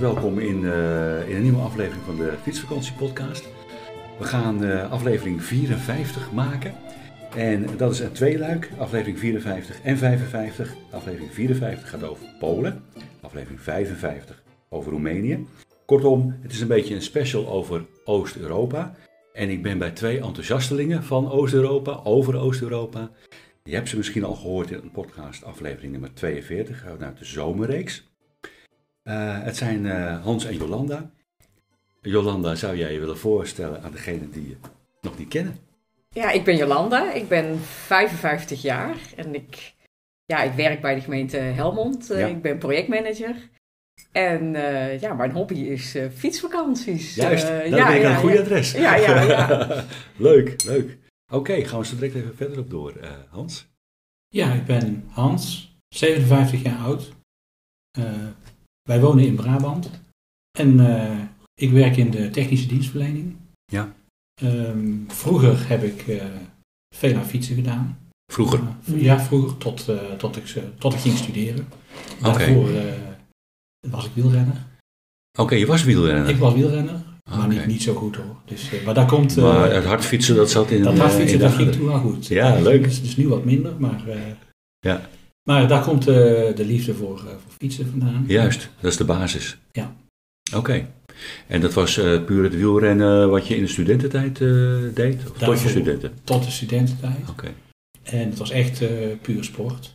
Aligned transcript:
welkom 0.00 0.38
in, 0.38 0.64
eh, 0.64 1.28
in 1.28 1.36
een 1.36 1.42
nieuwe 1.42 1.62
aflevering 1.62 2.04
van 2.04 2.16
de 2.16 2.32
Fietsvakantie 2.42 2.92
Podcast. 2.92 3.48
We 4.18 4.24
gaan 4.24 4.64
eh, 4.64 4.92
aflevering 4.92 5.42
54 5.42 6.32
maken. 6.32 6.74
En 7.36 7.66
dat 7.76 7.92
is 7.92 8.00
een 8.00 8.12
tweeluik, 8.12 8.70
aflevering 8.78 9.18
54 9.18 9.82
en 9.82 9.96
55. 9.96 10.74
Aflevering 10.90 11.32
54 11.32 11.88
gaat 11.88 12.04
over 12.04 12.26
Polen, 12.38 12.82
aflevering 13.20 13.60
55 13.60 14.42
over 14.68 14.92
Roemenië. 14.92 15.46
Kortom, 15.86 16.36
het 16.40 16.52
is 16.52 16.60
een 16.60 16.68
beetje 16.68 16.94
een 16.94 17.02
special 17.02 17.48
over 17.48 17.86
Oost-Europa. 18.04 18.94
En 19.32 19.50
ik 19.50 19.62
ben 19.62 19.78
bij 19.78 19.90
twee 19.90 20.20
enthousiastelingen 20.20 21.04
van 21.04 21.30
Oost-Europa, 21.30 22.00
over 22.04 22.36
Oost-Europa. 22.36 23.10
Je 23.64 23.74
hebt 23.74 23.88
ze 23.88 23.96
misschien 23.96 24.24
al 24.24 24.34
gehoord 24.34 24.70
in 24.70 24.80
een 24.82 24.90
podcast, 24.90 25.44
aflevering 25.44 25.92
nummer 25.92 26.14
42, 26.14 26.84
uit 26.86 27.18
de 27.18 27.24
zomerreeks. 27.24 28.07
Uh, 29.08 29.42
het 29.42 29.56
zijn 29.56 29.84
uh, 29.84 30.22
Hans 30.24 30.44
en 30.44 30.56
Jolanda. 30.56 31.10
Jolanda, 32.00 32.54
zou 32.54 32.76
jij 32.76 32.92
je 32.92 32.98
willen 33.00 33.18
voorstellen 33.18 33.82
aan 33.82 33.92
degenen 33.92 34.30
die 34.30 34.48
je 34.48 34.56
nog 35.00 35.18
niet 35.18 35.28
kennen? 35.28 35.58
Ja, 36.08 36.30
ik 36.30 36.44
ben 36.44 36.56
Jolanda. 36.56 37.12
Ik 37.12 37.28
ben 37.28 37.58
55 37.60 38.62
jaar 38.62 38.96
en 39.16 39.34
ik, 39.34 39.74
ja, 40.24 40.42
ik 40.42 40.52
werk 40.52 40.80
bij 40.80 40.94
de 40.94 41.00
gemeente 41.00 41.36
Helmond. 41.36 42.10
Uh, 42.10 42.18
Ja. 42.18 42.26
Ik 42.26 42.42
ben 42.42 42.58
projectmanager. 42.58 43.36
En 44.12 44.52
ja, 45.00 45.14
mijn 45.14 45.30
hobby 45.30 45.54
is 45.54 45.96
fietsvakanties. 46.14 47.14
Juist, 47.14 47.44
Eh, 47.44 47.50
daar 47.50 47.68
ja, 47.68 47.86
ben 47.86 47.96
ik 47.96 48.02
ja, 48.02 48.10
een 48.10 48.16
goede 48.16 48.34
ja. 48.34 48.40
adres. 48.40 48.72
Ja, 48.72 48.96
ja, 48.96 49.22
ja. 49.22 49.84
leuk, 50.16 50.64
leuk. 50.64 50.98
Oké, 51.32 51.64
gaan 51.64 51.78
we 51.78 51.86
zo 51.86 51.94
direct 51.94 52.14
even 52.14 52.36
verder 52.36 52.58
op 52.58 52.70
door. 52.70 52.92
Eh, 52.96 53.10
Hans? 53.30 53.68
Ja, 54.28 54.52
ik 54.52 54.64
ben 54.64 55.04
Hans, 55.10 55.76
57 55.88 56.62
jaar 56.62 56.78
oud. 56.78 57.16
Wij 58.88 59.00
wonen 59.00 59.24
in 59.24 59.34
Brabant. 59.34 59.90
En 60.58 60.80
eh, 60.80 61.18
ik 61.54 61.70
werk 61.70 61.96
in 61.96 62.10
de 62.10 62.30
technische 62.30 62.66
dienstverlening. 62.66 63.36
Ja. 63.64 63.94
Ehm, 64.42 64.94
vroeger 65.06 65.68
heb 65.68 65.82
ik 65.82 66.08
eh, 66.08 66.24
veel 66.94 67.16
aan 67.16 67.26
fietsen 67.26 67.54
gedaan. 67.54 67.98
Vroeger? 68.32 68.60
Eh, 68.86 69.02
ja, 69.02 69.20
vroeger, 69.20 69.56
tot, 69.56 69.88
tot, 70.18 70.36
ik, 70.36 70.62
tot 70.78 70.94
ik 70.94 70.98
ging 70.98 71.16
studeren. 71.16 71.68
Daarvoor 72.22 72.70
was 73.88 74.04
ik 74.04 74.10
wielrenner. 74.14 74.66
Oké, 75.38 75.54
je 75.54 75.66
was 75.66 75.84
wielrenner. 75.84 76.28
Ik 76.28 76.36
was 76.36 76.54
wielrenner, 76.54 77.02
maar 77.30 77.48
niet, 77.48 77.66
niet 77.66 77.82
zo 77.82 77.94
goed 77.94 78.16
hoor. 78.16 78.36
Dus, 78.44 78.70
maar 78.84 78.94
daar 78.94 79.06
komt... 79.06 79.36
Maar 79.36 79.72
het 79.72 79.84
hardfietsen, 79.84 80.36
dat 80.36 80.50
zat 80.50 80.70
in 80.70 80.82
dat 80.82 80.98
hardfietsen, 80.98 81.38
in 81.38 81.44
dat 81.44 81.52
ging 81.52 81.72
toen 81.72 81.86
wel 81.86 82.00
goed. 82.00 82.26
Ja, 82.26 82.60
leuk. 82.60 82.82
Dus, 82.84 83.02
dus 83.02 83.16
nu 83.16 83.28
wat 83.28 83.44
minder, 83.44 83.74
maar... 83.78 84.02
Ja. 84.78 85.08
Maar 85.48 85.68
daar 85.68 85.82
komt 85.82 86.06
eh, 86.06 86.14
de 86.54 86.64
liefde 86.64 86.94
voor, 86.94 87.18
eh, 87.18 87.24
voor 87.24 87.52
fietsen 87.58 87.86
vandaan. 87.90 88.24
Juist, 88.26 88.68
dat 88.80 88.90
is 88.90 88.96
de 88.96 89.04
basis. 89.04 89.58
Ja. 89.72 89.96
Oké. 90.54 90.88
En 91.46 91.60
dat 91.60 91.72
was 91.72 91.98
eh, 91.98 92.24
puur 92.24 92.42
het 92.42 92.54
wielrennen 92.54 93.30
wat 93.30 93.46
je 93.46 93.56
in 93.56 93.62
de 93.62 93.68
studententijd 93.68 94.38
deed? 94.94 95.30
Of 95.30 95.38
tot 95.38 95.60
je 95.60 95.68
studenten? 95.68 96.12
Tot 96.24 96.44
de 96.44 96.50
studententijd. 96.50 97.28
Oké. 97.28 97.52
En 98.02 98.28
het 98.28 98.38
was 98.38 98.50
echt 98.50 98.82
puur 99.22 99.44
sport. 99.44 99.94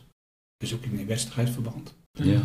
Dus 0.56 0.74
ook 0.74 0.84
in 0.84 1.06
wedstrijdverband. 1.06 1.94
Ja. 2.12 2.40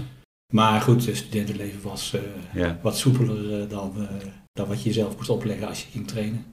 Maar 0.53 0.81
goed, 0.81 1.05
het 1.05 1.17
studentenleven 1.17 1.81
was 1.81 2.15
Ja. 2.53 2.79
wat 2.81 2.97
soepeler 2.97 3.67
dan, 3.67 4.07
dan 4.51 4.67
wat 4.67 4.81
je 4.81 4.89
jezelf 4.89 5.15
moest 5.15 5.29
opleggen 5.29 5.67
als 5.67 5.81
je 5.81 5.89
ging 5.91 6.07
trainen. 6.07 6.45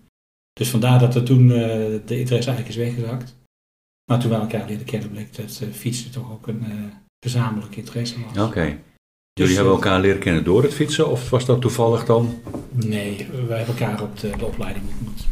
Dus 0.53 0.71
vandaar 0.71 0.99
dat 0.99 1.15
er 1.15 1.25
toen 1.25 1.49
de 1.49 2.19
interesse 2.19 2.51
eigenlijk 2.51 2.69
is 2.69 2.77
weggezakt. 2.77 3.37
Maar 4.11 4.19
toen 4.19 4.31
we 4.31 4.37
elkaar 4.37 4.67
leren 4.69 4.85
kennen 4.85 5.11
bleek 5.11 5.37
dat 5.37 5.61
eh, 5.63 5.69
fietsen 5.73 6.11
toch 6.11 6.33
ook 6.33 6.47
een 6.47 6.65
eh, 6.65 6.77
gezamenlijk 7.21 7.77
interesse 7.77 8.17
was. 8.21 8.47
Oké. 8.47 8.61
Jullie 8.61 8.81
Dus, 9.33 9.55
hebben 9.55 9.73
elkaar 9.73 10.01
leren 10.01 10.21
kennen 10.21 10.45
door 10.45 10.63
het 10.63 10.75
fietsen 10.75 11.11
of 11.11 11.31
was 11.31 11.47
dat 11.47 11.61
toevallig 11.61 12.05
dan? 12.05 12.41
Nee, 12.71 13.29
wij 13.47 13.57
hebben 13.57 13.79
elkaar 13.79 14.03
op 14.03 14.19
de, 14.21 14.31
de 14.39 14.45
opleiding 14.45 14.85
ontmoet. 14.89 15.27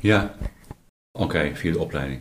Ja. 0.00 0.34
Oké, 1.18 1.50
via 1.54 1.72
de 1.72 1.78
opleiding. 1.78 2.20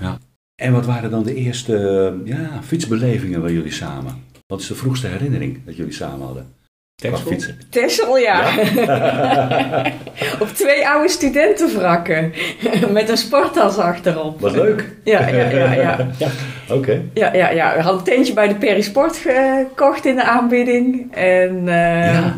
Ja. 0.00 0.18
En 0.62 0.72
wat 0.72 0.86
waren 0.86 1.10
dan 1.10 1.22
de 1.22 1.34
eerste 1.34 2.20
ja, 2.24 2.62
fietsbelevingen 2.62 3.42
bij 3.42 3.52
jullie 3.52 3.72
samen? 3.72 4.24
Wat 4.46 4.60
is 4.60 4.66
de 4.66 4.74
vroegste 4.74 5.06
herinnering 5.06 5.64
dat 5.64 5.76
jullie 5.76 5.92
samen 5.92 6.26
hadden? 6.26 6.54
Texel? 6.96 7.54
Texel, 7.70 8.18
ja. 8.18 8.44
Op 10.40 10.48
twee 10.48 10.88
oude 10.88 11.08
studentenwrakken. 11.08 12.32
Met 12.92 13.08
een 13.08 13.16
sporttas 13.16 13.78
achterop. 13.78 14.40
Wat 14.40 14.52
leuk. 14.52 14.90
Ja, 15.04 15.28
ja, 15.28 15.50
ja, 15.50 15.72
ja. 16.18 16.30
Oké. 16.68 17.02
Ja, 17.14 17.34
ja, 17.34 17.50
ja. 17.50 17.74
We 17.76 17.80
hadden 17.82 17.98
een 18.00 18.14
tentje 18.14 18.32
bij 18.32 18.48
de 18.48 18.54
Perisport 18.54 19.16
gekocht 19.26 20.06
in 20.06 20.14
de 20.14 20.24
aanbieding. 20.24 21.14
En 21.14 21.68
eh, 21.68 22.14
Ja. 22.14 22.36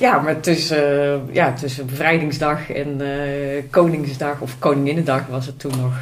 ja. 0.00 0.18
maar 0.20 0.40
tussen, 0.40 1.12
eh, 1.12 1.34
ja, 1.34 1.52
tussen 1.52 1.86
bevrijdingsdag 1.86 2.70
en 2.72 3.00
eh, 3.00 3.62
Koningsdag 3.70 4.40
of 4.40 4.58
Koninginnedag 4.58 5.26
was 5.26 5.46
het 5.46 5.58
toen 5.58 5.72
nog. 5.80 5.92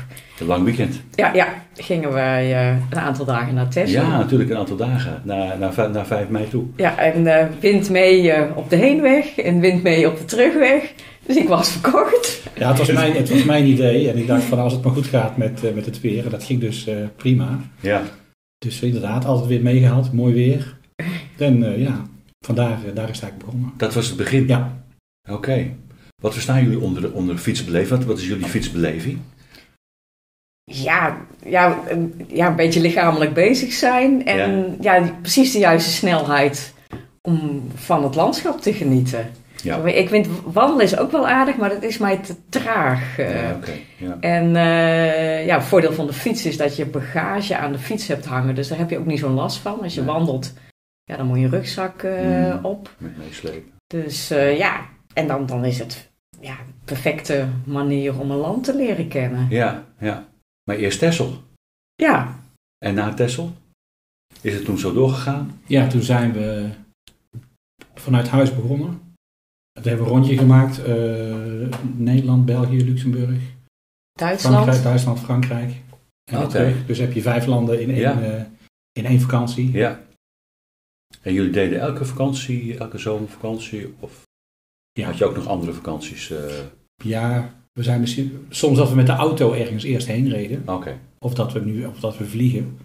Een 0.40 0.46
lang 0.46 0.64
weekend. 0.64 1.00
Ja, 1.14 1.30
ja 1.34 1.46
gingen 1.80 2.12
wij 2.12 2.54
eh, 2.54 2.76
een 2.90 2.98
aantal 2.98 3.24
dagen 3.24 3.54
naar 3.54 3.68
Texel. 3.68 4.02
Ja, 4.02 4.18
natuurlijk 4.18 4.50
een 4.50 4.56
aantal 4.56 4.76
dagen. 4.76 5.20
Naar, 5.24 5.58
naar, 5.58 5.72
vijf- 5.72 5.92
naar 5.92 6.06
5 6.06 6.28
mei 6.28 6.48
toe. 6.48 6.64
Ja, 6.76 6.98
en 6.98 7.26
eh, 7.40 7.46
wind 7.60 7.90
mee 7.90 8.30
eh, 8.32 8.56
op 8.56 8.70
de 8.70 8.76
heenweg 8.76 9.38
en 9.38 9.60
wind 9.60 9.82
mee 9.82 10.08
op 10.10 10.18
de 10.18 10.24
terugweg. 10.24 10.92
Dus 11.26 11.36
ik 11.36 11.48
was 11.48 11.70
verkocht. 11.70 12.42
Ja, 12.58 12.68
het 12.68 12.78
was, 12.78 12.92
mijn, 12.92 13.12
het 13.12 13.28
was 13.30 13.44
mijn 13.44 13.64
idee. 13.66 14.10
En 14.10 14.16
ik 14.18 14.26
dacht 14.26 14.42
van 14.44 14.58
als 14.58 14.72
het 14.72 14.84
maar 14.84 14.92
goed 14.92 15.06
gaat 15.06 15.36
met, 15.36 15.64
eh, 15.64 15.74
met 15.74 15.84
het 15.86 16.00
weer. 16.00 16.24
En 16.24 16.30
dat 16.30 16.44
ging 16.44 16.60
dus 16.60 16.86
eh, 16.86 16.96
prima. 17.16 17.58
Ja. 17.80 18.02
Dus 18.58 18.80
inderdaad, 18.82 19.24
altijd 19.24 19.48
weer 19.48 19.62
meegehaald. 19.62 20.12
Mooi 20.12 20.34
weer. 20.34 20.76
En 21.38 21.72
eh, 21.72 21.82
ja, 21.82 22.02
vandaar 22.46 22.68
daar 22.94 23.08
is 23.08 23.14
het 23.14 23.22
eigenlijk 23.22 23.38
begonnen. 23.44 23.72
Dat 23.76 23.94
was 23.94 24.06
het 24.06 24.16
begin. 24.16 24.46
Ja, 24.46 24.76
Oké. 25.30 25.66
Wat 26.22 26.32
verstaan 26.32 26.62
jullie 26.62 26.80
onder, 26.80 27.12
onder 27.12 27.38
fietsbeleving? 27.38 27.98
Wat, 27.98 28.04
wat 28.04 28.18
is 28.18 28.26
jullie 28.26 28.44
fietsbeleving? 28.46 29.18
Ja, 30.70 31.16
ja, 31.44 31.78
een, 31.88 32.24
ja, 32.28 32.46
een 32.46 32.56
beetje 32.56 32.80
lichamelijk 32.80 33.34
bezig 33.34 33.72
zijn. 33.72 34.26
En 34.26 34.76
ja. 34.80 35.12
precies 35.20 35.52
de 35.52 35.58
juiste 35.58 35.90
snelheid 35.90 36.74
om 37.22 37.62
van 37.74 38.02
het 38.04 38.14
landschap 38.14 38.60
te 38.60 38.72
genieten. 38.72 39.30
Ja. 39.62 39.76
Ik 39.84 40.08
vind 40.08 40.28
wandelen 40.44 40.84
is 40.84 40.98
ook 40.98 41.10
wel 41.12 41.28
aardig, 41.28 41.56
maar 41.56 41.68
dat 41.68 41.82
is 41.82 41.98
mij 41.98 42.16
te 42.16 42.34
traag. 42.48 43.18
eh. 43.18 43.42
Ja, 43.42 43.54
oké. 43.54 43.70
Ja. 43.96 44.16
En 44.20 44.56
eh, 44.56 45.46
ja, 45.46 45.56
het 45.58 45.64
voordeel 45.66 45.92
van 45.92 46.06
de 46.06 46.12
fiets 46.12 46.46
is 46.46 46.56
dat 46.56 46.76
je 46.76 46.86
bagage 46.86 47.56
aan 47.56 47.72
de 47.72 47.78
fiets 47.78 48.06
hebt 48.08 48.24
hangen. 48.24 48.54
Dus 48.54 48.68
daar 48.68 48.78
heb 48.78 48.90
je 48.90 48.98
ook 48.98 49.06
niet 49.06 49.18
zo'n 49.18 49.32
last 49.34 49.58
van. 49.58 49.82
Als 49.82 49.94
je 49.94 50.00
Nee. 50.02 50.10
wandelt, 50.10 50.52
ja, 51.04 51.16
dan 51.16 51.26
moet 51.26 51.38
je 51.40 51.48
rugzak 51.48 52.02
eh, 52.02 52.20
Mm. 52.20 52.58
op. 52.64 52.90
Met 52.98 53.18
meeslepen. 53.18 53.72
Dus 53.86 54.30
eh, 54.30 54.58
ja, 54.58 54.80
en 55.14 55.26
dan, 55.26 55.46
dan 55.46 55.64
is 55.64 55.78
het 55.78 56.10
ja, 56.40 56.52
de 56.66 56.72
perfecte 56.84 57.46
manier 57.64 58.20
om 58.20 58.30
een 58.30 58.36
land 58.36 58.64
te 58.64 58.76
leren 58.76 59.08
kennen. 59.08 59.46
Ja, 59.50 59.84
ja. 60.00 60.24
Maar 60.68 60.76
eerst 60.76 60.98
Tessel. 60.98 61.42
Ja, 61.94 62.40
En 62.78 62.94
na 62.94 63.14
Tessel? 63.14 63.52
Is 64.40 64.54
het 64.54 64.64
toen 64.64 64.78
zo 64.78 64.92
doorgegaan? 64.92 65.60
ja 65.66 65.86
toen 65.88 66.02
zijn 66.02 66.32
we 66.32 66.70
vanuit 67.94 68.28
huis 68.28 68.54
begonnen. 68.54 69.00
We 69.82 69.88
hebben 69.88 70.06
een 70.06 70.12
rondje 70.12 70.36
gemaakt. 70.38 70.78
eh, 70.84 71.68
Nederland, 71.96 72.44
België, 72.46 72.84
Luxemburg. 72.84 73.42
Duitsland. 74.12 74.54
Frankrijk, 74.54 74.82
Duitsland, 74.82 75.20
Frankrijk. 75.20 75.72
En 76.24 76.48
terug. 76.48 76.86
Dus 76.86 76.98
heb 76.98 77.12
je 77.12 77.22
vijf 77.22 77.46
landen 77.46 77.80
in 77.82 77.90
één, 77.90 77.98
Ja. 77.98 78.22
eh, 78.22 78.44
in 78.92 79.04
één 79.04 79.20
vakantie. 79.20 79.72
Ja. 79.72 80.02
En 81.22 81.32
jullie 81.32 81.52
deden 81.52 81.80
elke 81.80 82.04
vakantie, 82.04 82.78
elke 82.78 82.98
zomervakantie? 82.98 83.94
Of 84.00 84.22
Ja. 84.92 85.06
had 85.06 85.18
je 85.18 85.24
ook 85.24 85.36
nog 85.36 85.46
andere 85.46 85.72
vakanties? 85.72 86.30
eh? 86.30 86.64
Ja, 87.04 87.54
we 87.78 87.84
zijn 87.84 88.00
misschien, 88.00 88.46
soms 88.48 88.78
dat 88.78 88.88
we 88.88 88.94
met 88.94 89.06
de 89.06 89.12
auto 89.12 89.52
ergens 89.52 89.84
eerst 89.84 90.06
heen 90.06 90.28
reden. 90.28 90.62
Oké. 90.66 90.98
Of 91.18 91.34
dat 91.34 91.52
we 91.52 91.60
nu 91.60 91.84
of 91.84 92.00
dat 92.00 92.18
we 92.18 92.24
vliegen. 92.24 92.78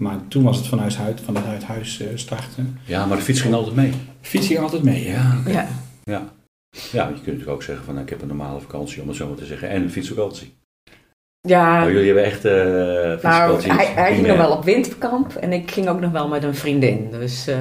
Maar 0.00 0.28
toen 0.28 0.42
was 0.42 0.56
het 0.56 0.66
vanuit 0.66 0.96
huis, 0.96 1.20
vanuit 1.24 1.64
huis 1.64 2.00
eh, 2.00 2.08
starten. 2.14 2.78
Ja, 2.84 3.06
maar 3.06 3.16
de 3.16 3.22
fiets 3.22 3.40
ging 3.40 3.54
altijd 3.54 3.74
mee. 3.74 3.92
Fiets 4.20 4.46
ging 4.46 4.58
altijd 4.58 4.82
mee. 4.82 5.08
Ja. 5.08 5.42
Ja. 5.46 5.68
ja. 6.04 6.32
Ja, 6.92 7.06
je 7.06 7.12
kunt 7.12 7.26
natuurlijk 7.26 7.50
ook 7.50 7.62
zeggen 7.62 7.84
van 7.84 7.94
nou, 7.94 8.06
ik 8.06 8.12
heb 8.12 8.22
een 8.22 8.28
normale 8.28 8.60
vakantie, 8.60 9.02
om 9.02 9.08
het 9.08 9.16
zo 9.16 9.28
maar 9.28 9.36
te 9.36 9.46
zeggen, 9.46 9.68
en 9.68 9.82
een 9.82 9.90
fietsvakantie. 9.90 10.54
Ja, 11.40 11.86
jullie 11.86 12.06
hebben 12.06 12.24
echt 12.24 12.44
eh 12.44 12.52
nou, 12.52 13.10
fietsvakanties. 13.12 13.72
hij, 13.72 13.86
hij 13.86 14.14
ging 14.14 14.26
nog 14.26 14.36
wel 14.36 14.50
op 14.50 14.64
winterkamp 14.64 15.34
en 15.34 15.52
ik 15.52 15.70
ging 15.70 15.88
ook 15.88 16.00
nog 16.00 16.10
wel 16.10 16.28
met 16.28 16.42
een 16.42 16.54
vriendin. 16.54 17.10
Dus, 17.10 17.46
eh, 17.46 17.56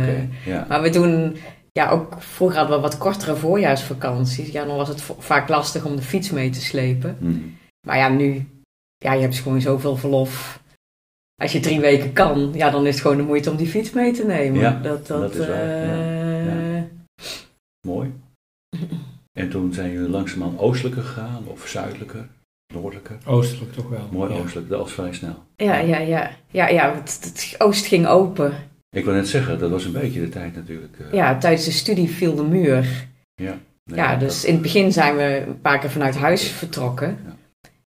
Oké, 0.00 0.28
ja. 0.44 0.66
Maar 0.68 0.82
we 0.82 0.90
doen, 0.90 1.36
ja, 1.76 1.90
ook 1.90 2.22
vroeger 2.22 2.58
hadden 2.58 2.76
we 2.76 2.82
wat 2.82 2.98
kortere 2.98 3.36
voorjaarsvakanties. 3.36 4.48
Ja, 4.48 4.64
dan 4.64 4.76
was 4.76 4.88
het 4.88 5.02
vaak 5.18 5.48
lastig 5.48 5.84
om 5.84 5.96
de 5.96 6.02
fiets 6.02 6.30
mee 6.30 6.50
te 6.50 6.60
slepen. 6.60 7.16
Hm. 7.20 7.38
Maar 7.86 7.96
ja, 7.96 8.08
nu, 8.08 8.48
ja, 8.96 9.12
je 9.12 9.20
hebt 9.20 9.38
gewoon 9.38 9.60
zoveel 9.60 9.96
verlof. 9.96 10.60
Als 11.42 11.52
je 11.52 11.60
drie 11.60 11.80
weken 11.80 12.12
kan, 12.12 12.52
ja, 12.54 12.70
dan 12.70 12.86
is 12.86 12.92
het 12.92 13.02
gewoon 13.02 13.16
de 13.16 13.22
moeite 13.22 13.50
om 13.50 13.56
die 13.56 13.66
fiets 13.66 13.90
mee 13.90 14.12
te 14.12 14.24
nemen. 14.26 14.60
Ja, 14.60 14.80
dat, 14.82 15.06
dat, 15.06 15.20
dat 15.20 15.34
is 15.34 15.46
waar, 15.46 15.66
ja, 15.66 16.44
eh, 16.44 16.76
ja. 16.76 16.86
Mooi. 17.86 18.12
En 19.38 19.50
toen 19.50 19.72
zijn 19.72 19.92
jullie 19.92 20.08
langzaamaan 20.08 20.58
oostelijker 20.58 21.02
gegaan, 21.02 21.46
of 21.46 21.68
zuidelijker, 21.68 22.28
noordelijker? 22.74 23.18
Oostelijk 23.26 23.72
toch 23.72 23.88
wel. 23.88 24.08
Mooi 24.10 24.34
Ja. 24.34 24.40
oostelijk, 24.40 24.68
dat 24.68 24.78
was 24.78 24.92
vrij 24.92 25.12
snel. 25.12 25.44
Ja, 25.56 25.76
ja, 25.78 25.98
ja. 25.98 26.30
Ja, 26.50 26.68
ja 26.68 26.94
het, 26.94 27.18
het 27.22 27.54
oost 27.58 27.86
ging 27.86 28.06
open. 28.06 28.54
Ik 28.96 29.04
wil 29.04 29.14
net 29.14 29.28
zeggen, 29.28 29.58
dat 29.58 29.70
was 29.70 29.84
een 29.84 29.92
beetje 29.92 30.20
de 30.20 30.28
tijd 30.28 30.54
natuurlijk. 30.54 30.98
eh, 30.98 31.12
Ja, 31.12 31.38
tijdens 31.38 31.64
de 31.64 31.70
studie 31.70 32.08
viel 32.10 32.34
de 32.34 32.42
muur. 32.42 33.06
nee, 33.36 33.50
Ja, 33.84 34.10
dat- 34.10 34.20
dus 34.20 34.44
in 34.44 34.52
het 34.52 34.62
begin 34.62 34.92
zijn 34.92 35.16
we 35.16 35.44
een 35.46 35.60
paar 35.60 35.78
keer 35.78 35.90
vanuit 35.90 36.16
huis 36.16 36.48
vertrokken. 36.50 37.18
Ja. 37.26 37.34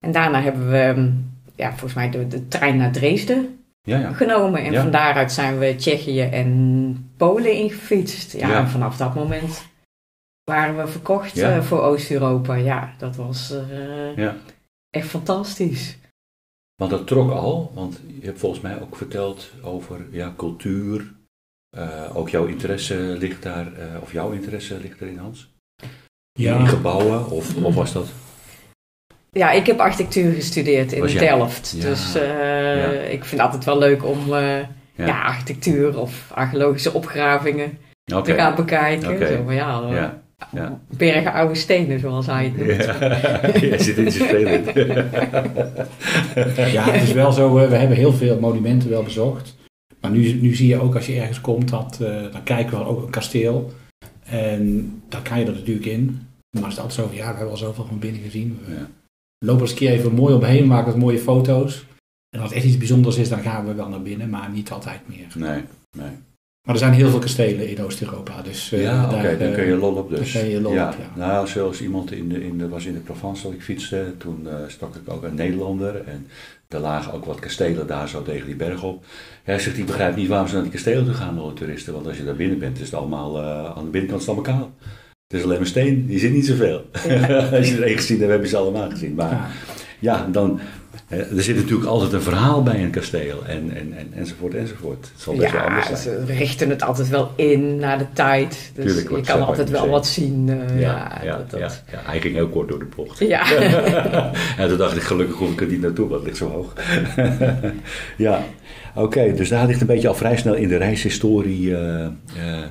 En 0.00 0.12
daarna 0.12 0.42
hebben 0.42 0.70
we, 0.70 0.92
mm, 0.96 1.30
ja, 1.56 1.68
volgens 1.70 1.94
mij 1.94 2.10
de, 2.10 2.26
de 2.26 2.48
trein 2.48 2.76
naar 2.76 2.92
Dresden 2.92 3.58
Ja, 3.82 3.98
ja. 3.98 4.12
genomen. 4.12 4.62
En 4.64 4.72
Ja. 4.72 4.82
van 4.82 4.90
daaruit 4.90 5.32
zijn 5.32 5.58
we 5.58 5.74
Tsjechië 5.76 6.20
en 6.20 7.10
Polen 7.16 7.52
ingefietst. 7.52 8.32
Ja, 8.32 8.48
Ja. 8.48 8.58
en 8.58 8.68
vanaf 8.68 8.96
dat 8.96 9.14
moment 9.14 9.66
waren 10.44 10.76
we 10.76 10.86
verkocht 10.86 11.34
Ja. 11.36 11.56
eh, 11.56 11.62
voor 11.62 11.82
Oost-Europa. 11.82 12.54
Ja, 12.54 12.92
dat 12.98 13.16
was 13.16 13.52
eh, 13.70 14.16
Ja. 14.16 14.36
echt 14.90 15.06
fantastisch. 15.08 15.96
Want 16.78 16.90
dat 16.90 17.06
trok 17.06 17.30
al, 17.30 17.70
want 17.74 18.00
je 18.20 18.26
hebt 18.26 18.38
volgens 18.38 18.60
mij 18.60 18.80
ook 18.80 18.96
verteld 18.96 19.50
over 19.62 20.06
ja, 20.10 20.34
cultuur. 20.36 21.12
Eh, 21.76 22.16
ook 22.16 22.28
jouw 22.28 22.44
interesse 22.46 22.94
ligt 22.94 23.42
daar, 23.42 23.72
eh, 23.74 24.02
of 24.02 24.12
jouw 24.12 24.30
interesse 24.30 24.80
ligt 24.80 25.00
erin, 25.00 25.18
Hans? 25.18 25.52
In 25.82 26.44
Ja, 26.44 26.66
gebouwen, 26.66 27.30
of, 27.30 27.56
of 27.62 27.74
was 27.74 27.92
dat? 27.92 28.06
Ja, 29.30 29.50
ik 29.50 29.66
heb 29.66 29.78
architectuur 29.78 30.32
gestudeerd 30.32 30.92
in 30.92 31.06
Delft. 31.06 31.74
Ja. 31.76 31.84
Dus 31.88 32.14
eh, 32.14 32.82
Ja. 32.82 32.90
ik 32.90 33.24
vind 33.24 33.30
het 33.30 33.40
altijd 33.40 33.64
wel 33.64 33.78
leuk 33.78 34.04
om 34.04 34.18
eh, 34.34 34.58
Ja. 34.94 35.06
ja. 35.06 35.22
architectuur 35.22 35.98
of 35.98 36.30
archeologische 36.34 36.92
opgravingen 36.92 37.78
te 38.04 38.34
gaan 38.34 38.54
bekijken. 38.54 39.14
Oké. 39.14 39.26
Zo 39.36 39.42
van, 39.44 39.54
ja, 39.54 40.22
Ja. 40.52 40.80
bergen 40.96 41.32
oude 41.32 41.54
stenen, 41.54 42.00
zoals 42.00 42.26
hij 42.26 42.44
het 42.44 42.56
noemt. 42.56 42.84
Ja, 42.84 43.00
je 43.76 43.82
zit 43.82 43.96
in 43.96 44.12
zijn 44.12 44.28
spelen. 44.28 44.64
ja, 46.72 46.90
het 46.90 47.02
is 47.02 47.12
wel 47.12 47.32
zo, 47.32 47.54
we 47.54 47.76
hebben 47.76 47.96
heel 47.96 48.12
veel 48.12 48.40
monumenten 48.40 48.90
wel 48.90 49.02
bezocht. 49.02 49.56
Maar 50.00 50.10
nu, 50.10 50.32
nu 50.32 50.54
zie 50.54 50.68
je 50.68 50.80
ook 50.80 50.94
als 50.94 51.06
je 51.06 51.20
ergens 51.20 51.40
komt, 51.40 51.68
dat, 51.68 51.98
eh, 52.00 52.32
dan 52.32 52.42
kijken 52.42 52.78
we 52.78 52.84
ook 52.84 53.02
een 53.02 53.10
kasteel. 53.10 53.72
En 54.24 54.92
dan 55.08 55.22
kan 55.22 55.38
je 55.40 55.44
er 55.46 55.52
natuurlijk 55.52 55.86
in. 55.86 56.20
Maar 56.50 56.62
het 56.62 56.72
is 56.72 56.78
altijd 56.78 56.94
zo 57.00 57.06
van, 57.06 57.16
ja, 57.16 57.22
we 57.22 57.34
hebben 57.36 57.50
al 57.50 57.56
zoveel 57.56 57.84
van 57.86 57.98
binnen 57.98 58.20
gezien. 58.22 58.58
We 58.66 58.72
Ja. 58.74 58.88
lopen 59.44 59.62
eens 59.62 59.70
een 59.70 59.76
keer 59.76 59.90
even 59.90 60.14
mooi 60.14 60.34
omheen, 60.34 60.66
maken 60.66 60.86
wat 60.92 61.00
mooie 61.00 61.18
foto's. 61.18 61.84
En 62.36 62.40
als 62.40 62.48
het 62.48 62.58
echt 62.58 62.66
iets 62.68 62.76
bijzonders 62.78 63.16
is, 63.16 63.28
dan 63.28 63.40
gaan 63.40 63.66
we 63.66 63.74
wel 63.74 63.88
naar 63.88 64.02
binnen, 64.02 64.30
maar 64.30 64.50
niet 64.50 64.70
altijd 64.70 65.00
meer. 65.06 65.26
Nee, 65.34 65.62
nee. 65.96 66.10
Maar 66.68 66.76
er 66.76 66.82
zijn 66.82 66.96
heel 66.96 67.10
veel 67.10 67.18
kastelen 67.18 67.68
in 67.68 67.82
Oost-Europa, 67.82 68.42
dus 68.42 68.72
eh, 68.72 68.82
Ja, 68.82 69.04
oké, 69.04 69.22
daar, 69.22 69.38
dan 69.38 69.48
eh, 69.48 69.54
kun 69.54 69.66
je 69.66 69.76
lol 69.76 69.94
op 69.94 70.10
dus. 70.16 70.32
je 70.32 70.60
lol 70.60 70.72
ja. 70.72 70.88
op, 70.88 70.96
ja. 70.98 71.26
Nou, 71.26 71.46
zoals 71.46 71.80
iemand 71.80 72.12
in 72.12 72.28
de, 72.28 72.44
in 72.44 72.58
de, 72.58 72.68
was 72.68 72.84
in 72.84 72.92
de 72.92 72.98
Provence 72.98 73.42
dat 73.42 73.52
ik 73.52 73.62
fietste, 73.62 74.12
toen 74.18 74.48
eh 74.48 74.54
stak 74.66 74.94
ik 74.94 75.12
ook 75.12 75.22
een 75.22 75.34
Nederlander 75.34 76.04
en 76.04 76.26
er 76.68 76.80
lagen 76.80 77.12
ook 77.12 77.24
wat 77.24 77.38
kastelen 77.38 77.86
daar 77.86 78.08
zo 78.08 78.22
tegen 78.22 78.46
die 78.46 78.56
berg 78.56 78.82
op. 78.82 79.04
Hij 79.42 79.58
zegt, 79.58 79.78
ik 79.78 79.86
begrijp 79.86 80.16
niet 80.16 80.28
waarom 80.28 80.48
ze 80.48 80.54
naar 80.54 80.62
die 80.62 80.72
kastelen 80.72 81.04
toe 81.04 81.14
gaan, 81.14 81.38
alle 81.38 81.52
toeristen, 81.52 81.92
want 81.92 82.06
als 82.06 82.16
je 82.16 82.24
daar 82.24 82.36
binnen 82.36 82.58
bent, 82.58 82.80
is 82.80 82.84
het 82.84 82.94
allemaal, 82.94 83.42
aan 83.76 83.84
de 83.84 83.90
binnenkant 83.90 84.20
is 84.20 84.26
het 84.26 84.36
allemaal 84.36 84.54
kaal. 84.58 84.72
Het 85.28 85.38
is 85.38 85.44
alleen 85.44 85.58
maar 85.58 85.66
steen, 85.66 86.06
die 86.06 86.18
zit 86.18 86.32
niet 86.32 86.46
zoveel. 86.46 86.84
als 87.58 87.68
je 87.68 87.76
er 87.76 87.82
één 87.82 87.96
gezien 87.96 88.18
hebt, 88.18 88.30
heb 88.30 88.42
je 88.42 88.48
ze 88.48 88.56
allemaal 88.56 88.90
gezien. 88.90 89.14
Maar 89.14 89.30
Ja. 89.30 89.48
ja, 89.98 90.28
dan, 90.30 90.60
er 91.08 91.42
zit 91.42 91.56
natuurlijk 91.56 91.88
altijd 91.88 92.12
een 92.12 92.22
verhaal 92.22 92.62
bij 92.62 92.82
een 92.82 92.90
kasteel 92.90 93.44
en, 93.46 93.70
en, 93.76 93.92
en, 93.96 94.12
enzovoort 94.14 94.54
enzovoort. 94.54 95.10
Het 95.12 95.22
zal 95.22 95.34
best 95.34 95.52
wel 95.52 95.60
Ja, 95.60 95.66
anders 95.66 95.86
zijn. 95.86 95.98
ze 96.26 96.32
richten 96.34 96.70
het 96.70 96.82
altijd 96.82 97.08
wel 97.08 97.30
in 97.36 97.76
naar 97.76 97.98
de 97.98 98.06
tijd. 98.12 98.70
Dus 98.74 98.84
Tuurlijk, 98.84 99.16
je 99.16 99.32
kan 99.32 99.46
altijd 99.46 99.70
wel 99.70 99.88
wat 99.88 100.06
zien. 100.06 100.48
eh, 100.48 100.80
Ja, 100.80 101.18
ja, 101.22 101.24
ja, 101.24 101.36
dat, 101.36 101.50
ja, 101.50 101.58
dat- 101.58 101.82
ja, 101.92 101.98
hij 102.02 102.20
ging 102.20 102.34
heel 102.34 102.48
kort 102.48 102.68
door 102.68 102.78
de 102.78 102.88
bocht. 102.96 103.18
ja. 103.18 103.52
en 104.58 104.68
toen 104.68 104.78
dacht 104.78 104.96
ik, 104.96 105.02
gelukkig 105.02 105.36
hoef 105.36 105.50
ik 105.52 105.60
er 105.60 105.66
niet 105.66 105.80
naartoe, 105.80 106.08
want 106.08 106.20
het 106.20 106.24
ligt 106.24 106.36
zo 106.36 106.48
hoog. 106.50 106.72
ja, 108.16 108.42
oké, 108.94 109.32
dus 109.34 109.48
daar 109.48 109.66
ligt 109.66 109.80
een 109.80 109.86
beetje 109.86 110.08
al 110.08 110.14
vrij 110.14 110.36
snel 110.36 110.54
in 110.54 110.68
de 110.68 110.76
reishistorie 110.76 111.76
eh, 111.76 112.04
eh, 112.04 112.10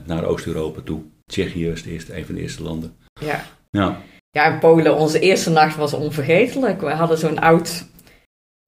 naar 0.05 0.23
Oost-Europa 0.25 0.81
toe. 0.83 1.01
Tsjechië 1.25 1.67
is 1.67 1.83
de 1.83 1.91
eerste, 1.91 2.17
een 2.17 2.25
van 2.25 2.35
de 2.35 2.41
eerste 2.41 2.63
landen. 2.63 2.93
ja. 3.21 3.43
Ja, 3.71 3.97
Ja, 4.31 4.45
in 4.53 4.59
Polen, 4.59 4.95
onze 4.97 5.19
eerste 5.19 5.49
nacht 5.49 5.75
was 5.75 5.93
onvergetelijk. 5.93 6.81
We 6.81 6.89
hadden 6.89 7.17
zo'n 7.17 7.39
oud 7.39 7.85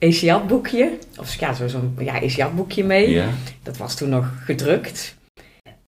Esiat-boekje. 0.04 0.98
Of 1.20 1.36
ja, 1.40 1.54
zo- 1.54 1.68
zo'n 1.68 1.96
ja, 2.00 2.22
Esiat-boekje 2.22 2.84
mee. 2.84 3.10
ja. 3.10 3.28
Dat 3.64 3.78
was 3.78 3.96
toen 3.96 4.10
nog 4.10 4.26
gedrukt. 4.46 5.16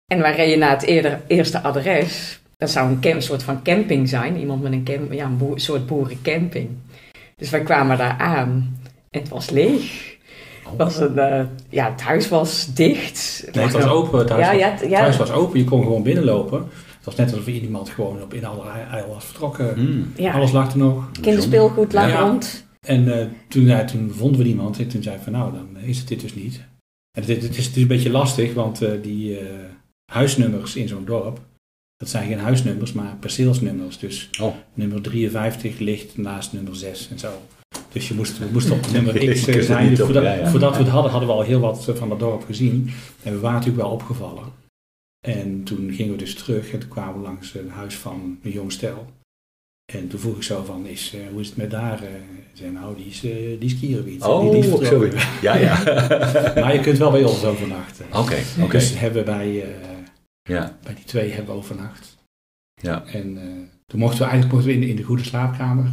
En 0.07 0.19
wij 0.19 0.35
reden 0.35 0.59
naar 0.59 0.69
het 0.71 0.83
eerder, 0.83 1.21
eerste 1.27 1.61
adres. 1.61 2.39
Dat 2.57 2.69
zou 2.69 2.89
een 2.89 2.99
camp, 2.99 3.21
soort 3.21 3.43
van 3.43 3.61
camping 3.63 4.09
zijn. 4.09 4.37
Iemand 4.37 4.61
met 4.61 4.71
een, 4.71 4.83
camp, 4.83 5.11
ja, 5.13 5.25
een 5.25 5.37
boer- 5.37 5.59
soort 5.59 5.85
boerencamping. 5.85 6.69
Dus 7.35 7.49
wij 7.49 7.61
kwamen 7.63 7.97
daar 7.97 8.15
aan. 8.19 8.77
En 9.09 9.19
het 9.19 9.29
was 9.29 9.49
leeg. 9.49 10.13
Het, 10.69 10.77
was 10.77 10.97
een, 10.97 11.17
eh, 11.19 11.43
ja, 11.69 11.91
het 11.91 12.01
huis 12.01 12.29
was 12.29 12.73
dicht. 12.73 13.47
Nee, 13.53 13.63
het 13.63 13.73
was 13.73 13.83
open. 13.85 14.19
Het 14.19 14.29
huis, 14.29 14.45
Ja, 14.45 14.51
was, 14.51 14.59
ja, 14.61 14.71
het- 14.71 14.89
ja. 14.89 14.99
huis 14.99 15.17
was 15.17 15.31
open, 15.31 15.59
je 15.59 15.65
kon 15.65 15.83
gewoon 15.83 16.03
binnenlopen. 16.03 16.57
Het 16.95 17.05
was 17.05 17.15
net 17.15 17.31
alsof 17.31 17.47
iemand 17.47 17.89
gewoon 17.89 18.21
op 18.21 18.33
in 18.33 18.45
alle 18.45 18.63
was 19.09 19.25
vertrokken. 19.25 19.73
Hmm. 19.73 20.11
Ja, 20.15 20.31
Alles 20.33 20.51
lag 20.51 20.71
er 20.71 20.77
nog. 20.77 21.11
kinderspeelgoed 21.21 21.93
lag 21.93 22.19
rond. 22.19 22.64
En 22.85 23.19
eh, 23.19 23.27
toen, 23.47 23.65
ja, 23.65 23.85
toen 23.85 24.11
vonden 24.11 24.41
we 24.41 24.47
iemand 24.47 24.79
en 24.79 24.87
toen 24.87 25.03
zei 25.03 25.15
ik 25.15 25.21
van 25.21 25.31
nou, 25.31 25.53
dan 25.53 25.77
is 25.77 25.97
het 25.97 26.07
dit 26.07 26.21
dus 26.21 26.35
niet. 26.35 26.63
En 27.17 27.23
het, 27.23 27.41
het, 27.41 27.57
is, 27.57 27.65
het 27.65 27.75
is 27.75 27.81
een 27.81 27.87
beetje 27.87 28.09
lastig, 28.09 28.53
want 28.53 28.81
eh, 28.81 28.91
die 29.01 29.39
eh, 29.39 29.65
huisnummers 30.11 30.75
in 30.75 30.87
zo'n 30.87 31.05
dorp, 31.05 31.39
dat 31.97 32.09
zijn 32.09 32.27
geen 32.27 32.39
huisnummers, 32.39 32.93
maar 32.93 33.15
perceelsnummers. 33.19 33.97
Dus 33.97 34.29
Oh. 34.41 34.55
nummer 34.73 35.01
53 35.01 35.79
ligt 35.79 36.17
naast 36.17 36.53
nummer 36.53 36.75
6 36.75 37.09
en 37.09 37.19
zo. 37.19 37.41
Dus 37.91 38.07
je 38.07 38.13
moest, 38.13 38.37
we 38.37 38.45
moesten 38.51 38.73
op 38.75 38.91
nummer 38.91 39.33
X 39.33 39.43
zijn. 39.43 39.89
Dus 39.89 39.99
voordat, 39.99 40.23
ja, 40.23 40.33
ja. 40.33 40.49
voordat 40.49 40.77
we 40.77 40.83
het 40.83 40.91
hadden, 40.91 41.11
hadden 41.11 41.29
we 41.29 41.35
al 41.35 41.41
heel 41.41 41.59
wat 41.59 41.91
van 41.95 42.09
het 42.09 42.19
dorp 42.19 42.43
gezien. 42.43 42.89
En 43.23 43.33
we 43.33 43.39
waren 43.39 43.57
natuurlijk 43.59 43.83
wel 43.83 43.93
opgevallen. 43.93 44.43
En 45.27 45.63
toen 45.63 45.93
gingen 45.93 46.11
we 46.11 46.17
dus 46.17 46.35
terug 46.35 46.71
en 46.71 46.79
toen 46.79 46.89
kwamen 46.89 47.15
we 47.15 47.21
langs 47.21 47.53
een 47.55 47.69
huis 47.69 47.95
van 47.95 48.39
een 48.43 48.51
jong 48.51 48.71
stel. 48.71 49.05
En 49.93 50.07
toen 50.07 50.19
vroeg 50.19 50.35
ik 50.35 50.43
zo 50.43 50.63
van, 50.63 50.85
is, 50.85 51.13
eh, 51.13 51.27
hoe 51.31 51.41
is 51.41 51.47
het 51.47 51.57
met 51.57 51.71
daar? 51.71 52.03
zei, 52.53 52.71
nou, 52.71 52.95
die 52.95 53.05
is, 53.05 53.23
eh 53.23 53.59
die 53.59 53.69
is. 54.15 54.23
Oh, 54.23 54.51
die, 54.51 54.63
sorry. 54.63 55.13
Ja, 55.41 55.55
ja. 55.55 55.83
Maar 56.61 56.73
je 56.73 56.79
kunt 56.79 56.97
wel 56.97 57.11
bij 57.11 57.23
ons 57.23 57.43
overnachten. 57.43 58.05
Oké, 58.13 58.35
oké. 58.61 58.71
Dus 58.71 58.99
hebben 58.99 59.25
eh, 59.61 59.69
Ja, 60.41 60.77
bij 60.83 60.93
die 60.95 61.03
twee 61.03 61.29
hebben 61.31 61.53
we 61.53 61.59
overnacht. 61.59 62.17
ja. 62.81 63.05
En 63.05 63.33
toen 63.85 63.99
mochten 63.99 64.19
we 64.19 64.23
eigenlijk 64.25 64.53
mochten 64.53 64.69
we 64.71 64.75
in, 64.75 64.81
de- 64.81 64.89
in 64.89 64.95
de 64.95 65.03
goede 65.03 65.23
slaapkamer 65.23 65.91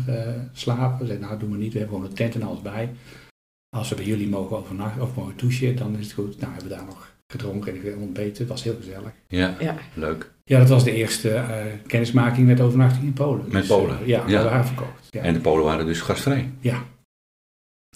slapen. 0.53 0.99
We 0.99 1.07
zeiden, 1.07 1.27
nou 1.29 1.39
doen 1.39 1.51
we 1.51 1.57
niet, 1.57 1.73
we 1.73 1.79
hebben 1.79 1.97
gewoon 1.97 2.11
een 2.11 2.17
tent 2.17 2.35
en 2.35 2.43
alles 2.43 2.63
bij. 2.63 2.91
Als 3.77 3.89
we 3.89 3.95
bij 3.95 4.05
jullie 4.05 4.29
mogen 4.29 4.57
overnachten 4.57 5.03
of 5.03 5.15
mogen 5.15 5.37
douchen, 5.37 5.77
dan 5.77 5.97
is 5.99 6.05
het 6.05 6.15
goed. 6.15 6.41
Nou, 6.41 6.53
hebben 6.53 6.71
we 6.71 6.77
daar 6.77 6.85
nog 6.85 7.12
gedronken 7.33 7.85
en 7.93 7.97
ontbeten. 7.97 8.39
Het 8.39 8.49
was 8.49 8.63
heel 8.63 8.77
gezellig. 8.77 9.13
Ja, 9.29 9.57
Ja. 9.61 9.77
leuk. 9.95 10.31
Ja, 10.45 10.59
dat 10.59 10.69
was 10.69 10.85
de 10.85 10.93
eerste 10.95 11.31
eh, 11.35 11.65
kennismaking 11.87 12.47
met 12.47 12.61
overnachting 12.61 13.05
in 13.05 13.13
Polen. 13.13 13.43
Met 13.45 13.53
Dus, 13.53 13.67
Polen? 13.67 14.01
eh, 14.01 14.07
ja, 14.07 14.27
Ja. 14.29 14.43
we 14.43 14.49
waren 14.49 14.67
verkocht. 14.67 15.07
Ja. 15.11 15.21
En 15.23 15.35
de 15.35 15.41
Polen 15.41 15.65
waren 15.65 15.87
dus 15.87 16.01
gastvrij. 16.01 16.51
ja. 16.61 16.85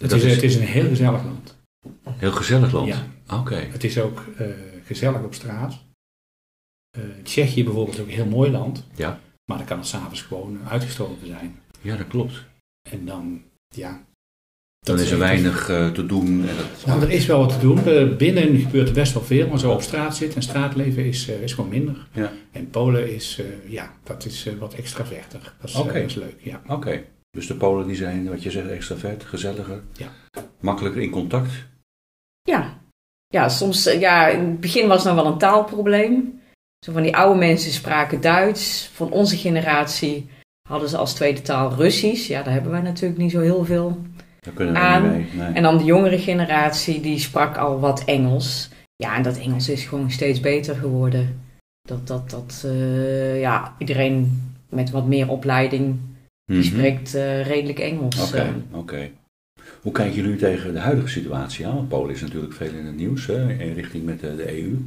Het, 0.00 0.12
is, 0.12 0.24
is- 0.24 0.34
het 0.34 0.42
is 0.42 0.54
een 0.56 0.62
heel 0.62 0.88
gezellig 0.88 1.24
land. 1.24 1.56
Heel 2.10 2.32
gezellig 2.32 2.72
land. 2.72 2.86
Ja. 2.88 3.06
Oké. 3.38 3.54
Het 3.56 3.84
is 3.84 3.98
ook 4.00 4.24
eh, 4.36 4.46
gezellig 4.84 5.22
op 5.22 5.34
straat. 5.34 5.78
Eh, 6.98 7.02
Tsjechië 7.22 7.64
bijvoorbeeld 7.64 7.96
is 7.96 8.02
ook 8.02 8.08
een 8.08 8.14
heel 8.14 8.26
mooi 8.26 8.50
land. 8.50 8.84
Ja. 8.94 9.20
Maar 9.44 9.56
dan 9.58 9.66
kan 9.66 9.78
het 9.78 9.86
s'avonds 9.86 10.22
gewoon 10.22 10.58
uitgestorven 10.68 11.26
zijn. 11.26 11.58
Ja, 11.80 11.96
dat 11.96 12.06
klopt. 12.06 12.44
En 12.90 13.04
dan, 13.06 13.42
ja. 13.68 14.04
Dan 14.86 15.00
is 15.00 15.10
er 15.10 15.18
weinig 15.18 15.68
eh, 15.68 15.90
te 15.90 16.06
doen. 16.06 16.26
En 16.48 16.56
dat, 16.56 16.86
Nou, 16.86 17.02
er 17.02 17.10
is 17.10 17.26
wel 17.26 17.38
wat 17.38 17.52
te 17.52 17.58
doen. 17.58 17.84
Eh, 17.84 18.16
binnen 18.16 18.58
gebeurt 18.58 18.88
er 18.88 18.94
best 18.94 19.12
wel 19.12 19.22
veel, 19.22 19.48
maar 19.48 19.58
zo 19.58 19.72
op 19.72 19.82
straat 19.82 20.16
zitten 20.16 20.36
en 20.36 20.42
straatleven 20.42 21.04
is, 21.04 21.28
eh, 21.28 21.42
is 21.42 21.52
gewoon 21.52 21.70
minder. 21.70 22.06
Ja. 22.12 22.32
En 22.52 22.70
Polen 22.70 23.14
is, 23.14 23.40
eh, 23.40 23.72
ja, 23.72 23.92
dat 24.04 24.24
is 24.24 24.46
eh, 24.46 24.52
wat 24.58 24.74
extraverter. 24.74 25.54
Dat 25.60 25.68
is, 25.68 25.74
eh, 25.74 25.80
Oké. 25.80 25.92
dat 25.92 26.02
is 26.10 26.14
leuk, 26.14 26.36
ja. 26.38 26.60
Oké. 26.66 27.02
Dus 27.30 27.46
de 27.46 27.54
Polen 27.54 27.86
die 27.86 27.96
zijn, 27.96 28.28
wat 28.28 28.42
je 28.42 28.50
zegt, 28.50 28.68
extravert, 28.68 29.24
gezelliger. 29.24 29.82
Ja. 29.92 30.12
Makkelijker 30.60 31.02
in 31.02 31.10
contact. 31.10 31.52
Ja. 32.42 32.80
Ja, 33.28 33.48
soms, 33.48 33.84
ja, 33.84 34.28
in 34.28 34.40
het 34.40 34.60
begin 34.60 34.88
was 34.88 35.04
het 35.04 35.14
nog 35.14 35.22
wel 35.22 35.32
een 35.32 35.38
taalprobleem. 35.38 36.40
Zo 36.86 36.92
van 36.92 37.02
die 37.02 37.16
oude 37.16 37.38
mensen 37.38 37.72
spraken 37.72 38.20
Duits. 38.20 38.90
Van 38.94 39.10
onze 39.10 39.36
generatie 39.36 40.28
hadden 40.68 40.88
ze 40.88 40.96
als 40.96 41.14
tweede 41.14 41.42
taal 41.42 41.74
Russisch. 41.74 42.28
Ja, 42.28 42.42
daar 42.42 42.52
hebben 42.52 42.70
wij 42.70 42.80
natuurlijk 42.80 43.20
niet 43.20 43.30
zo 43.30 43.40
heel 43.40 43.64
veel. 43.64 44.02
Daar 44.46 44.54
kunnen 44.54 44.74
we 44.74 44.80
Aan. 44.80 45.02
niet 45.02 45.34
mee. 45.34 45.42
Nee. 45.46 45.54
En 45.54 45.62
dan 45.62 45.78
de 45.78 45.84
jongere 45.84 46.18
generatie, 46.18 47.00
die 47.00 47.18
sprak 47.18 47.56
al 47.56 47.80
wat 47.80 48.04
Engels. 48.04 48.70
Ja, 48.96 49.16
en 49.16 49.22
dat 49.22 49.38
Engels 49.38 49.68
is 49.68 49.84
gewoon 49.84 50.10
steeds 50.10 50.40
beter 50.40 50.74
geworden. 50.74 51.40
Dat, 51.88 52.06
dat, 52.06 52.30
dat 52.30 52.62
eh, 52.66 53.40
ja, 53.40 53.74
iedereen 53.78 54.42
met 54.68 54.90
wat 54.90 55.06
meer 55.06 55.28
opleiding, 55.28 55.96
die 56.44 56.56
Mhm. 56.58 56.66
spreekt 56.66 57.14
eh, 57.14 57.46
redelijk 57.46 57.78
Engels. 57.78 58.28
Oké, 58.28 58.36
eh. 58.42 58.78
oké. 58.78 59.10
Hoe 59.82 59.92
kijken 59.92 60.14
jullie 60.22 60.36
tegen 60.36 60.72
de 60.72 60.78
huidige 60.78 61.08
situatie 61.08 61.66
aan? 61.66 61.74
Want 61.74 61.88
Polen 61.88 62.14
is 62.14 62.20
natuurlijk 62.20 62.52
veel 62.52 62.72
in 62.74 62.86
het 62.86 62.96
nieuws, 62.96 63.26
hè, 63.26 63.52
in 63.52 63.72
richting 63.74 64.04
met 64.04 64.20
de, 64.20 64.36
de 64.36 64.62
EU. 64.62 64.78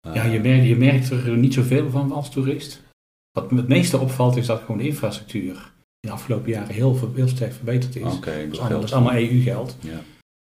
Eh, 0.00 0.14
Ja, 0.14 0.24
je 0.24 0.40
merkt, 0.40 0.66
je 0.66 0.76
merkt 0.76 1.10
er 1.10 1.36
niet 1.36 1.54
zoveel 1.54 1.90
van 1.90 2.12
als 2.12 2.30
toerist. 2.30 2.82
Wat 3.30 3.50
me 3.50 3.56
het 3.58 3.68
meeste 3.68 3.98
opvalt 3.98 4.36
is 4.36 4.46
dat 4.46 4.60
gewoon 4.60 4.78
de 4.78 4.86
infrastructuur 4.86 5.54
in 5.54 5.79
de 6.00 6.10
afgelopen 6.10 6.50
jaren 6.50 6.74
heel, 6.74 6.94
veel- 6.94 7.12
heel 7.14 7.28
sterk 7.28 7.52
verbeterd 7.52 7.96
is. 7.96 8.02
Oké, 8.02 8.30
dat, 8.30 8.52
is 8.52 8.58
allemaal, 8.58 8.80
dat 8.80 8.84
is 8.84 8.90
geldt. 8.90 8.92
allemaal 8.92 9.14
EU-geld. 9.22 9.76
Ja. 9.80 10.00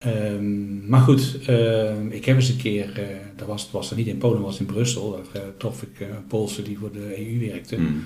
Ehm, 0.05 0.87
maar 0.89 1.01
goed, 1.01 1.39
ehm, 1.45 2.07
ik 2.09 2.25
heb 2.25 2.35
eens 2.35 2.49
een 2.49 2.57
keer, 2.57 2.99
eh, 2.99 3.05
dat 3.35 3.47
was, 3.47 3.61
het 3.61 3.71
was 3.71 3.89
er 3.91 3.97
niet 3.97 4.07
in 4.07 4.17
Polen, 4.17 4.37
dat 4.37 4.45
was 4.45 4.59
in 4.59 4.65
Brussel. 4.65 5.11
Daar 5.11 5.41
eh, 5.43 5.49
trof 5.57 5.81
ik 5.81 5.99
eh, 5.99 6.07
een 6.07 6.27
Poolse 6.27 6.61
die 6.61 6.77
voor 6.77 6.91
de 6.91 7.15
EU 7.19 7.47
werkte. 7.49 7.75
Hmm. 7.75 8.05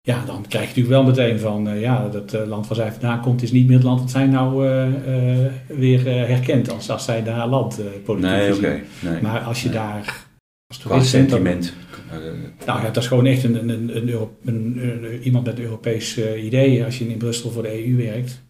Ja, 0.00 0.24
dan 0.24 0.44
krijg 0.48 0.62
je 0.62 0.68
natuurlijk 0.68 0.94
wel 0.94 1.04
meteen 1.04 1.38
van, 1.38 1.68
eh, 1.68 1.80
ja, 1.80 2.08
dat 2.08 2.32
eh, 2.34 2.46
land 2.46 2.66
waar 2.66 2.76
zij 2.76 2.92
vandaan 2.92 3.20
komt 3.20 3.42
is 3.42 3.52
niet 3.52 3.66
meer 3.66 3.76
het 3.76 3.84
land 3.84 3.98
dat 4.00 4.10
zij 4.10 4.26
nou 4.26 4.66
eh, 4.66 5.44
eh, 5.46 5.52
weer 5.66 6.06
eh, 6.06 6.26
herkent 6.28 6.70
als, 6.70 6.90
als 6.90 7.04
zij 7.04 7.22
daar 7.24 7.46
land 7.48 7.78
eh, 7.80 7.86
politiek 8.04 8.30
Nee, 8.30 8.54
oké. 8.54 8.80
Nee. 9.02 9.22
Maar 9.22 9.40
als 9.40 9.62
je 9.62 9.68
Nee. 9.68 9.76
daar 9.78 10.26
als 10.66 10.78
toerist 10.78 11.08
sentiment. 11.08 11.74
Eh, 12.10 12.66
nou 12.66 12.82
ja, 12.82 12.90
dat 12.90 13.02
is 13.02 13.08
gewoon 13.08 13.26
echt 13.26 13.44
een, 13.44 13.68
een, 13.68 13.96
een, 13.96 14.28
een, 14.44 15.22
iemand 15.22 15.46
met 15.46 15.58
een 15.58 15.64
Europees 15.64 16.16
eh, 16.16 16.44
idee 16.44 16.84
als 16.84 16.98
je 16.98 17.08
in 17.08 17.18
Brussel 17.18 17.50
voor 17.50 17.62
de 17.62 17.86
EU 17.86 17.96
werkt. 17.96 18.42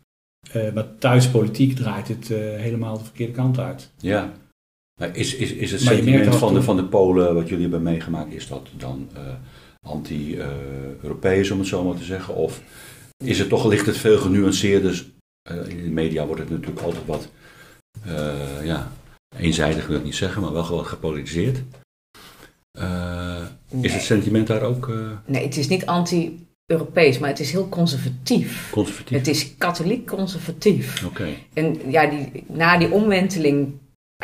Eh, 0.53 0.73
maar 0.73 0.99
thuis 0.99 1.29
politiek 1.29 1.77
draait 1.77 2.09
het 2.09 2.29
helemaal 2.57 2.99
de 2.99 3.05
verkeerde 3.05 3.33
kant 3.33 3.59
uit. 3.59 3.91
ja. 4.01 4.33
Maar 5.01 5.17
is, 5.17 5.35
is, 5.35 5.53
is 5.53 5.71
het 5.71 5.81
sentiment 5.81 6.35
van 6.35 6.55
de, 6.55 6.63
van 6.63 6.77
de 6.77 6.85
Polen, 6.85 7.35
wat 7.35 7.49
jullie 7.49 7.63
hebben 7.63 7.83
meegemaakt, 7.83 8.33
is 8.33 8.49
dat 8.49 8.69
dan 8.77 9.09
anti-Europees, 9.87 11.51
om 11.51 11.59
het 11.59 11.69
zo 11.69 11.85
maar 11.85 11.97
te 11.97 12.05
zeggen? 12.05 12.35
Of 12.35 12.63
is 13.25 13.39
het 13.39 13.49
toch, 13.49 13.67
ligt 13.67 13.87
het 13.87 13.97
veel 13.97 14.19
genuanceerder? 14.19 15.07
Eh, 15.43 15.69
in 15.69 15.83
de 15.83 15.91
media 15.91 16.27
wordt 16.27 16.41
het 16.41 16.51
natuurlijk 16.51 16.81
altijd 16.81 17.07
wat, 17.07 17.29
ja, 18.65 18.93
eenzijdig 19.37 19.87
wil 19.87 19.97
ik 19.97 20.05
niet 20.05 20.15
zeggen, 20.15 20.43
maar 20.43 20.53
wel 20.53 20.65
gewoon 20.65 20.87
gepolitiseerd. 20.87 21.63
Is 23.81 23.93
het 23.93 24.03
sentiment 24.03 24.47
daar 24.47 24.63
ook 24.63 24.89
eh, 24.89 24.95
Nee, 25.25 25.45
het 25.45 25.57
is 25.57 25.69
niet 25.69 25.87
anti-Europees, 25.87 27.19
maar 27.19 27.29
het 27.29 27.41
is 27.41 27.51
heel 27.53 27.69
conservatief. 27.69 28.71
conservatief? 28.71 29.19
Het 29.19 29.29
is 29.29 29.57
katholiek 29.57 30.07
conservatief. 30.07 31.05
Oké, 31.05 31.29
En 31.55 31.91
ja, 31.91 32.07
die, 32.07 32.45
na 32.47 32.79
die 32.79 32.91
omwenteling 32.93 33.73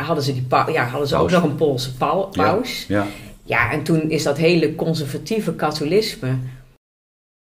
hadden 0.00 0.24
ze, 0.24 0.32
die 0.32 0.46
ja, 0.72 0.86
hadden 0.86 1.08
ze 1.08 1.16
ook 1.16 1.30
nog 1.30 1.42
een 1.42 1.56
Poolse 1.56 1.94
pau- 1.96 2.30
paus. 2.30 2.86
ja. 2.88 3.06
Ja, 3.46 3.72
en 3.72 3.82
toen 3.82 4.10
is 4.10 4.22
dat 4.22 4.36
hele 4.36 4.74
conservatieve 4.74 5.54
katholicisme 5.54 6.36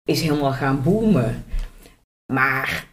is 0.10 0.22
helemaal 0.22 0.52
gaan 0.52 0.84
boomen. 0.84 1.44
Maar 2.34 2.88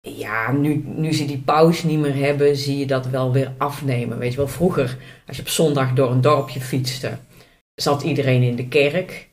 ja, 0.00 0.52
nu, 0.52 0.84
nu 0.96 1.12
ze 1.12 1.24
die 1.24 1.38
paus 1.38 1.82
niet 1.82 1.98
meer 1.98 2.14
hebben, 2.14 2.56
zie 2.56 2.78
je 2.78 2.86
dat 2.86 3.06
wel 3.06 3.32
weer 3.32 3.52
afnemen. 3.58 4.18
Weet 4.18 4.30
je 4.30 4.36
wel, 4.36 4.48
vroeger, 4.48 4.96
als 5.26 5.36
je 5.36 5.42
op 5.42 5.48
zondag 5.48 5.92
door 5.92 6.10
een 6.10 6.20
dorpje 6.20 6.60
fietste, 6.60 7.18
zat 7.82 8.02
iedereen 8.02 8.42
in 8.42 8.56
de 8.56 8.68
kerk. 8.68 9.28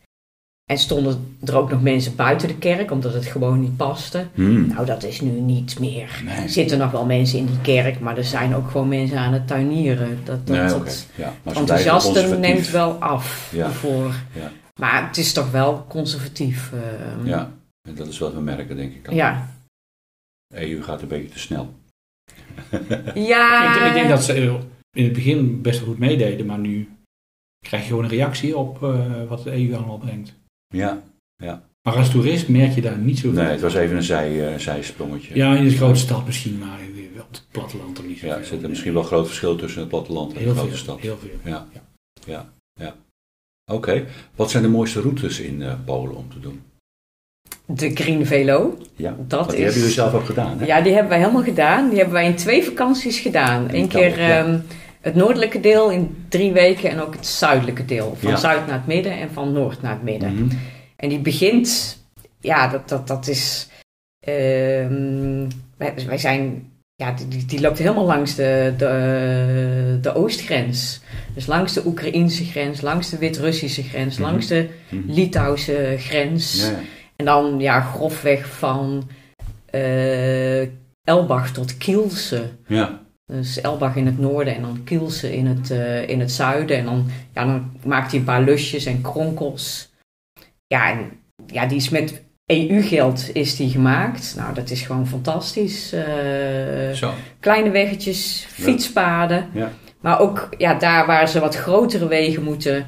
En 0.70 0.78
stonden 0.78 1.38
er 1.46 1.56
ook 1.58 1.70
nog 1.72 1.82
mensen 1.82 2.16
buiten 2.16 2.48
de 2.48 2.58
kerk, 2.58 2.92
omdat 2.92 3.14
het 3.14 3.26
gewoon 3.26 3.60
niet 3.60 3.78
paste. 3.78 4.28
Hmm. 4.34 4.68
Nou, 4.68 4.86
dat 4.86 5.04
is 5.04 5.22
nu 5.22 5.30
niet 5.30 5.80
meer. 5.80 6.22
Nee. 6.26 6.36
Er 6.36 6.50
zitten 6.50 6.78
nog 6.78 6.92
wel 6.92 7.06
mensen 7.06 7.40
in 7.40 7.46
die 7.46 7.62
kerk, 7.62 8.00
maar 8.00 8.18
er 8.18 8.24
zijn 8.24 8.56
ook 8.56 8.70
gewoon 8.72 8.88
mensen 8.88 9.18
aan 9.18 9.34
het 9.34 9.48
tuinieren. 9.48 10.20
Dat, 10.24 10.48
dat, 10.48 10.56
Nee, 10.58 10.68
dat. 10.68 11.08
Ja, 11.16 11.34
enthousiaste 11.44 12.38
neemt 12.40 12.70
wel 12.70 12.92
af 12.94 13.50
Ja. 13.56 13.66
ervoor. 13.66 14.14
Ja. 14.34 14.52
Maar 14.80 15.08
het 15.08 15.18
is 15.18 15.34
toch 15.34 15.52
wel 15.52 15.86
conservatief. 15.90 16.72
eh, 16.74 17.26
Ja, 17.28 17.52
en 17.90 17.96
dat 17.96 18.08
is 18.08 18.18
wat 18.18 18.34
we 18.34 18.40
merken, 18.40 18.76
denk 18.76 18.94
ik. 18.94 19.12
ja. 19.12 19.50
EU 20.56 20.84
gaat 20.84 21.02
een 21.02 21.08
beetje 21.08 21.30
te 21.30 21.40
snel. 21.40 21.74
Ja, 23.16 23.80
Ik, 23.82 23.88
ik 23.88 23.94
denk 23.94 24.10
dat 24.10 24.24
ze 24.24 24.36
in 24.92 25.04
het 25.04 25.14
begin 25.14 25.62
best 25.62 25.80
wel 25.80 25.88
goed 25.88 25.98
meededen, 26.00 26.46
maar 26.46 26.58
nu 26.60 26.90
krijg 27.66 27.84
je 27.84 27.90
gewoon 27.90 28.04
een 28.04 28.10
reactie 28.10 28.58
op 28.58 28.84
eh, 28.84 29.00
wat 29.28 29.44
de 29.44 29.52
EU 29.52 29.76
allemaal 29.76 29.98
brengt. 29.98 30.34
Ja, 30.76 31.02
Maar 31.88 31.96
als 31.96 32.10
toerist 32.10 32.48
merk 32.48 32.72
je 32.76 32.82
daar 32.82 32.98
niet 32.98 33.20
zoveel 33.20 33.42
nee, 33.44 33.52
het 33.52 33.62
was 33.62 33.74
even 33.76 33.96
een 33.96 34.04
zij, 34.04 34.54
eh, 34.54 34.60
zijsprongetje. 34.60 35.36
Ja, 35.36 35.56
in 35.56 35.64
de 35.64 35.76
grote 35.76 36.00
stad 36.00 36.26
misschien, 36.26 36.58
maar 36.58 36.80
op 37.20 37.28
het 37.32 37.46
platteland 37.52 37.96
toch 37.96 38.06
niet 38.06 38.18
Ja, 38.20 38.22
zoveel. 38.28 38.38
er 38.40 38.46
zit 38.46 38.64
er 38.64 38.70
misschien 38.70 38.94
wel 38.94 39.02
een 39.02 39.08
groot 39.08 39.26
verschil 39.28 39.56
tussen 39.56 39.80
het 39.80 39.90
platteland 39.90 40.34
en 40.34 40.38
heel 40.40 40.48
de 40.48 40.54
veel, 40.54 40.64
grote 40.64 40.78
stad. 40.78 41.00
Heel 41.00 41.18
veel. 41.18 41.30
Ja. 41.52 41.68
Ja, 42.26 42.50
ja. 42.74 42.96
Oké, 43.72 44.06
wat 44.36 44.52
zijn 44.52 44.64
de 44.64 44.70
mooiste 44.70 45.02
routes 45.02 45.40
in 45.40 45.62
eh, 45.62 45.74
Polen 45.86 46.16
om 46.16 46.30
te 46.30 46.40
doen? 46.40 46.62
de 47.66 47.90
Green 47.96 48.26
Velo. 48.26 48.78
Ja, 48.96 49.16
Dat 49.28 49.44
die 49.50 49.58
is- 49.58 49.64
hebben 49.64 49.80
jullie 49.80 49.94
zelf 49.96 50.14
ook 50.14 50.26
gedaan, 50.26 50.60
hè? 50.60 50.66
Ja, 50.66 50.82
die 50.82 50.92
hebben 50.94 51.10
wij 51.10 51.20
helemaal 51.20 51.44
gedaan. 51.44 51.88
Die 51.88 51.96
hebben 51.98 52.14
wij 52.16 52.26
in 52.26 52.36
twee 52.36 52.64
vakanties 52.64 53.20
gedaan. 53.20 53.68
Eén 53.74 53.88
keer 53.88 54.20
ja. 54.20 54.44
ehm, 54.46 54.60
het 55.02 55.16
noordelijke 55.16 55.60
deel 55.60 55.90
in 55.92 56.26
drie 56.30 56.52
weken 56.52 56.90
en 56.90 57.00
ook 57.00 57.14
het 57.14 57.26
zuidelijke 57.28 57.86
deel. 57.86 58.16
Van 58.20 58.30
Ja. 58.30 58.36
zuid 58.36 58.66
naar 58.68 58.76
het 58.78 58.88
midden 58.88 59.12
en 59.12 59.32
van 59.32 59.52
noord 59.54 59.82
naar 59.82 59.92
het 59.94 60.04
midden. 60.04 60.34
Mhm. 60.34 60.56
En 60.96 61.10
die 61.10 61.20
begint, 61.20 61.98
ja, 62.40 62.68
dat, 62.68 62.90
dat, 62.90 63.08
dat 63.08 63.28
is. 63.28 63.68
ehm, 64.20 65.48
wij, 65.78 65.94
wij 66.08 66.18
zijn. 66.18 66.72
Ja, 66.96 67.14
die, 67.30 67.46
die, 67.46 67.62
loopt 67.62 67.78
helemaal 67.78 68.06
langs 68.06 68.36
de, 68.36 68.74
de, 68.78 69.98
de 70.02 70.16
oostgrens. 70.16 71.02
Dus 71.34 71.46
langs 71.46 71.74
de 71.74 71.86
Oekraïnse 71.86 72.46
grens, 72.46 72.82
langs 72.82 73.10
de 73.10 73.18
Wit-Russische 73.18 73.84
grens, 73.84 74.18
Mhm. 74.18 74.24
langs 74.30 74.48
de 74.48 74.70
Mhm. 74.90 75.12
Litouwse 75.12 75.96
grens. 75.98 76.62
Ja, 76.62 76.70
ja. 76.70 76.80
En 77.16 77.26
dan 77.26 77.60
ja, 77.60 77.82
grofweg 77.82 78.48
van 78.48 79.10
eh, 79.66 80.62
Elbach 81.04 81.52
tot 81.52 81.78
Kielce. 81.78 82.50
ja, 82.68 83.02
Dus 83.34 83.62
Elbach 83.62 83.96
in 83.96 84.06
het 84.06 84.20
noorden 84.20 84.56
en 84.56 84.62
dan 84.62 84.84
Kielce 84.84 85.36
in 85.36 85.46
het, 85.46 85.72
eh, 85.72 86.10
in 86.10 86.20
het 86.20 86.32
zuiden. 86.32 86.78
En 86.78 86.86
dan, 86.86 87.06
ja, 87.34 87.46
dan 87.46 87.72
maakt 87.86 88.12
hij 88.12 88.20
een 88.20 88.26
paar 88.26 88.42
lusjes 88.42 88.86
en 88.86 89.02
kronkels. 89.02 89.94
Ja, 90.68 90.92
en 90.92 91.12
ja, 91.46 91.66
die 91.66 91.78
is 91.78 91.90
met 91.90 92.24
EU-geld 92.46 93.30
is 93.34 93.56
die 93.56 93.70
gemaakt. 93.70 94.34
Nou, 94.38 94.54
dat 94.54 94.70
is 94.70 94.82
gewoon 94.82 95.08
fantastisch. 95.08 95.94
Eh, 95.94 96.04
kleine 97.40 97.70
weggetjes, 97.70 98.48
fietspaden. 98.50 99.50
Ja. 99.54 99.72
Maar 100.00 100.20
ook 100.20 100.50
ja, 100.58 100.74
daar 100.74 101.06
waar 101.06 101.28
ze 101.28 101.40
wat 101.40 101.56
grotere 101.56 102.08
wegen 102.08 102.44
moeten 102.44 102.88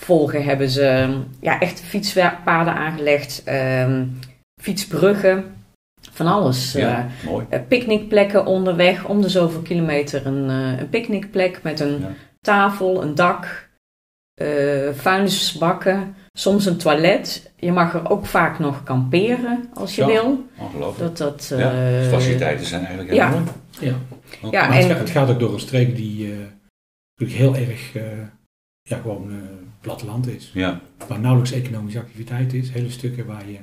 volgen, 0.00 0.44
hebben 0.44 0.68
ze 0.68 1.18
ja, 1.40 1.60
echt 1.60 1.80
fietspaden 1.80 2.74
aangelegd. 2.74 3.42
ehm, 3.44 4.04
fietsbruggen, 4.60 5.57
van 6.18 6.26
alles. 6.26 6.72
Ja, 6.72 6.98
Eh, 6.98 7.30
mooi. 7.30 7.46
eh, 7.48 7.60
picknickplekken 7.68 8.46
onderweg, 8.46 9.04
om 9.04 9.22
de 9.22 9.28
zoveel 9.28 9.60
kilometer 9.60 10.26
een, 10.26 10.50
eh, 10.50 10.78
een 10.80 10.88
picknickplek 10.88 11.62
met 11.62 11.80
een 11.80 12.00
Ja. 12.00 12.12
tafel, 12.40 13.02
een 13.02 13.14
dak, 13.14 13.68
eh 14.34 14.88
vuilnisbakken, 14.94 16.14
soms 16.32 16.66
een 16.66 16.76
toilet. 16.76 17.52
Je 17.56 17.72
mag 17.72 17.94
er 17.94 18.10
ook 18.10 18.26
vaak 18.26 18.58
nog 18.58 18.82
kamperen 18.82 19.70
als 19.74 19.94
je 19.96 20.06
wil. 20.06 20.44
Ongelooflijk. 20.58 21.16
Dat, 21.16 21.38
dat, 21.48 21.58
ja, 21.58 21.72
eh, 21.72 22.08
faciliteiten 22.08 22.66
zijn 22.66 22.80
eigenlijk 22.84 23.14
ja. 23.14 23.28
heel 23.30 23.38
mooi. 23.38 23.50
Ja. 23.80 23.94
Oké. 24.42 24.56
Ja, 24.56 24.66
het, 24.72 24.82
en- 24.84 24.90
gaat, 24.90 24.98
het 24.98 25.10
gaat 25.10 25.30
ook 25.30 25.38
door 25.40 25.52
een 25.52 25.60
streek 25.60 25.96
die 25.96 26.32
eh, 26.32 26.38
natuurlijk 27.18 27.38
heel 27.40 27.68
erg 27.68 27.96
eh, 27.96 28.02
ja, 28.82 28.96
gewoon 28.96 29.30
eh, 29.30 29.36
platteland 29.80 30.26
is. 30.28 30.50
Ja, 30.54 30.80
Waar 31.08 31.20
nauwelijks 31.20 31.52
economische 31.52 31.98
activiteit 32.00 32.52
is. 32.54 32.70
Hele 32.70 32.90
stukken 32.90 33.26
waar 33.26 33.48
je 33.48 33.58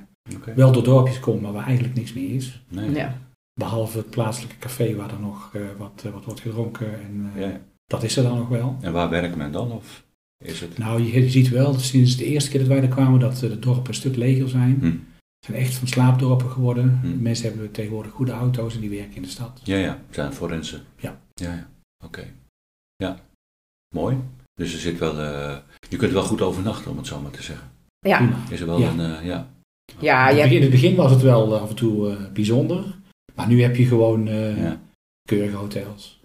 wel 0.55 0.71
door 0.71 0.83
dorpjes 0.83 1.19
komt, 1.19 1.41
maar 1.41 1.51
waar 1.53 1.65
eigenlijk 1.65 1.95
niks 1.95 2.13
meer 2.13 2.35
is. 2.35 2.61
Nee. 2.69 2.91
ja. 2.91 3.17
Behalve 3.59 3.97
het 3.97 4.09
plaatselijke 4.09 4.57
café 4.57 4.95
waar 4.95 5.11
er 5.13 5.19
nog 5.19 5.49
eh, 5.53 5.61
wat, 5.77 6.03
eh, 6.05 6.11
wat 6.11 6.25
wordt 6.25 6.39
gedronken. 6.41 6.99
En 7.01 7.31
eh, 7.35 7.41
Ja. 7.41 7.61
dat 7.85 8.03
is 8.03 8.17
er 8.17 8.23
dan 8.23 8.37
nog 8.37 8.47
wel. 8.47 8.77
En 8.81 8.91
waar 8.93 9.09
werkt 9.09 9.35
men 9.35 9.51
dan? 9.51 9.71
Of 9.71 10.03
is 10.45 10.61
het... 10.61 10.77
Nou, 10.77 11.01
je, 11.01 11.21
je 11.23 11.29
ziet 11.29 11.49
wel 11.49 11.73
sinds 11.73 12.17
de 12.17 12.25
eerste 12.25 12.49
keer 12.49 12.59
dat 12.59 12.67
wij 12.69 12.81
er 12.81 12.87
kwamen 12.87 13.19
dat 13.19 13.37
de 13.37 13.59
dorpen 13.59 13.87
een 13.87 13.93
stuk 13.93 14.15
leger 14.15 14.49
zijn. 14.49 14.77
Hm. 14.79 14.85
Het 14.85 15.53
zijn 15.53 15.57
echt 15.57 15.73
van 15.75 15.87
slaapdorpen 15.87 16.49
geworden. 16.49 16.99
Hm. 17.01 17.21
Mensen 17.21 17.47
hebben 17.49 17.71
tegenwoordig 17.71 18.11
goede 18.11 18.31
auto's 18.31 18.75
en 18.75 18.81
die 18.81 18.89
werken 18.89 19.15
in 19.15 19.21
de 19.21 19.27
stad. 19.27 19.61
Ja, 19.63 19.77
ja, 19.77 19.99
het 20.05 20.15
zijn 20.15 20.33
forensen. 20.33 20.81
Ja. 20.97 21.19
Ja, 21.33 21.53
ja. 21.53 21.69
Oké. 22.05 22.23
Ja, 22.95 23.19
mooi. 23.95 24.17
Dus 24.53 24.73
er 24.73 24.79
zit 24.79 24.99
wel, 24.99 25.19
eh, 25.19 25.57
je 25.89 25.97
kunt 25.97 26.09
er 26.11 26.17
wel 26.17 26.23
goed 26.27 26.41
overnachten, 26.41 26.91
om 26.91 26.97
het 26.97 27.07
zo 27.07 27.19
maar 27.21 27.31
te 27.31 27.43
zeggen. 27.43 27.69
Ja. 27.99 28.17
Prima. 28.17 28.37
Is 28.49 28.59
er 28.59 28.65
wel 28.65 28.79
Ja. 28.79 28.89
een, 28.89 28.99
eh, 28.99 29.25
ja. 29.25 29.47
Ja, 29.99 30.29
in, 30.29 30.35
het 30.37 30.43
begin, 30.43 30.55
in 30.55 30.61
het 30.61 30.71
begin 30.71 30.95
was 30.95 31.11
het 31.11 31.21
wel 31.21 31.55
eh, 31.55 31.61
af 31.61 31.69
en 31.69 31.75
toe 31.75 32.09
eh, 32.09 32.17
bijzonder. 32.33 32.83
Maar 33.35 33.47
nu 33.47 33.61
heb 33.61 33.75
je 33.75 33.85
gewoon 33.85 34.27
eh 34.27 34.57
Ja. 34.63 34.81
keurige 35.29 35.55
hotels. 35.55 36.19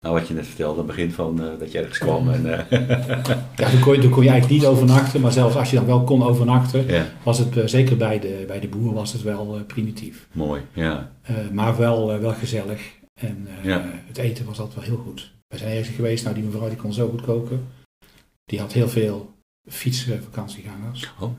Nou, 0.00 0.16
wat 0.18 0.28
je 0.28 0.34
net 0.34 0.46
vertelde, 0.46 0.80
aan 0.80 0.86
het 0.86 0.96
begin 0.96 1.12
van 1.12 1.42
eh, 1.42 1.58
dat 1.58 1.72
je 1.72 1.78
ergens 1.78 1.98
kwam. 1.98 2.30
En, 2.30 2.52
eh, 2.70 2.70
Ja, 3.56 3.70
toen 3.70 3.80
kon, 3.80 3.94
je, 3.94 4.00
toen 4.00 4.10
kon 4.10 4.22
je 4.22 4.28
eigenlijk 4.30 4.60
niet 4.60 4.70
overnachten, 4.70 5.20
maar 5.20 5.32
zelfs 5.32 5.56
als 5.56 5.70
je 5.70 5.76
dan 5.76 5.86
wel 5.86 6.04
kon 6.04 6.22
overnachten, 6.22 6.86
ja, 6.86 7.06
was 7.22 7.38
het 7.38 7.70
zeker 7.70 7.96
bij 7.96 8.18
de, 8.20 8.44
bij 8.46 8.60
de 8.60 8.68
boer 8.68 8.92
was 8.94 9.12
het 9.12 9.22
wel 9.22 9.56
eh, 9.56 9.64
primitief. 9.66 10.28
mooi. 10.32 10.62
Ja, 10.72 11.12
Eh, 11.22 11.34
maar 11.52 11.76
wel, 11.76 12.20
wel 12.20 12.32
gezellig. 12.32 12.80
En 13.20 13.46
eh, 13.58 13.64
Ja. 13.64 13.84
het 14.06 14.18
eten 14.18 14.44
was 14.46 14.58
altijd 14.58 14.74
wel 14.76 14.84
heel 14.96 15.04
goed. 15.04 15.32
We 15.48 15.58
zijn 15.58 15.76
ergens 15.76 15.96
geweest, 15.96 16.24
nou 16.24 16.34
die 16.36 16.44
mevrouw 16.44 16.68
die 16.68 16.76
kon 16.76 16.92
zo 16.92 17.08
goed 17.08 17.20
koken. 17.22 17.66
Die 18.44 18.60
had 18.60 18.72
heel 18.72 18.88
veel 18.88 19.32
fietsvakantiegangers. 19.70 21.12
Oh. 21.20 21.30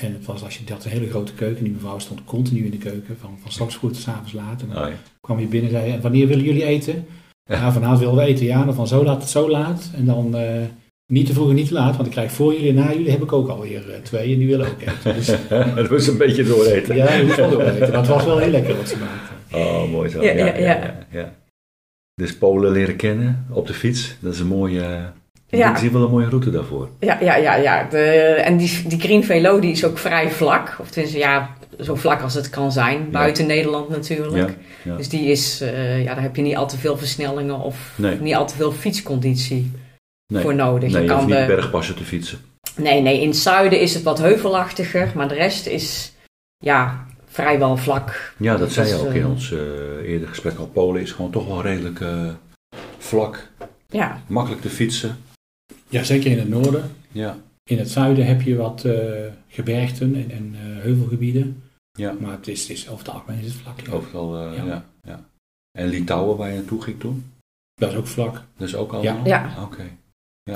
En 0.00 0.12
het 0.12 0.26
was 0.26 0.44
als 0.44 0.58
je 0.58 0.64
dat 0.64 0.84
een 0.84 0.90
hele 0.90 1.08
grote 1.08 1.32
keuken, 1.34 1.64
die 1.64 1.72
mevrouw 1.72 1.98
stond 1.98 2.24
continu 2.24 2.64
in 2.64 2.70
de 2.70 2.76
keuken, 2.76 3.16
van, 3.20 3.38
van 3.42 3.50
's 3.50 3.54
ochtends 3.54 3.76
vroeg 3.76 3.92
tot 3.92 4.00
's 4.00 4.08
avonds 4.08 4.32
laat. 4.32 4.62
En 4.62 4.68
dan 4.68 4.82
oh, 4.82 4.88
ja. 4.88 4.96
kwam 5.20 5.40
je 5.40 5.46
binnen 5.46 5.70
en 5.70 5.80
zei, 5.80 5.92
"En 5.92 6.00
wanneer 6.00 6.26
willen 6.26 6.44
jullie 6.44 6.64
eten? 6.64 7.06
Ja. 7.44 7.56
Ja, 7.56 7.72
vanavond 7.72 7.98
willen 7.98 8.14
we 8.14 8.22
eten, 8.22 8.46
ja. 8.46 8.64
Dan 8.64 8.74
van 8.74 8.86
zo 8.86 9.04
laat 9.04 9.20
tot 9.20 9.28
zo 9.28 9.50
laat. 9.50 9.90
En 9.96 10.04
dan 10.04 10.36
eh, 10.36 10.62
niet 11.12 11.26
te 11.26 11.32
vroeg 11.32 11.48
en 11.48 11.54
niet 11.54 11.68
te 11.68 11.74
laat, 11.74 11.94
want 11.94 12.06
ik 12.06 12.12
krijg 12.12 12.32
voor 12.32 12.52
jullie 12.52 12.68
en 12.68 12.74
na 12.74 12.92
jullie 12.92 13.10
heb 13.10 13.22
ik 13.22 13.32
ook 13.32 13.48
alweer 13.48 13.90
eh, 13.90 14.00
twee 14.00 14.32
en 14.32 14.38
die 14.38 14.48
willen 14.48 14.66
ook 14.66 14.80
eten. 14.80 15.14
Dus 15.14 15.26
dat 15.74 15.88
was 15.88 16.06
een 16.06 16.16
beetje 16.16 16.44
dooreten. 16.44 16.96
ja, 16.96 17.12
je 17.12 17.24
moet 17.24 17.36
wel 17.36 17.50
door 17.50 17.62
eten. 17.62 17.92
Dat 17.92 18.06
was 18.06 18.24
wel 18.24 18.38
heel 18.38 18.50
lekker 18.50 18.76
wat 18.76 18.88
ze 18.88 18.96
maakten. 18.96 19.36
Oh, 19.60 19.90
mooi 19.90 20.08
zo. 20.10 20.22
Ja, 20.22 20.30
Ja, 20.30 20.46
ja, 20.46 20.56
ja, 20.56 20.58
ja. 20.58 20.76
ja, 20.76 21.06
ja. 21.10 21.34
Dus 22.14 22.36
Polen 22.36 22.72
leren 22.72 22.96
kennen 22.96 23.46
op 23.50 23.66
de 23.66 23.74
fiets, 23.74 24.16
dat 24.20 24.34
is 24.34 24.40
een 24.40 24.46
mooie... 24.46 25.12
Ja. 25.50 25.70
Ik 25.70 25.76
zie 25.76 25.90
wel 25.90 26.02
een 26.04 26.10
mooie 26.10 26.28
route 26.28 26.50
daarvoor. 26.50 26.88
Ja, 27.00 27.18
ja, 27.20 27.36
ja, 27.36 27.54
ja. 27.54 27.86
De, 27.90 27.98
en 28.44 28.56
die, 28.56 28.82
die 28.86 29.00
Green 29.00 29.24
Velo 29.24 29.60
die 29.60 29.70
is 29.70 29.84
ook 29.84 29.98
vrij 29.98 30.30
vlak. 30.30 30.76
Of 30.80 30.90
tenminste, 30.90 31.18
ja, 31.18 31.50
zo 31.80 31.94
vlak 31.94 32.22
als 32.22 32.34
het 32.34 32.50
kan 32.50 32.72
zijn. 32.72 33.10
Buiten 33.10 33.46
Nederland 33.46 33.88
natuurlijk. 33.88 34.48
Ja, 34.48 34.54
ja. 34.92 34.96
Dus 34.96 35.08
die 35.08 35.24
is, 35.26 35.60
eh, 35.60 36.02
ja, 36.04 36.14
daar 36.14 36.22
heb 36.22 36.36
je 36.36 36.42
niet 36.42 36.56
al 36.56 36.68
te 36.68 36.76
veel 36.78 36.96
versnellingen 36.96 37.60
of 37.60 37.92
Nee. 37.96 38.20
niet 38.20 38.34
al 38.34 38.46
te 38.46 38.54
veel 38.56 38.72
fietsconditie 38.72 39.70
Nee, 40.32 40.42
voor 40.42 40.54
nodig. 40.54 40.92
nee, 40.92 41.02
je 41.02 41.08
kan 41.08 41.26
niet 41.26 41.36
de- 41.36 41.44
bergpassen 41.46 41.96
te 41.96 42.04
fietsen. 42.04 42.38
nee, 42.76 43.00
nee, 43.02 43.20
in 43.20 43.28
het 43.28 43.36
zuiden 43.36 43.80
is 43.80 43.94
het 43.94 44.02
wat 44.02 44.18
heuvelachtiger, 44.18 45.12
maar 45.14 45.28
de 45.28 45.34
rest 45.34 45.66
is 45.66 46.12
ja, 46.64 47.06
vrijwel 47.28 47.76
vlak. 47.76 48.32
Ja, 48.36 48.56
dat 48.56 48.72
zei 48.72 48.86
je 48.88 48.92
Dus, 48.92 49.02
ook 49.02 49.08
eh, 49.08 49.14
in 49.16 49.26
ons 49.26 49.52
eh 49.52 49.58
eerder 50.10 50.28
gesprek 50.28 50.58
al. 50.58 50.66
Polen 50.66 51.02
is 51.02 51.12
gewoon 51.12 51.30
toch 51.30 51.46
wel 51.46 51.62
redelijk 51.62 52.00
eh, 52.00 52.28
vlak, 52.98 53.48
Ja, 53.88 54.20
makkelijk 54.26 54.62
te 54.62 54.68
fietsen. 54.68 55.16
Ja, 55.90 56.02
zeker 56.02 56.30
in 56.30 56.38
het 56.38 56.48
noorden. 56.48 56.90
Ja, 57.12 57.36
In 57.70 57.78
het 57.78 57.90
zuiden 57.90 58.26
heb 58.26 58.42
je 58.42 58.56
wat 58.56 58.84
eh, 58.84 58.94
gebergten 59.48 60.14
en, 60.14 60.30
en 60.30 60.54
eh, 60.54 60.82
heuvelgebieden. 60.82 61.62
ja. 61.98 62.12
Maar 62.20 62.32
het 62.32 62.48
is, 62.48 62.60
het 62.60 62.70
is, 62.70 62.88
over 62.88 63.04
het 63.06 63.14
algemeen 63.14 63.38
is 63.38 63.44
het 63.52 63.54
vlak. 63.62 63.80
ja. 63.80 63.92
overal. 63.92 64.36
eh, 64.50 64.56
ja. 64.56 64.64
Ja. 64.64 64.84
Ja, 65.02 65.24
En 65.78 65.88
Litouwen, 65.88 66.36
waar 66.36 66.48
je 66.48 66.54
naartoe 66.54 66.82
ging 66.82 67.00
toen? 67.00 67.32
Dat 67.74 67.90
is 67.90 67.96
ook 67.96 68.06
vlak. 68.06 68.42
Dat 68.56 68.68
is 68.68 68.74
ook 68.74 68.92
allemaal? 68.92 69.26
Ja. 69.26 69.54
Oké. 69.62 69.82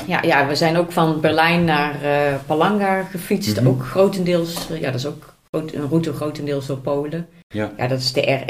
ja, 0.07 0.23
ja, 0.23 0.47
we 0.49 0.55
zijn 0.57 0.77
ook 0.77 0.93
van 0.93 1.21
Berlijn 1.21 1.65
naar 1.65 2.03
eh 2.03 2.41
Palanga 2.47 3.03
gefietst. 3.03 3.57
Mhm. 3.61 3.69
Ook 3.69 3.83
grotendeels, 3.85 4.69
ja, 4.69 4.81
dat 4.91 4.95
is 4.95 5.07
ook 5.07 5.35
groot- 5.51 5.73
een 5.73 5.89
route 5.89 6.13
grotendeels 6.13 6.67
door 6.67 6.79
Polen. 6.79 7.27
Ja. 7.55 7.73
ja, 7.77 7.87
dat 7.89 7.99
is 7.99 8.13
de 8.13 8.41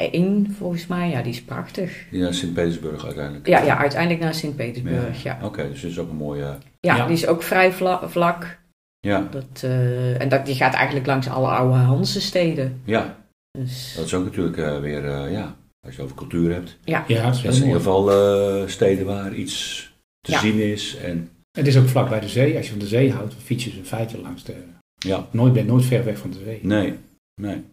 R1 0.51 0.53
volgens 0.57 0.87
mij. 0.87 1.09
Ja, 1.11 1.23
die 1.23 1.33
is 1.33 1.43
prachtig. 1.43 2.05
Ja, 2.11 2.33
Sint-Petersburg 2.33 3.05
uiteindelijk. 3.05 3.47
Ja, 3.47 3.63
ja 3.63 3.79
uiteindelijk 3.79 4.21
naar 4.23 4.35
Sint-Petersburg. 4.35 5.23
Ja. 5.23 5.39
Oké, 5.43 5.69
dus 5.69 5.81
dit 5.81 5.91
is 5.91 5.99
ook 5.99 6.11
een 6.11 6.17
mooie... 6.17 6.57
Ja, 6.81 6.97
Ja. 6.97 7.07
die 7.07 7.15
is 7.17 7.27
ook 7.27 7.43
vrij 7.43 7.73
vla- 7.73 8.09
vlak. 8.09 8.59
Ja, 9.01 9.29
Dat, 9.31 9.63
eh, 9.63 10.21
en 10.21 10.29
dat, 10.29 10.47
die 10.47 10.55
gaat 10.55 10.75
eigenlijk 10.75 11.07
langs 11.07 11.29
alle 11.29 11.49
oude 11.49 11.75
Hanse-steden. 11.79 12.81
ja. 12.85 13.17
Dus, 13.59 13.95
dat 13.97 14.05
is 14.07 14.15
ook 14.15 14.25
natuurlijk 14.25 14.57
eh, 14.57 14.81
weer, 14.81 15.05
eh, 15.09 15.33
ja, 15.33 15.57
als 15.87 15.97
je 15.97 16.03
over 16.03 16.17
cultuur 16.17 16.53
hebt. 16.53 16.79
ja. 16.85 17.05
Ja, 17.07 17.31
is 17.31 17.43
Dat 17.43 17.53
is 17.53 17.59
in 17.61 17.67
ieder 17.67 17.81
geval 17.81 18.11
eh, 18.13 18.69
steden 18.69 19.07
waar 19.07 19.35
iets 19.35 19.93
te 20.21 20.31
Ja. 20.33 20.39
zien 20.39 20.59
is. 20.59 20.97
En 20.97 21.29
Het 21.59 21.67
is 21.67 21.77
ook 21.79 21.87
vlak 21.89 22.09
bij 22.09 22.21
de 22.21 22.29
zee. 22.29 22.57
Als 22.57 22.65
je 22.65 22.71
van 22.71 22.81
de 22.81 22.87
zee 22.87 23.13
houdt, 23.13 23.35
fiets 23.45 23.65
je 23.65 23.71
dus 23.71 23.79
in 23.79 23.85
feite 23.85 24.21
langs 24.21 24.45
de... 24.45 24.55
ja, 24.99 25.27
Nooit, 25.31 25.53
ben 25.53 25.67
nooit 25.67 25.85
ver 25.85 26.05
weg 26.05 26.19
van 26.19 26.31
de 26.31 26.39
zee. 26.45 26.59
nee, 26.63 26.95
nee. 27.41 27.65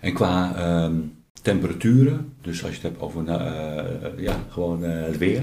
En 0.00 0.12
qua 0.12 0.52
ehm, 0.56 0.94
temperaturen, 1.42 2.32
dus 2.42 2.60
als 2.64 2.70
je 2.70 2.76
het 2.76 2.82
hebt 2.90 3.00
over 3.00 3.22
nou, 3.22 3.40
eh, 3.40 4.22
ja, 4.24 4.36
gewoon 4.48 4.84
eh, 4.84 5.02
het 5.04 5.18
weer. 5.18 5.42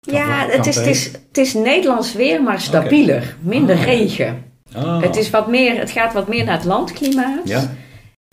Ja, 0.00 0.46
het 0.48 0.66
is, 0.66 0.76
het, 0.76 0.86
is, 0.86 1.04
het 1.04 1.38
is 1.38 1.54
Nederlands 1.54 2.12
weer, 2.14 2.42
maar 2.42 2.60
stabieler. 2.60 3.36
Minder 3.40 3.76
Ah. 3.76 3.84
regen. 3.84 4.42
Ah, 4.72 5.02
Het, 5.02 5.16
is 5.16 5.30
wat 5.30 5.48
meer, 5.48 5.78
het 5.78 5.90
gaat 5.90 6.12
wat 6.12 6.28
meer 6.28 6.44
naar 6.44 6.56
het 6.56 6.64
landklimaat. 6.64 7.48
Ja, 7.48 7.70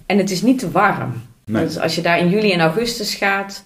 En 0.06 0.18
het 0.18 0.32
is 0.32 0.42
niet 0.42 0.60
te 0.60 0.72
warm. 0.72 1.14
nee. 1.46 1.64
Dus 1.66 1.80
als 1.80 1.96
je 1.96 2.02
daar 2.02 2.20
in 2.20 2.30
juli 2.30 2.52
en 2.52 2.60
augustus 2.60 3.16
gaat, 3.16 3.66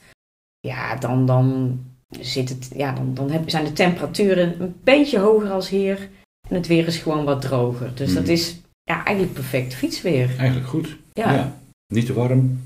ja, 0.59 0.95
dan, 0.95 1.25
dan, 1.25 1.79
zit 2.19 2.49
het, 2.49 2.69
ja, 2.75 2.91
dan, 2.91 3.13
dan 3.13 3.31
heb, 3.31 3.49
zijn 3.49 3.63
de 3.65 3.73
temperaturen 3.73 4.62
een 4.62 4.75
beetje 4.83 5.19
hoger 5.19 5.49
als 5.51 5.69
hier. 5.69 6.09
En 6.49 6.55
het 6.55 6.67
weer 6.67 6.88
is 6.88 6.97
gewoon 6.97 7.25
wat 7.25 7.41
droger. 7.41 7.91
Dus 7.95 8.13
dat 8.13 8.23
Mhm. 8.23 8.31
is 8.31 8.55
ja, 8.83 9.03
eigenlijk 9.05 9.33
perfect 9.35 9.73
fietsweer. 9.73 10.29
Eigenlijk 10.38 10.67
goed. 10.69 10.97
Ja, 11.13 11.32
Ja. 11.32 11.36
ja. 11.38 11.54
Niet 11.93 12.06
te 12.06 12.13
warm. 12.13 12.60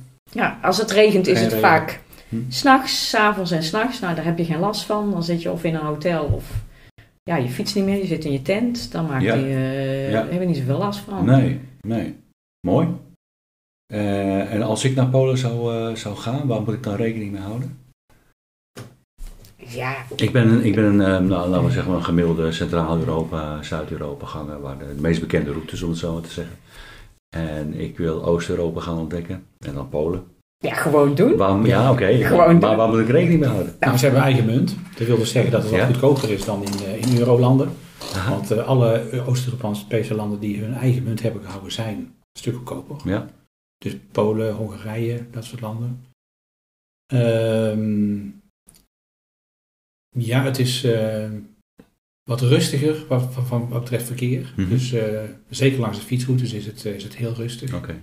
als 0.61 0.77
het 0.77 0.91
regent 0.91 1.27
is 1.27 1.33
Geen 1.33 1.43
het 1.43 1.53
regen. 1.53 1.67
vaak 1.69 1.99
Hm. 2.29 2.37
s'nachts, 2.49 3.09
s'avonds 3.09 3.51
en 3.51 3.63
s'nachts. 3.63 3.99
Nou, 3.99 4.15
daar 4.15 4.25
heb 4.25 4.37
je 4.37 4.45
geen 4.45 4.59
last 4.59 4.83
van. 4.85 5.11
Dan 5.11 5.23
zit 5.23 5.41
je 5.41 5.51
of 5.51 5.63
in 5.63 5.75
een 5.75 5.85
hotel 5.85 6.23
of 6.25 6.43
ja, 7.23 7.35
je 7.35 7.49
fietst 7.49 7.75
niet 7.75 7.83
meer. 7.85 7.97
Je 7.97 8.05
zit 8.05 8.25
in 8.25 8.31
je 8.31 8.41
tent. 8.41 8.91
Dan 8.91 9.05
maak 9.05 9.21
Ja. 9.21 9.33
je, 9.33 9.43
eh, 9.45 10.11
Ja. 10.11 10.27
heb 10.29 10.39
je 10.39 10.47
niet 10.47 10.57
zoveel 10.57 10.77
last 10.77 10.99
van. 10.99 11.25
Nee, 11.25 11.59
nee. 11.81 12.15
Mooi. 12.67 12.87
Eh, 13.93 14.53
en 14.53 14.61
als 14.61 14.83
ik 14.83 14.95
naar 14.95 15.07
Polen 15.07 15.37
zou, 15.37 15.75
eh, 15.75 15.95
zou 15.95 16.15
gaan, 16.15 16.47
waar 16.47 16.61
moet 16.61 16.73
ik 16.73 16.83
dan 16.83 16.95
rekening 16.95 17.31
mee 17.31 17.41
houden? 17.41 17.77
Ja, 19.67 19.95
Ik 20.15 20.31
ben 20.31 20.47
een, 20.47 20.65
ik 20.65 20.75
ben 20.75 20.83
een 20.99 21.27
nou, 21.27 21.49
laten 21.49 21.65
we 21.65 21.71
zeggen, 21.71 21.93
een 21.93 22.03
gemiddelde 22.03 22.51
Centraal-Europa, 22.51 23.63
Zuid-Europa 23.63 24.25
ganger, 24.25 24.61
waar 24.61 24.77
de, 24.77 24.95
de 24.95 25.01
meest 25.01 25.19
bekende 25.19 25.51
routes, 25.51 25.81
om 25.81 25.89
het 25.89 25.97
zo 25.99 26.13
maar 26.13 26.21
te 26.21 26.29
zeggen. 26.29 26.55
En 27.33 27.73
ik 27.73 27.97
wil 27.97 28.25
Oost-Europa 28.25 28.79
gaan 28.81 28.97
ontdekken 28.97 29.45
en 29.59 29.73
dan 29.73 29.89
Polen. 29.89 30.23
ja 30.57 30.73
gewoon 30.73 31.15
doen. 31.15 31.35
Waarom, 31.37 31.65
ja, 31.65 31.91
oké. 31.91 32.07
Gewoon 32.13 32.57
maar 32.59 32.75
waar 32.75 32.89
moet 32.89 32.99
ik 32.99 33.07
rekening 33.09 33.39
mee 33.39 33.49
houden? 33.49 33.75
Nou, 33.79 33.97
ze 33.97 34.03
hebben 34.05 34.23
eigen 34.23 34.45
munt. 34.45 34.75
Dat 34.97 35.07
wil 35.07 35.17
dus 35.17 35.31
zeggen 35.31 35.51
dat 35.51 35.61
het 35.61 35.71
wat 35.71 35.79
Ja. 35.79 35.85
goedkoper 35.85 36.29
is 36.31 36.45
dan 36.45 36.63
in, 36.63 36.73
eh, 36.85 37.01
in 37.01 37.17
eurolanden. 37.17 37.69
Aha. 38.15 38.29
Want 38.31 38.51
eh, 38.51 38.67
alle 38.67 39.23
Oost-Europese 39.27 40.15
landen 40.15 40.39
die 40.39 40.59
hun 40.63 40.73
eigen 40.73 41.03
munt 41.03 41.21
hebben 41.21 41.41
gehouden 41.43 41.71
zijn 41.71 41.97
een 41.97 42.13
stuk 42.39 42.55
goedkoper. 42.55 42.95
Ja, 43.11 43.27
Dus 43.77 43.97
Polen, 44.11 44.53
Hongarije, 44.53 45.25
dat 45.31 45.43
soort 45.43 45.61
landen. 45.61 46.05
Ehm, 47.13 48.19
ja, 50.09 50.43
het 50.43 50.59
is 50.59 50.83
eh, 50.83 51.29
wat 52.23 52.41
rustiger 52.41 53.05
wat, 53.07 53.33
wat, 53.35 53.47
wat 53.49 53.69
betreft 53.69 54.05
verkeer. 54.05 54.53
Mhm. 54.57 54.69
Dus 54.69 54.91
eh, 54.91 55.21
zeker 55.49 55.79
langs 55.79 55.97
de 55.99 56.05
fietsroutes 56.05 56.53
is 56.53 56.65
het, 56.65 56.85
eh, 56.85 56.95
is 56.95 57.03
het 57.03 57.15
heel 57.15 57.33
rustig. 57.33 57.73
oké. 57.73 58.01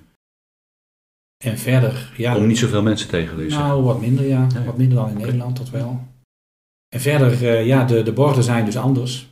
En 1.44 1.58
verder, 1.58 2.12
ja, 2.16 2.36
Om 2.36 2.46
niet 2.46 2.58
zoveel 2.58 2.82
mensen 2.82 3.08
tegen 3.08 3.36
te 3.36 3.42
zeggen. 3.42 3.68
nou 3.68 3.82
wat 3.82 4.00
minder 4.00 4.24
ja. 4.26 4.46
Ja. 4.54 4.64
Wat 4.64 4.76
minder 4.76 4.96
dan 4.98 5.10
in. 5.10 5.16
Nederland, 5.16 5.56
dat 5.56 5.70
wel. 5.70 6.06
En 6.88 7.00
verder, 7.00 7.32
eh, 7.48 7.66
ja, 7.66 7.84
de, 7.84 8.02
de 8.02 8.12
borden 8.12 8.44
zijn 8.44 8.64
dus 8.64 8.76
anders. 8.76 9.28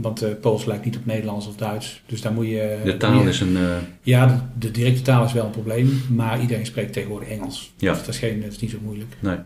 Want 0.00 0.22
eh 0.22 0.40
Pools 0.40 0.64
lijkt 0.64 0.84
niet 0.84 0.96
op 0.96 1.04
Nederlands 1.06 1.46
of 1.46 1.56
Duits. 1.56 2.02
Dus 2.06 2.20
daar 2.20 2.32
moet 2.32 2.46
je... 2.46 2.80
de 2.84 2.96
taal 2.96 3.22
je- 3.22 3.28
is 3.28 3.40
een... 3.40 3.56
Ja, 4.02 4.26
de, 4.26 4.40
de 4.58 4.70
directe 4.70 5.02
taal 5.02 5.24
is 5.24 5.32
wel 5.32 5.44
een 5.44 5.50
probleem, 5.50 6.00
maar 6.10 6.40
iedereen 6.40 6.66
spreekt 6.66 6.92
tegenwoordig 6.92 7.28
Engels. 7.28 7.72
Ja. 7.76 7.90
Dus 7.92 8.00
dat 8.00 8.08
is, 8.14 8.18
geen, 8.18 8.40
dat 8.40 8.52
is 8.52 8.58
niet 8.58 8.70
zo 8.70 8.78
moeilijk. 8.82 9.16
Nee. 9.20 9.38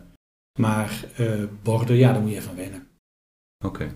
Maar 0.59 1.05
borden, 1.63 1.95
ja, 1.95 2.11
daar 2.13 2.21
moet 2.21 2.31
je 2.31 2.37
even 2.37 2.49
aan 2.49 2.55
wennen. 2.55 2.87
Oké. 3.65 3.91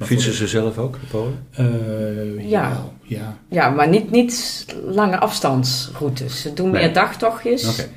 Maar 0.00 0.08
Fietsen 0.08 0.32
ze 0.32 0.48
zelf 0.48 0.78
ook, 0.78 1.00
de 1.00 1.06
Polen? 1.06 1.46
Eh, 1.52 2.48
Ja. 2.50 2.84
ja. 3.02 3.36
ja. 3.48 3.70
Maar 3.70 3.88
niet, 3.88 4.10
niet 4.10 4.66
lange 4.84 5.18
afstandsroutes. 5.18 6.40
Ze 6.40 6.52
doen 6.52 6.70
Nee. 6.70 6.82
meer 6.82 6.92
dagtochtjes. 6.92 7.80
Oké. 7.80 7.88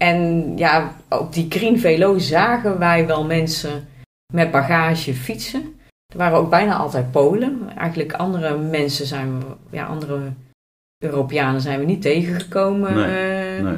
En 0.00 0.52
ja, 0.56 0.96
op 1.08 1.32
die 1.32 1.46
Green 1.48 1.80
Velo 1.80 2.18
zagen 2.18 2.78
wij 2.78 3.06
wel 3.06 3.24
mensen 3.24 3.88
met 4.32 4.50
bagage 4.50 5.14
fietsen. 5.14 5.74
Er 6.12 6.18
waren 6.18 6.38
ook 6.38 6.50
bijna 6.50 6.76
altijd 6.76 7.10
Polen. 7.10 7.68
Eigenlijk 7.76 8.12
andere 8.12 8.58
mensen 8.58 9.06
zijn 9.06 9.38
we, 9.38 9.46
ja, 9.70 9.86
andere 9.86 10.32
Europeanen 11.04 11.60
zijn 11.60 11.78
we 11.78 11.84
niet 11.84 12.02
tegengekomen. 12.02 12.94
Nee, 12.94 13.56
Eh, 13.56 13.62
Nee. 13.64 13.76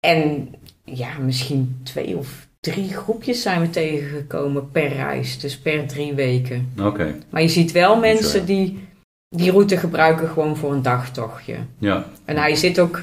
En 0.00 0.48
ja, 0.84 1.18
misschien 1.18 1.80
twee 1.82 2.16
of 2.16 2.47
drie 2.60 2.88
groepjes 2.96 3.42
zijn 3.42 3.60
we 3.60 3.70
tegengekomen 3.70 4.70
per 4.70 4.88
reis. 4.92 5.38
Dus 5.38 5.58
per 5.58 5.86
drie 5.86 6.14
weken. 6.14 6.68
Oké, 6.80 7.14
Maar 7.30 7.42
je 7.42 7.48
ziet 7.48 7.72
wel 7.72 7.98
mensen 7.98 8.46
die 8.46 8.86
die 9.36 9.50
route 9.50 9.76
gebruiken 9.76 10.28
gewoon 10.28 10.56
voor 10.56 10.72
een 10.72 10.82
dagtochtje. 10.82 11.56
ja. 11.78 12.06
En 12.24 12.36
hij, 12.36 12.54
zit 12.54 12.80
ook, 12.80 13.02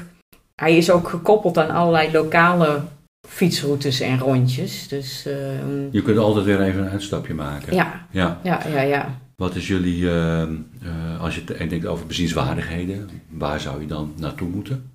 hij 0.54 0.76
is 0.76 0.90
ook 0.90 1.08
gekoppeld 1.08 1.58
aan 1.58 1.70
allerlei 1.70 2.12
lokale 2.12 2.82
fietsroutes 3.28 4.00
en 4.00 4.18
rondjes. 4.18 4.88
Dus 4.88 5.26
ehm, 5.26 5.88
Je 5.90 6.02
kunt 6.02 6.18
altijd 6.18 6.44
weer 6.44 6.60
even 6.62 6.82
een 6.82 6.90
uitstapje 6.90 7.34
maken. 7.34 7.74
ja, 7.74 8.06
Ja. 8.10 8.40
ja, 8.42 8.60
ja, 8.68 8.80
ja. 8.80 9.18
Wat 9.36 9.54
is 9.54 9.66
jullie, 9.66 10.10
ehm, 10.10 10.54
eh, 10.82 11.20
als 11.20 11.34
je 11.34 11.42
het 11.46 11.70
denkt 11.70 11.86
over 11.86 12.06
bezienswaardigheden, 12.06 13.10
waar 13.28 13.60
zou 13.60 13.80
je 13.80 13.86
dan 13.86 14.12
naartoe 14.16 14.48
moeten? 14.48 14.90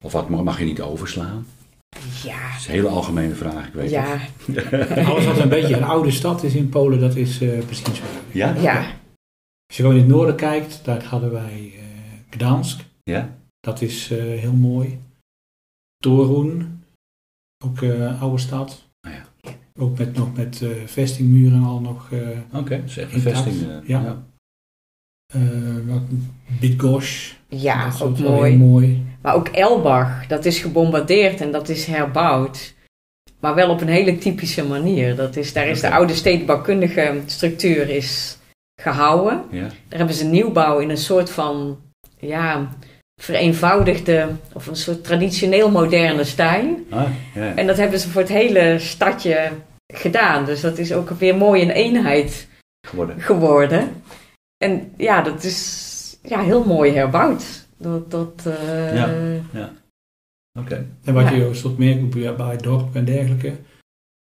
Of 0.00 0.12
wat 0.12 0.28
mag 0.28 0.58
je 0.58 0.64
niet 0.64 0.80
overslaan? 0.80 1.46
Ja, 2.24 2.50
Dat 2.50 2.60
is 2.60 2.66
een 2.66 2.72
hele 2.72 2.88
algemene 2.88 3.34
vraag, 3.34 3.66
ik 3.66 3.72
weet 3.74 3.90
ja, 3.90 4.04
het. 4.18 5.06
Alles 5.08 5.24
wat 5.24 5.38
een 5.38 5.48
beetje 5.48 5.76
een 5.76 5.82
oude 5.84 6.10
stad 6.10 6.42
is 6.42 6.54
in 6.54 6.68
Polen, 6.68 7.00
dat 7.00 7.16
is 7.16 7.42
uh, 7.42 7.64
bezienswaardig. 7.66 8.20
Ja? 8.32 8.54
ja. 8.54 8.78
Als 9.66 9.76
je 9.76 9.82
gewoon 9.82 9.94
in 9.94 10.02
het 10.02 10.10
noorden 10.10 10.36
kijkt, 10.36 10.84
daar 10.84 11.04
hadden 11.04 11.32
wij 11.32 11.72
eh, 11.76 11.82
Gdansk. 12.30 12.84
Ja? 13.02 13.36
Dat 13.60 13.80
is 13.82 14.10
eh, 14.10 14.18
heel 14.18 14.52
mooi. 14.52 14.98
Torun, 15.98 16.82
ook 17.64 17.82
eh 17.82 18.22
oude 18.22 18.38
stad. 18.38 18.88
Ah, 19.00 19.12
ja. 19.12 19.24
Ook 19.78 19.98
met, 19.98 20.16
nog 20.16 20.34
met 20.36 20.62
eh, 20.62 20.70
vestingmuren 20.86 21.62
al 21.62 21.80
nog. 21.80 22.12
eh 22.12 22.38
Oké, 22.52 22.76
dat 22.80 22.84
is 22.88 22.96
echt 22.96 23.12
een 23.14 23.20
vesting. 23.20 23.56
eh, 23.62 23.88
ja. 23.88 24.24
eh, 25.34 25.86
ja 27.48 27.84
dat 27.84 27.94
is 27.94 28.02
ook 28.02 28.16
wel 28.16 28.30
mooi. 28.32 28.50
heel 28.50 28.58
mooi. 28.66 29.04
Maar 29.26 29.34
ook 29.34 29.48
Elbach, 29.48 30.26
dat 30.26 30.44
is 30.44 30.58
gebombardeerd 30.58 31.40
en 31.40 31.50
dat 31.50 31.68
is 31.68 31.86
herbouwd. 31.86 32.74
Maar 33.40 33.54
wel 33.54 33.70
op 33.70 33.80
een 33.80 33.88
hele 33.88 34.18
typische 34.18 34.64
manier. 34.64 35.16
Dat 35.16 35.36
is, 35.36 35.52
daar 35.52 35.66
is 35.66 35.80
de 35.80 35.90
oude 35.90 36.14
stedenbouwkundige 36.14 37.20
structuur 37.26 37.88
is 37.88 38.38
gehouden. 38.80 39.44
Ja? 39.50 39.68
Daar 39.88 39.98
hebben 39.98 40.16
ze 40.16 40.24
nieuwbouw 40.24 40.78
in 40.78 40.90
een 40.90 40.96
soort 40.96 41.30
van 41.30 41.78
ja, 42.18 42.68
vereenvoudigde 43.20 44.28
of 44.52 44.66
een 44.66 44.76
soort 44.76 45.04
traditioneel 45.04 45.70
moderne 45.70 46.24
stijl. 46.24 46.78
Ah, 46.90 47.08
ja. 47.34 47.54
En 47.54 47.66
dat 47.66 47.76
hebben 47.76 48.00
ze 48.00 48.08
voor 48.08 48.20
het 48.20 48.30
hele 48.30 48.78
stadje 48.78 49.50
gedaan. 49.94 50.44
Dus 50.44 50.60
dat 50.60 50.78
is 50.78 50.92
ook 50.92 51.10
weer 51.10 51.36
mooi 51.36 51.62
een 51.62 51.70
eenheid 51.70 52.48
Geworden. 52.88 53.20
geworden. 53.20 54.02
En 54.56 54.92
ja, 54.96 55.22
dat 55.22 55.44
is 55.44 56.18
ja, 56.22 56.42
heel 56.42 56.64
mooi 56.64 56.92
herbouwd. 56.92 57.65
Dat, 57.76 58.10
dat, 58.10 58.46
eh, 58.46 58.94
Ja. 59.52 59.72
Oké. 60.58 60.86
En 61.04 61.14
wat 61.14 61.22
Ja. 61.24 61.30
je 61.32 61.44
ook 61.44 61.54
tot 61.54 61.78
merkt 61.78 62.36
bij- 62.36 62.56
dorp 62.56 62.94
en 62.94 63.04
dergelijke. 63.04 63.56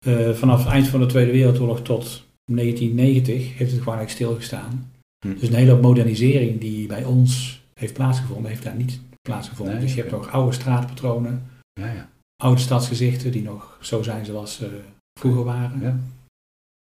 eh, 0.06 0.30
vanaf 0.30 0.58
het 0.64 0.72
eind 0.72 0.86
van 0.88 1.00
de 1.00 1.06
Tweede 1.06 1.30
Wereldoorlog 1.30 1.80
tot 1.82 2.24
1990 2.44 3.36
heeft 3.58 3.70
het 3.72 3.82
gewoon 3.82 3.98
eigenlijk 3.98 4.10
stilgestaan. 4.10 4.92
Hm. 5.26 5.34
Dus 5.38 5.48
een 5.48 5.54
hele 5.54 5.70
hoop 5.70 5.82
modernisering 5.82 6.60
die 6.60 6.86
bij 6.86 7.04
ons 7.04 7.60
heeft 7.74 7.94
plaatsgevonden, 7.94 8.50
heeft 8.50 8.62
daar 8.62 8.74
niet 8.76 9.00
plaatsgevonden. 9.22 9.74
Nee, 9.74 9.84
dus 9.84 9.94
je 9.94 10.00
hebt 10.00 10.12
nog 10.12 10.30
oude 10.32 10.52
straatpatronen, 10.52 11.46
Ja, 11.80 11.92
ja. 11.92 12.08
oude 12.42 12.60
stadsgezichten 12.60 13.32
die 13.32 13.42
nog 13.42 13.78
zo 13.80 14.02
zijn 14.02 14.24
zoals 14.24 14.54
ze 14.54 14.80
vroeger 15.20 15.44
waren. 15.44 15.80
Ja. 15.80 15.98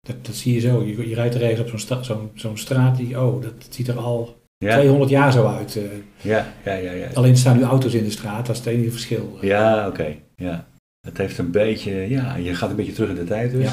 Dat, 0.00 0.24
dat 0.26 0.34
zie 0.34 0.54
je 0.54 0.60
zo. 0.60 0.82
Je, 0.82 1.08
je 1.08 1.14
rijdt 1.14 1.34
er 1.34 1.42
ergens 1.42 1.60
op 1.60 1.68
zo'n 1.68 1.78
sta- 1.78 2.02
zo'n 2.02 2.30
zo'n 2.34 2.58
straat 2.58 2.96
die, 2.96 3.20
oh, 3.20 3.42
dat 3.42 3.66
ziet 3.70 3.88
er 3.88 3.98
al 3.98 4.40
Ja. 4.58 4.74
200 4.76 5.10
jaar 5.10 5.32
zo 5.32 5.46
uit. 5.46 5.76
eh. 5.76 5.82
Ja, 6.20 6.46
ja, 6.64 6.72
ja, 6.72 6.92
ja. 6.92 7.06
alleen 7.14 7.36
staan 7.36 7.56
nu 7.56 7.62
auto's 7.62 7.94
in 7.94 8.04
de 8.04 8.10
straat, 8.10 8.46
dat 8.46 8.56
is 8.56 8.64
het 8.64 8.72
enige 8.74 8.90
verschil. 8.90 9.38
Ja, 9.40 9.86
oké. 9.88 10.14
Ja. 10.36 10.66
Het 11.06 11.18
heeft 11.18 11.38
een 11.38 11.50
beetje, 11.50 12.08
ja, 12.08 12.36
je 12.36 12.54
gaat 12.54 12.70
een 12.70 12.76
beetje 12.76 12.92
terug 12.92 13.08
in 13.08 13.14
de 13.14 13.24
tijd 13.24 13.50
dus. 13.50 13.64
Ja. 13.64 13.72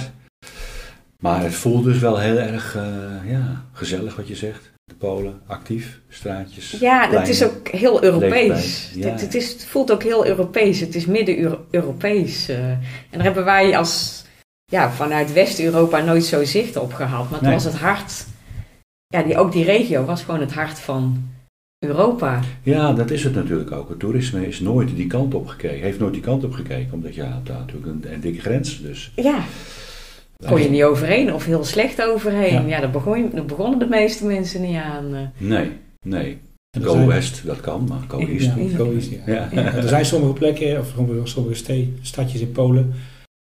Maar 1.20 1.42
het 1.44 1.54
voelt 1.54 1.84
dus 1.84 2.00
wel 2.00 2.18
heel 2.20 2.38
erg, 2.38 2.76
eh, 2.76 3.32
ja, 3.32 3.66
gezellig 3.72 4.16
wat 4.16 4.28
je 4.28 4.36
zegt. 4.36 4.72
De 4.86 4.96
Polen, 4.96 5.42
actief, 5.48 6.00
straatjes. 6.10 6.72
Ja, 6.80 7.10
het 7.10 7.28
is 7.28 7.44
ook 7.44 7.68
heel 7.68 8.04
Europees. 8.04 8.92
ja. 8.96 9.10
Het, 9.10 9.22
het, 9.22 9.36
is, 9.36 9.52
het 9.52 9.66
voelt 9.66 9.92
ook 9.92 10.04
heel 10.04 10.28
Europees. 10.28 10.80
Het 10.80 10.96
is 10.96 11.06
midden-Europees. 11.06 12.50
eh. 12.50 12.70
en 12.70 12.80
daar 13.12 13.24
hebben 13.24 13.46
wij 13.46 13.78
als, 13.78 14.24
ja, 14.66 14.92
vanuit 14.92 15.34
West-Europa 15.34 16.00
nooit 16.00 16.24
zo 16.26 16.44
zicht 16.44 16.76
op 16.78 16.94
gehad. 16.94 17.24
Maar 17.24 17.40
het 17.40 17.42
Nee. 17.42 17.54
was 17.54 17.64
het 17.64 17.76
hart, 17.76 18.26
ja, 19.14 19.24
die, 19.24 19.38
ook 19.38 19.52
die 19.52 19.64
regio 19.64 20.06
was 20.06 20.24
gewoon 20.24 20.40
het 20.40 20.54
hart 20.54 20.80
van 20.80 21.24
Europa. 21.86 22.40
Ja, 22.64 22.94
dat 22.94 23.12
is 23.12 23.24
het 23.24 23.36
natuurlijk 23.36 23.72
ook. 23.72 23.90
Het 23.90 24.00
toerisme 24.00 24.48
is 24.48 24.60
nooit 24.60 24.96
die 24.96 25.08
kant 25.08 25.34
op 25.34 25.48
gekeken, 25.48 25.80
heeft 25.82 26.00
nooit 26.00 26.14
die 26.14 26.22
kant 26.22 26.44
op 26.44 26.54
gekeken, 26.54 26.94
omdat 26.94 27.16
je 27.16 27.24
had 27.24 27.46
daar 27.46 27.60
natuurlijk 27.60 27.86
een, 28.06 28.14
een 28.14 28.20
dikke 28.22 28.40
grens. 28.42 28.82
Dus 28.82 29.12
Ja, 29.16 29.44
kon 30.48 30.62
je 30.62 30.70
niet 30.70 30.84
overheen 30.84 31.34
of 31.34 31.46
heel 31.46 31.64
slecht 31.64 32.02
overheen. 32.02 32.54
Ja. 32.54 32.68
Ja, 32.68 32.80
daar, 32.80 32.92
begon, 32.92 33.30
daar 33.34 33.46
begonnen 33.46 33.80
de 33.80 33.86
meeste 33.88 34.26
mensen 34.26 34.62
niet 34.62 34.76
aan. 34.78 35.16
eh. 35.16 35.22
nee, 35.38 35.72
nee. 36.08 36.38
Go 36.82 36.92
zijn- 36.92 37.08
West, 37.08 37.46
dat 37.46 37.60
kan, 37.62 37.86
maar 37.88 38.00
Go 38.08 38.20
East 38.20 38.46
Ja, 38.46 38.56
niet. 38.56 38.76
Go 38.76 38.92
East, 38.92 39.10
ja. 39.12 39.34
Ja. 39.34 39.52
Er 39.82 39.88
zijn 39.88 40.06
sommige 40.06 40.34
plekken, 40.34 40.80
of 40.80 40.92
sommige, 40.96 41.28
sommige 41.28 41.86
stadjes 42.02 42.42
in 42.42 42.52
Polen, 42.52 42.94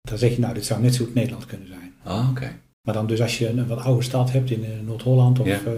daar 0.01 0.17
zeg 0.17 0.31
je 0.35 0.39
nou, 0.39 0.53
dit 0.53 0.65
zou 0.65 0.81
net 0.81 0.95
zo 0.95 1.05
goed 1.05 1.13
Nederland 1.13 1.45
kunnen 1.45 1.67
zijn. 1.67 1.93
Ah, 2.03 2.29
oké. 2.29 2.51
Maar 2.87 2.93
dan 2.93 3.07
dus 3.07 3.21
als 3.21 3.37
je 3.37 3.49
een 3.49 3.67
wat 3.67 3.79
oude 3.83 4.01
stad 4.03 4.31
hebt 4.31 4.51
in 4.51 4.63
eh, 4.65 4.69
Noord-Holland, 4.85 5.39
of, 5.39 5.47
Ja. 5.47 5.59
eh, 5.65 5.71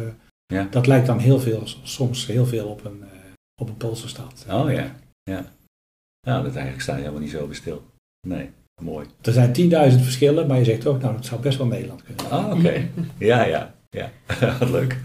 Ja. 0.53 0.67
dat 0.71 0.87
lijkt 0.87 1.07
dan 1.07 1.19
heel 1.19 1.39
veel, 1.39 1.63
soms 1.83 2.25
heel 2.27 2.45
veel 2.45 2.67
op 2.67 2.85
een, 2.85 3.03
eh, 3.03 3.07
op 3.61 3.69
een 3.69 3.77
Poolse 3.77 4.07
stad. 4.07 4.45
Oh 4.49 4.71
ja, 4.71 4.95
ja. 5.23 5.45
Nou, 6.27 6.43
dat 6.43 6.53
eigenlijk 6.53 6.81
sta 6.81 6.93
je 6.93 6.99
helemaal 6.99 7.21
niet 7.21 7.29
zo 7.31 7.45
bij 7.47 7.55
stil. 7.55 7.83
Nee, 8.27 8.49
mooi. 8.81 9.05
Er 9.21 9.33
zijn 9.33 9.53
10.000 9.53 10.01
verschillen, 10.03 10.47
maar 10.47 10.57
je 10.57 10.63
zegt 10.63 10.81
toch, 10.81 11.01
nou, 11.01 11.15
het 11.15 11.25
zou 11.25 11.41
best 11.41 11.57
wel 11.57 11.67
Nederland 11.67 12.03
kunnen. 12.03 12.29
Ah, 12.29 12.57
oké. 12.57 12.87
Ja, 13.17 13.43
ja, 13.45 13.73
ja. 13.89 14.11
Wat 14.59 14.69
leuk. 14.69 14.99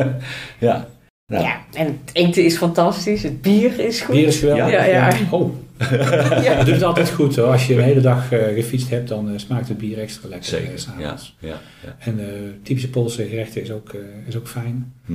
ja. 0.60 0.88
Ja, 1.32 1.60
en 1.72 1.86
het 1.86 2.10
eten 2.12 2.44
is 2.44 2.56
fantastisch. 2.56 3.22
Het 3.22 3.42
bier 3.42 3.78
is 3.78 4.00
goed. 4.00 4.14
Bier 4.14 4.26
is 4.26 4.38
geweldig. 4.38 4.70
Ja, 4.70 4.84
ja. 4.84 5.16
Oh, 5.30 5.52
Ja. 5.90 6.56
het 6.56 6.66
doet 6.66 6.74
het 6.74 6.82
altijd 6.82 7.10
goed 7.10 7.36
hoor. 7.36 7.46
Als 7.46 7.66
je 7.66 7.74
een 7.74 7.82
hele 7.82 8.00
dag 8.00 8.32
eh, 8.32 8.54
gefietst 8.54 8.90
hebt, 8.90 9.08
dan 9.08 9.30
eh, 9.30 9.38
smaakt 9.38 9.68
het 9.68 9.78
bier 9.78 9.98
extra 9.98 10.28
lekker 10.28 10.52
eh, 10.52 10.58
Zeker, 10.58 10.70
ja. 10.72 10.78
s'avonds. 10.78 11.36
ja, 11.40 11.60
ja. 11.84 11.96
En 11.98 12.18
eh, 12.20 12.26
typische 12.62 12.90
Poolse 12.90 13.24
gerechten 13.26 13.62
is 13.62 13.70
ook, 13.70 13.88
eh, 13.92 14.00
is 14.26 14.36
ook 14.36 14.48
fijn. 14.48 14.92
Hm. 15.06 15.12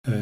Eh, 0.00 0.12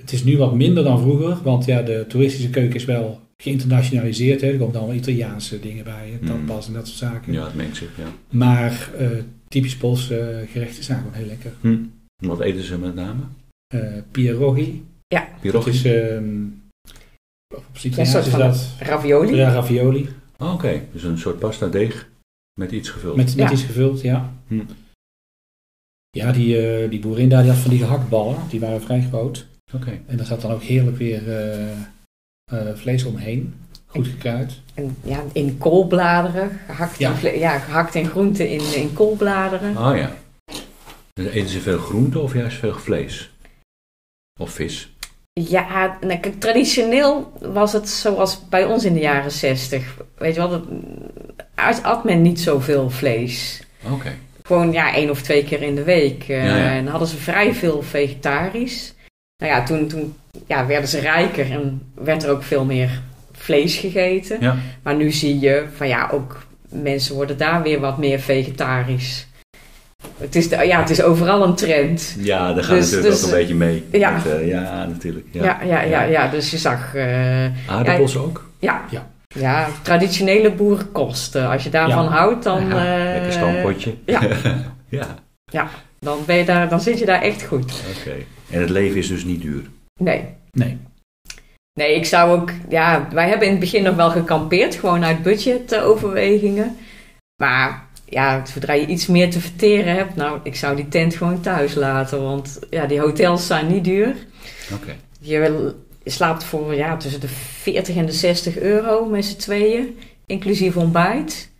het 0.00 0.12
is 0.12 0.24
nu 0.24 0.36
wat 0.38 0.54
minder 0.54 0.84
dan 0.84 1.00
vroeger, 1.00 1.36
want 1.42 1.64
ja, 1.64 1.82
de 1.82 2.04
toeristische 2.08 2.50
keuken 2.50 2.74
is 2.76 2.84
wel 2.84 3.20
geïnternationaliseerd. 3.42 4.40
Hè. 4.40 4.46
Er 4.50 4.58
komen 4.58 4.76
allemaal 4.76 4.96
Italiaanse 4.96 5.60
dingen 5.60 5.84
bij, 5.84 6.18
Hm. 6.20 6.26
tapas 6.26 6.66
en 6.66 6.72
dat 6.72 6.86
soort 6.88 7.12
zaken. 7.12 7.32
Ja, 7.32 7.44
het 7.44 7.54
mengt 7.54 7.76
zich, 7.76 7.88
ja. 7.98 8.04
Maar 8.30 8.90
eh, 8.98 9.08
typisch 9.48 9.76
Poolse 9.76 10.44
gerechten 10.52 10.84
zijn 10.84 10.98
gewoon 10.98 11.14
heel 11.14 11.26
lekker. 11.26 11.52
Hm. 11.60 11.76
Wat 12.16 12.40
eten 12.40 12.62
ze 12.64 12.78
met 12.78 12.94
name? 12.94 13.20
Eh 13.74 14.02
pierogi. 14.10 14.84
Dat 15.08 15.22
Pierogi? 15.40 15.70
is, 15.70 15.84
ehm 15.84 16.44
op 17.54 17.64
het 17.72 17.82
Ja, 17.82 17.88
Italiaans 17.88 18.10
soort 18.10 18.24
is 18.26 18.30
van 18.30 18.40
dat 18.40 18.68
Ravioli. 18.78 19.34
ja, 19.34 19.52
ravioli. 19.52 20.08
Oh, 20.38 20.52
Oké, 20.54 20.82
dus 20.92 21.02
een 21.02 21.18
soort 21.18 21.38
pasta 21.38 21.66
deeg 21.66 22.08
met 22.60 22.72
iets 22.72 22.88
gevuld. 22.88 23.16
Met, 23.16 23.26
met 23.26 23.34
Ja. 23.36 23.52
iets 23.52 23.62
gevuld, 23.62 24.00
ja. 24.00 24.32
Hm. 24.46 24.60
Ja, 26.10 26.32
die, 26.32 26.66
eh, 26.68 26.90
die 26.90 27.00
boerin 27.00 27.28
daar 27.28 27.42
die 27.42 27.50
had 27.50 27.60
van 27.60 27.70
die 27.70 27.78
gehaktballen. 27.78 28.36
Die 28.48 28.60
waren 28.60 28.82
vrij 28.82 29.02
groot. 29.02 29.46
Oké. 29.74 30.00
En 30.06 30.16
daar 30.16 30.26
zat 30.26 30.40
dan 30.40 30.50
ook 30.52 30.62
heerlijk 30.62 30.96
weer 30.96 31.28
eh, 31.38 31.70
eh, 31.72 32.74
vlees 32.74 33.04
omheen. 33.04 33.54
Goed 33.86 34.06
gekruid. 34.06 34.60
En, 34.74 34.96
ja, 35.04 35.22
in 35.32 35.58
koolbladeren. 35.58 36.50
Gehakt, 36.66 36.98
Ja. 36.98 37.10
in, 37.10 37.16
vle- 37.16 37.38
ja, 37.38 37.58
gehakt 37.58 37.94
in 37.94 38.06
groenten 38.06 38.48
in, 38.48 38.74
in 38.74 38.92
koolbladeren. 38.92 39.76
Ah 39.76 39.96
ja. 39.96 40.16
Dus 41.12 41.26
eten 41.26 41.48
ze 41.50 41.60
veel 41.60 41.78
groente 41.78 42.18
of 42.18 42.34
juist 42.34 42.56
veel 42.58 42.74
vlees? 42.78 43.30
Of 44.40 44.50
vis? 44.50 44.92
Ja, 45.32 45.96
nou, 46.00 46.18
kijk, 46.18 46.40
traditioneel 46.40 47.32
was 47.40 47.72
het 47.72 47.88
zoals 47.88 48.48
bij 48.48 48.64
ons 48.64 48.84
in 48.84 48.94
de 48.94 49.00
jaren 49.00 49.30
zestig. 49.30 49.96
Weet 50.18 50.34
je 50.34 50.40
wel, 50.40 50.50
dat, 50.50 51.82
at 51.82 52.04
men 52.04 52.22
niet 52.22 52.40
zoveel 52.40 52.90
vlees. 52.90 53.62
Oké. 53.90 54.12
Gewoon 54.42 54.72
ja, 54.72 54.94
één 54.94 55.10
of 55.10 55.22
twee 55.22 55.44
keer 55.44 55.62
in 55.62 55.74
de 55.74 55.82
week. 55.82 56.22
Eh, 56.28 56.44
Ja, 56.44 56.56
ja. 56.56 56.70
En 56.70 56.82
dan 56.82 56.90
hadden 56.90 57.08
ze 57.08 57.16
vrij 57.16 57.54
veel 57.54 57.82
vegetarisch. 57.82 58.94
Nou 59.36 59.52
ja, 59.52 59.62
toen, 59.62 59.88
toen 59.88 60.14
ja, 60.46 60.66
werden 60.66 60.88
ze 60.88 61.00
rijker 61.00 61.50
en 61.50 61.82
werd 61.94 62.22
er 62.22 62.30
ook 62.30 62.42
veel 62.42 62.64
meer 62.64 63.02
vlees 63.32 63.76
gegeten. 63.76 64.36
Ja. 64.40 64.56
Maar 64.82 64.94
nu 64.94 65.10
zie 65.10 65.38
je 65.38 65.66
van 65.76 65.88
ja, 65.88 66.08
ook 66.12 66.42
mensen 66.68 67.14
worden 67.14 67.38
daar 67.38 67.62
weer 67.62 67.80
wat 67.80 67.98
meer 67.98 68.20
vegetarisch. 68.20 69.26
Het 70.18 70.36
is, 70.36 70.48
de- 70.48 70.64
ja, 70.66 70.80
het 70.80 70.90
is 70.90 71.02
overal 71.02 71.42
een 71.44 71.54
trend. 71.54 72.16
Ja, 72.18 72.52
daar 72.52 72.64
gaat 72.64 72.76
Dus- 72.76 72.90
natuurlijk 72.90 73.14
dus, 73.14 73.24
ook 73.24 73.30
een 73.32 73.38
beetje 73.38 73.54
mee. 73.54 73.84
ja. 73.92 74.10
Met, 74.10 74.26
eh, 74.26 74.48
ja, 74.48 74.86
natuurlijk. 74.86 75.26
Ja. 75.30 75.42
Ja, 75.44 75.62
ja, 75.62 75.80
ja, 75.82 76.02
ja, 76.02 76.28
dus 76.28 76.50
je 76.50 76.58
zag 76.58 76.94
eh, 76.94 77.44
Aardappels 77.66 78.16
ook? 78.16 78.50
ja, 78.58 78.84
Ja. 78.90 79.06
ja. 79.28 79.68
traditionele 79.82 80.52
boerenkost. 80.52 81.34
Eh, 81.34 81.50
Als 81.50 81.62
je 81.64 81.70
daarvan 81.70 82.04
Ja. 82.04 82.10
houdt, 82.10 82.44
dan, 82.44 82.68
Ja, 82.68 82.96
eh, 83.04 83.12
Lekker 83.12 83.32
stampotje. 83.32 83.94
ja. 84.06 84.20
ja, 85.50 85.68
dan, 85.98 86.18
ben 86.26 86.36
je 86.36 86.44
daar, 86.44 86.68
dan 86.68 86.80
zit 86.80 86.98
je 86.98 87.04
daar 87.06 87.22
echt 87.22 87.42
goed. 87.42 87.72
oké. 87.98 88.14
En 88.50 88.60
het 88.60 88.70
leven 88.70 88.96
is 88.96 89.08
dus 89.08 89.24
niet 89.24 89.42
duur. 89.42 89.62
Nee. 90.00 90.24
Nee. 90.52 90.78
Nee, 91.72 91.94
ik 91.94 92.04
zou 92.06 92.40
ook, 92.40 92.50
ja, 92.68 93.06
wij 93.12 93.28
hebben 93.28 93.46
in 93.46 93.52
het 93.52 93.60
begin 93.60 93.82
nog 93.82 93.96
wel 93.96 94.10
gekampeerd, 94.10 94.74
gewoon 94.74 95.04
uit 95.04 95.22
budgetoverwegingen. 95.22 96.76
Maar 97.42 97.88
ja, 98.10 98.46
zodra 98.46 98.72
je 98.72 98.86
iets 98.86 99.06
meer 99.06 99.30
te 99.30 99.40
verteren 99.40 99.94
hebt, 99.94 100.16
nou, 100.16 100.40
ik 100.42 100.56
zou 100.56 100.76
die 100.76 100.88
tent 100.88 101.14
gewoon 101.14 101.40
thuis 101.40 101.74
laten, 101.74 102.22
want 102.22 102.58
ja, 102.70 102.86
die 102.86 103.00
hotels 103.00 103.46
zijn 103.46 103.66
niet 103.66 103.84
duur. 103.84 104.14
Oké. 104.72 104.96
Je, 105.20 105.72
slaapt 106.04 106.44
voor 106.44 106.74
ja, 106.74 106.96
tussen 106.96 107.20
de 107.20 107.28
40 107.28 107.96
en 107.96 108.06
de 108.06 108.12
60 108.12 108.58
euro 108.58 109.04
met 109.04 109.24
z'n 109.24 109.36
tweeën, 109.36 109.98
inclusief 110.26 110.76
ontbijt. 110.76 111.50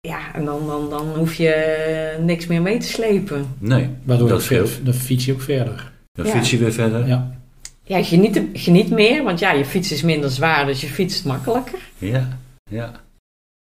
Ja, 0.00 0.34
en 0.34 0.44
dan, 0.44 0.66
dan, 0.66 0.90
dan 0.90 1.06
hoef 1.16 1.34
je 1.34 2.16
niks 2.20 2.46
meer 2.46 2.62
mee 2.62 2.78
te 2.78 2.86
slepen. 2.86 3.46
Nee, 3.58 3.88
Waardoor 4.02 4.28
dat 4.28 4.42
scheelt. 4.42 4.84
dan 4.84 4.94
fiets 4.94 5.24
je 5.24 5.32
ook 5.32 5.40
verder. 5.40 5.92
Dan 6.12 6.26
Ja. 6.26 6.32
fiets 6.32 6.50
je 6.50 6.58
weer 6.58 6.72
verder. 6.72 7.06
Ja. 7.06 7.34
Ja, 7.82 8.02
geniet, 8.02 8.42
geniet 8.52 8.90
meer, 8.90 9.22
want 9.22 9.38
ja, 9.38 9.52
je 9.52 9.64
fiets 9.64 9.92
is 9.92 10.02
minder 10.02 10.30
zwaar, 10.30 10.66
dus 10.66 10.80
je 10.80 10.86
fietst 10.86 11.24
makkelijker. 11.24 11.78
Ja, 11.98 12.38
ja. 12.70 13.00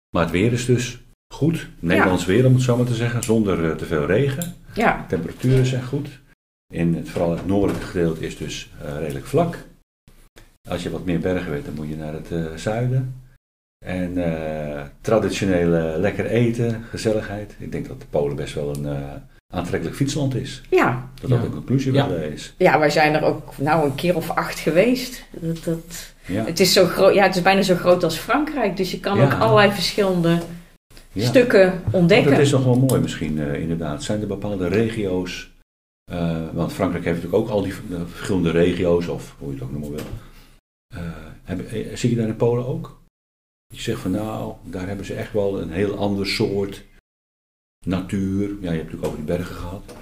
Maar 0.10 0.24
het 0.24 0.32
weer 0.32 0.52
is 0.54 0.66
dus 0.66 1.00
goed. 1.32 1.67
Nederlands 1.80 2.26
weer, 2.26 2.46
om 2.46 2.54
het 2.54 2.63
zo 2.63 2.78
maar 2.78 2.86
te 2.86 2.96
zeggen. 2.96 3.24
Zonder 3.24 3.70
eh, 3.70 3.76
te 3.76 3.86
veel 3.86 4.06
regen. 4.06 4.54
Ja, 4.74 5.06
Temperaturen 5.08 5.65
zijn 5.65 5.84
goed. 5.84 6.08
In 6.74 6.96
het, 6.96 7.10
vooral 7.10 7.32
het 7.32 7.48
noordelijke 7.48 7.86
gedeelte 7.88 8.26
is 8.26 8.38
dus 8.38 8.70
eh, 8.86 8.98
redelijk 9.00 9.26
vlak. 9.26 9.58
Als 10.70 10.84
je 10.84 10.89
wat 10.91 11.06
meer 11.06 11.20
bergen 11.20 11.52
weet, 11.52 11.65
dan 11.65 11.74
moet 11.74 11.89
je 11.89 11.96
naar 11.96 12.13
het 12.13 12.32
eh, 12.32 12.46
zuiden. 12.56 13.15
En 13.86 14.17
eh, 14.17 14.82
traditionele 15.02 15.96
lekker 16.00 16.26
eten, 16.26 16.84
gezelligheid. 16.89 17.56
Ik 17.60 17.72
denk 17.72 17.88
dat 17.88 18.00
de 18.00 18.06
Polen 18.10 18.36
best 18.36 18.54
wel 18.54 18.76
een 18.76 18.86
eh, 18.86 19.00
aantrekkelijk 19.54 19.98
fietsland 19.98 20.36
is. 20.36 20.62
ja. 20.70 21.10
Dat 21.22 21.30
dat 21.30 21.39
Ja. 21.39 21.46
een 21.46 21.52
conclusie 21.52 21.94
Ja. 21.94 22.10
wel 22.10 22.17
is. 22.17 22.54
Ja, 22.58 22.80
wij 22.80 22.89
zijn 22.89 23.13
er 23.13 23.24
ook 23.24 23.58
nou 23.58 23.86
een 23.86 23.96
keer 23.96 24.15
of 24.15 24.30
acht 24.30 24.60
geweest. 24.60 25.24
Dat, 25.32 25.63
dat, 25.63 26.13
Ja. 26.26 26.46
het, 26.46 26.60
is 26.60 26.74
zo 26.74 26.86
groot, 26.86 27.13
ja, 27.13 27.24
het 27.24 27.36
is 27.36 27.41
bijna 27.41 27.62
zo 27.62 27.76
groot 27.76 28.04
als 28.04 28.17
Frankrijk. 28.17 28.78
Dus 28.78 28.91
je 28.91 29.00
kan 29.00 29.17
Ja. 29.17 29.24
ook 29.26 29.34
allerlei 29.39 29.72
verschillende 29.72 30.38
Ja. 31.13 31.26
stukken 31.26 31.82
ontdekken. 31.91 32.32
Dat 32.32 32.39
is 32.39 32.52
nog 32.52 32.63
wel 32.63 32.80
mooi 32.80 33.02
misschien, 33.02 33.39
eh, 33.39 33.62
inderdaad. 33.62 34.04
Zijn 34.04 34.21
er 34.21 34.28
bepaalde 34.28 34.67
regio's, 34.67 35.52
eh, 36.12 36.54
want 36.54 36.74
Frankrijk 36.74 37.06
heeft 37.06 37.15
natuurlijk 37.24 37.43
ook 37.43 37.50
al 37.50 37.62
die 37.63 37.74
eh, 37.74 38.06
verschillende 38.06 38.52
regio's, 38.52 39.08
of 39.08 39.36
hoe 39.39 39.47
je 39.47 39.54
het 39.54 39.63
ook 39.63 39.71
noemen 39.71 39.91
wil. 39.91 40.06
Eh, 40.95 41.26
heb- 41.43 41.71
eh, 41.71 41.95
zie 41.95 42.10
je 42.10 42.15
daar 42.15 42.28
in 42.28 42.36
Polen 42.36 42.65
ook? 42.65 43.02
Dat 43.67 43.78
je 43.78 43.84
zegt 43.84 44.02
van 44.02 44.12
nou, 44.12 44.54
daar 44.63 44.88
hebben 44.88 45.06
ze 45.06 45.13
echt 45.13 45.34
wel 45.34 45.62
een 45.62 45.71
heel 45.71 45.95
ander 45.97 46.28
soort 46.28 46.86
natuur. 47.86 48.47
Ja, 48.50 48.71
je 48.71 48.78
hebt 48.78 48.91
natuurlijk 48.91 49.06
over 49.06 49.17
die 49.17 49.26
bergen 49.36 49.56
gehad. 49.56 49.95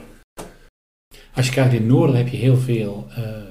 Als 1.34 1.48
je 1.48 1.54
kijkt 1.54 1.74
in 1.74 1.80
het 1.80 1.88
noorden 1.90 2.16
heb 2.16 2.28
je 2.28 2.38
heel 2.38 2.58
veel 2.58 3.08
eh 3.10 3.44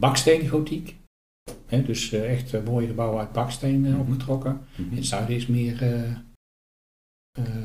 baksteengotiek. 0.00 0.96
Hè, 1.66 1.82
dus 1.82 2.12
echt 2.12 2.64
mooie 2.64 2.86
gebouwen 2.86 3.20
uit 3.20 3.32
baksteen 3.32 3.80
Mhm. 3.80 4.00
opgetrokken. 4.00 4.60
In 4.76 4.90
het 4.96 5.06
zuiden 5.06 5.36
is 5.36 5.46
meer 5.46 5.82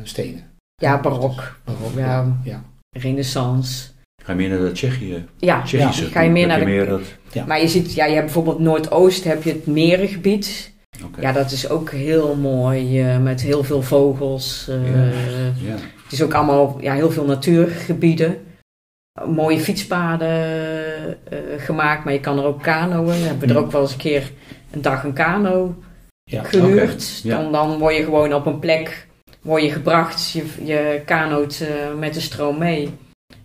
stenen. 0.04 0.44
Ja, 0.76 1.00
barok, 1.02 1.58
Waarop, 1.64 1.92
Ja. 1.96 2.38
ja. 2.44 2.64
renaissance. 2.98 3.88
Ga 4.24 4.32
je 4.32 4.38
meer 4.38 4.50
naar 4.50 4.60
de 4.60 4.72
Tsjechië, 4.72 5.26
Ja, 5.38 5.62
Tsjechische? 5.62 6.06
ga 6.06 6.22
je 6.22 6.30
meer 6.30 6.48
naar 6.48 6.60
je 6.60 6.66
de... 6.66 6.72
meer 6.72 6.86
dat, 6.86 7.46
Maar 7.48 7.62
je 7.62 7.68
ziet, 7.68 7.94
ja, 7.94 8.06
je 8.06 8.14
hebt 8.14 8.26
bijvoorbeeld 8.26 8.60
Noordoost 8.60 9.24
heb 9.24 9.44
je 9.44 9.52
het 9.52 9.66
merengebied. 9.66 10.74
oké. 11.06 11.22
Ja, 11.22 11.32
dat 11.32 11.52
is 11.52 11.70
ook 11.70 11.90
heel 11.92 12.36
mooi, 12.36 13.02
eh, 13.02 13.20
met 13.20 13.42
heel 13.42 13.64
veel 13.64 13.82
vogels. 13.82 14.68
eh, 14.68 14.86
Ja. 14.92 15.52
Ja. 15.70 15.76
Het 16.04 16.12
is 16.14 16.22
ook 16.22 16.34
allemaal 16.34 16.78
ja, 16.82 16.94
heel 16.94 17.12
veel 17.12 17.26
natuurgebieden. 17.26 18.38
Mooie 19.28 19.60
fietspaden 19.60 20.30
eh, 21.30 21.38
gemaakt, 21.58 22.04
maar 22.04 22.14
je 22.14 22.20
kan 22.20 22.38
er 22.38 22.46
ook 22.46 22.62
kanoën. 22.62 23.06
We 23.06 23.14
hebben 23.14 23.50
er 23.50 23.58
ook 23.58 23.72
wel 23.72 23.82
eens 23.82 23.92
een 23.92 23.98
keer 23.98 24.32
een 24.72 24.82
dag 24.82 25.04
een 25.04 25.14
kano 25.14 25.76
Ja. 26.24 26.44
gehuurd. 26.44 27.20
Ja. 27.24 27.42
dan, 27.42 27.52
dan 27.52 27.78
word 27.80 27.96
je 27.96 28.04
gewoon 28.04 28.34
op 28.34 28.46
een 28.46 28.60
plek 28.60 29.05
word 29.46 29.62
je 29.62 29.72
gebracht. 29.72 30.32
Je, 30.32 30.44
je 30.64 31.02
kanoot 31.06 31.60
eh, 31.62 32.00
met 32.00 32.14
de 32.14 32.22
stroom 32.22 32.58
mee. 32.58 32.90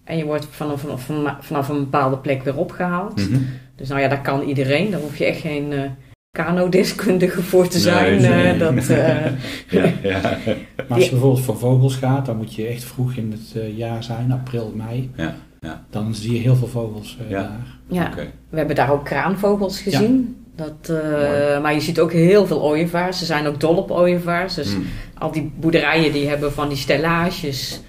En 0.05 0.17
je 0.17 0.25
wordt 0.25 0.47
vanaf, 0.51 0.81
vanaf, 0.81 1.09
vanaf 1.41 1.69
een 1.69 1.79
bepaalde 1.79 2.17
plek 2.19 2.43
weer 2.43 2.57
opgehaald. 2.57 3.17
Mhm. 3.29 3.41
Dus 3.77 3.89
nou 3.89 4.01
ja, 4.01 4.09
dat 4.09 4.21
kan 4.21 4.43
iedereen. 4.43 4.91
Daar 4.91 5.01
hoef 5.01 5.17
je 5.17 5.25
echt 5.25 5.41
geen 5.41 5.73
eh 5.73 5.91
kano-deskundige 6.39 7.43
voor 7.43 7.69
te 7.69 7.79
zijn. 7.79 8.21
nee. 8.21 8.53
eh, 8.53 8.59
dat, 8.59 8.89
eh, 8.99 9.25
ja, 9.69 9.93
ja. 10.03 10.21
Maar 10.89 10.99
als 10.99 11.05
je 11.05 11.11
bijvoorbeeld 11.11 11.45
voor 11.45 11.59
vogels 11.59 11.97
gaat, 11.97 12.27
dan 12.27 12.37
moet 12.37 12.55
je 12.55 12.67
echt 12.67 12.85
vroeg 12.85 13.15
in 13.15 13.31
het 13.31 13.63
eh, 13.63 13.77
jaar 13.77 14.03
zijn, 14.05 14.33
april, 14.33 14.73
mei. 14.77 15.11
Ja, 15.17 15.35
ja. 15.61 15.85
Dan 15.91 16.15
zie 16.15 16.33
je 16.33 16.39
heel 16.39 16.57
veel 16.57 16.67
vogels 16.69 17.19
eh, 17.21 17.31
Ja. 17.31 17.41
daar. 17.43 17.79
ja. 17.89 18.07
Oké. 18.13 18.27
We 18.49 18.57
hebben 18.59 18.77
daar 18.77 18.91
ook 18.93 19.05
kraanvogels 19.05 19.81
gezien. 19.81 20.40
Dat, 20.57 20.89
eh, 20.99 21.63
maar 21.63 21.75
je 21.75 21.81
ziet 21.81 22.01
ook 22.01 22.13
heel 22.13 22.47
veel 22.47 22.63
ooievaars. 22.63 23.19
Ze 23.19 23.25
zijn 23.25 23.47
ook 23.47 23.61
dol 23.61 23.77
op 23.77 23.91
ooievaars. 23.91 24.55
Dus 24.55 24.73
Hm. 24.73 24.81
al 25.19 25.33
die 25.33 25.53
boerderijen 25.61 26.13
die 26.13 26.29
hebben 26.29 26.53
van 26.53 26.69
die 26.69 26.77
stellages. 26.77 27.81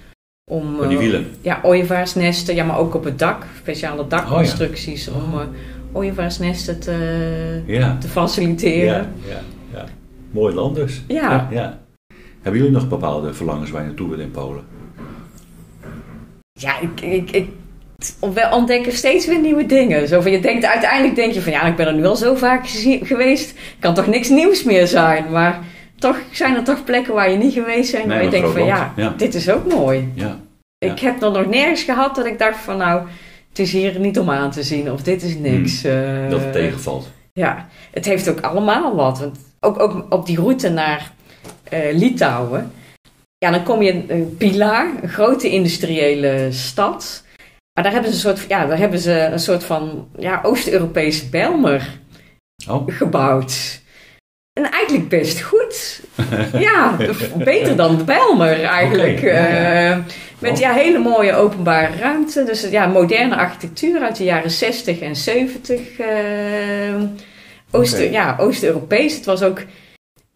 Om, 0.52 0.76
Van 0.78 0.88
die 0.88 0.98
eh, 0.98 1.04
wielen. 1.04 1.28
ja, 1.42 1.60
ooievaarsnesten. 1.64 2.56
Ja, 2.56 2.64
maar 2.64 2.78
ook 2.78 2.94
op 2.96 3.04
het 3.04 3.20
dak. 3.20 3.46
Speciale 3.58 4.08
dakconstructies 4.08 5.08
Oh, 5.10 5.16
ja. 5.16 5.22
om 5.24 5.40
eh, 5.40 5.46
ooievaarsnesten 5.94 6.80
te, 6.80 7.62
Ja. 7.66 7.98
te 8.00 8.08
faciliteren. 8.08 8.86
Ja, 9.28 9.30
ja, 9.30 9.40
ja. 9.74 9.86
Mooi 10.32 10.54
land 10.56 10.76
dus. 10.76 11.02
Ja. 11.08 11.48
ja. 11.52 11.80
Hebben 12.42 12.62
jullie 12.62 12.76
nog 12.76 12.88
bepaalde 12.90 13.34
verlangens 13.34 13.70
waar 13.72 13.82
je 13.82 13.88
naartoe 13.88 14.10
wil 14.10 14.20
in 14.20 14.32
Polen? 14.32 14.64
Ja, 16.54 16.80
ik, 16.80 17.02
ik, 17.02 17.32
ik 17.32 17.50
we 18.20 18.50
ontdekken 18.52 18.92
steeds 18.92 19.26
weer 19.26 19.40
nieuwe 19.40 19.66
dingen. 19.66 20.08
Zo 20.08 20.22
van, 20.22 20.32
je 20.32 20.40
denkt, 20.40 20.66
uiteindelijk 20.66 21.16
denk 21.16 21.34
je 21.34 21.42
van 21.42 21.52
ja, 21.52 21.62
ik 21.64 21.76
ben 21.76 21.88
er 21.88 21.94
nu 21.94 22.06
al 22.06 22.16
zo 22.16 22.36
vaak 22.36 22.68
geweest. 23.02 23.54
Kan 23.80 23.94
toch 23.94 24.08
niks 24.08 24.30
nieuws 24.30 24.64
meer 24.64 24.88
zijn. 24.88 25.32
Maar 25.32 25.60
toch 26.00 26.18
zijn 26.32 26.56
er 26.56 26.64
toch 26.64 26.84
plekken 26.84 27.14
waar 27.14 27.32
je 27.32 27.38
niet 27.38 27.54
geweest 27.54 27.92
bent. 27.92 28.06
Nee, 28.06 28.16
waar 28.16 28.24
je 28.26 28.30
denkt 28.32 28.50
van 28.52 28.66
ja, 28.66 28.94
dit 29.18 29.34
is 29.36 29.50
ook 29.50 29.74
mooi. 29.74 30.12
Ja. 30.14 30.40
Ik 30.78 31.00
heb 31.00 31.22
er 31.22 31.32
nog 31.32 31.46
nergens 31.48 31.84
gehad 31.84 32.16
dat 32.16 32.26
ik 32.26 32.40
dacht 32.40 32.58
van 32.60 32.78
nou, 32.78 33.02
het 33.50 33.60
is 33.60 33.72
hier 33.72 34.00
niet 34.00 34.20
om 34.20 34.30
aan 34.30 34.52
te 34.52 34.64
zien. 34.64 34.92
Of 34.92 35.02
dit 35.02 35.24
is 35.24 35.36
niks. 35.38 35.84
eh, 35.84 35.92
Hmm. 35.94 36.30
Dat 36.30 36.40
het 36.40 36.54
tegenvalt. 36.54 37.10
Ja, 37.34 37.68
het 37.92 38.06
heeft 38.06 38.30
ook 38.30 38.40
allemaal 38.42 38.96
wat. 38.96 39.20
Want 39.20 39.38
ook, 39.60 39.80
ook 39.80 40.06
op 40.10 40.26
die 40.26 40.38
route 40.40 40.70
naar 40.70 41.12
eh, 41.64 41.80
Litouwen. 41.94 42.72
Ja, 43.38 43.52
dan 43.52 43.64
kom 43.64 43.82
je 43.82 43.92
in 43.92 44.06
een 44.08 44.36
Pilar, 44.38 44.88
een 45.02 45.10
grote 45.10 45.50
industriële 45.50 46.48
stad. 46.52 47.24
Maar 47.82 47.92
daar 47.92 48.02
hebben 48.02 48.18
ze 48.20 48.30
een 48.30 48.36
soort, 48.36 48.50
ja, 48.50 48.66
daar 48.66 48.78
hebben 48.78 49.00
ze 49.00 49.12
een 49.32 49.40
soort 49.40 49.64
van 49.64 50.08
ja, 50.18 50.40
Oost-Europese 50.44 51.30
Bijlmer 51.30 52.00
Oh, 52.70 52.88
gebouwd. 52.88 53.82
En 54.54 54.72
eigenlijk 54.72 55.10
best 55.10 55.42
goed. 55.42 56.02
ja, 56.68 56.98
beter 57.38 57.76
dan 57.76 57.98
de 57.98 58.04
Bijlmer 58.04 58.64
eigenlijk. 58.64 59.18
Oké, 59.18 59.32
ja, 59.32 59.48
ja. 59.48 59.92
Eh, 59.92 59.98
met 60.40 60.60
ja, 60.60 60.74
hele 60.74 61.00
mooie 61.00 61.36
openbare 61.36 61.96
ruimte. 62.00 62.44
Dus 62.44 62.70
ja, 62.70 62.86
moderne 62.88 63.36
architectuur 63.36 64.02
uit 64.02 64.16
de 64.16 64.24
jaren 64.24 64.52
60 64.52 65.00
en 65.00 65.16
70. 65.16 66.00
eh, 66.00 66.08
Oost- 67.72 68.10
ja, 68.12 68.36
Oost-Europees. 68.40 69.16
Het 69.16 69.26
was 69.26 69.44
ook... 69.44 69.62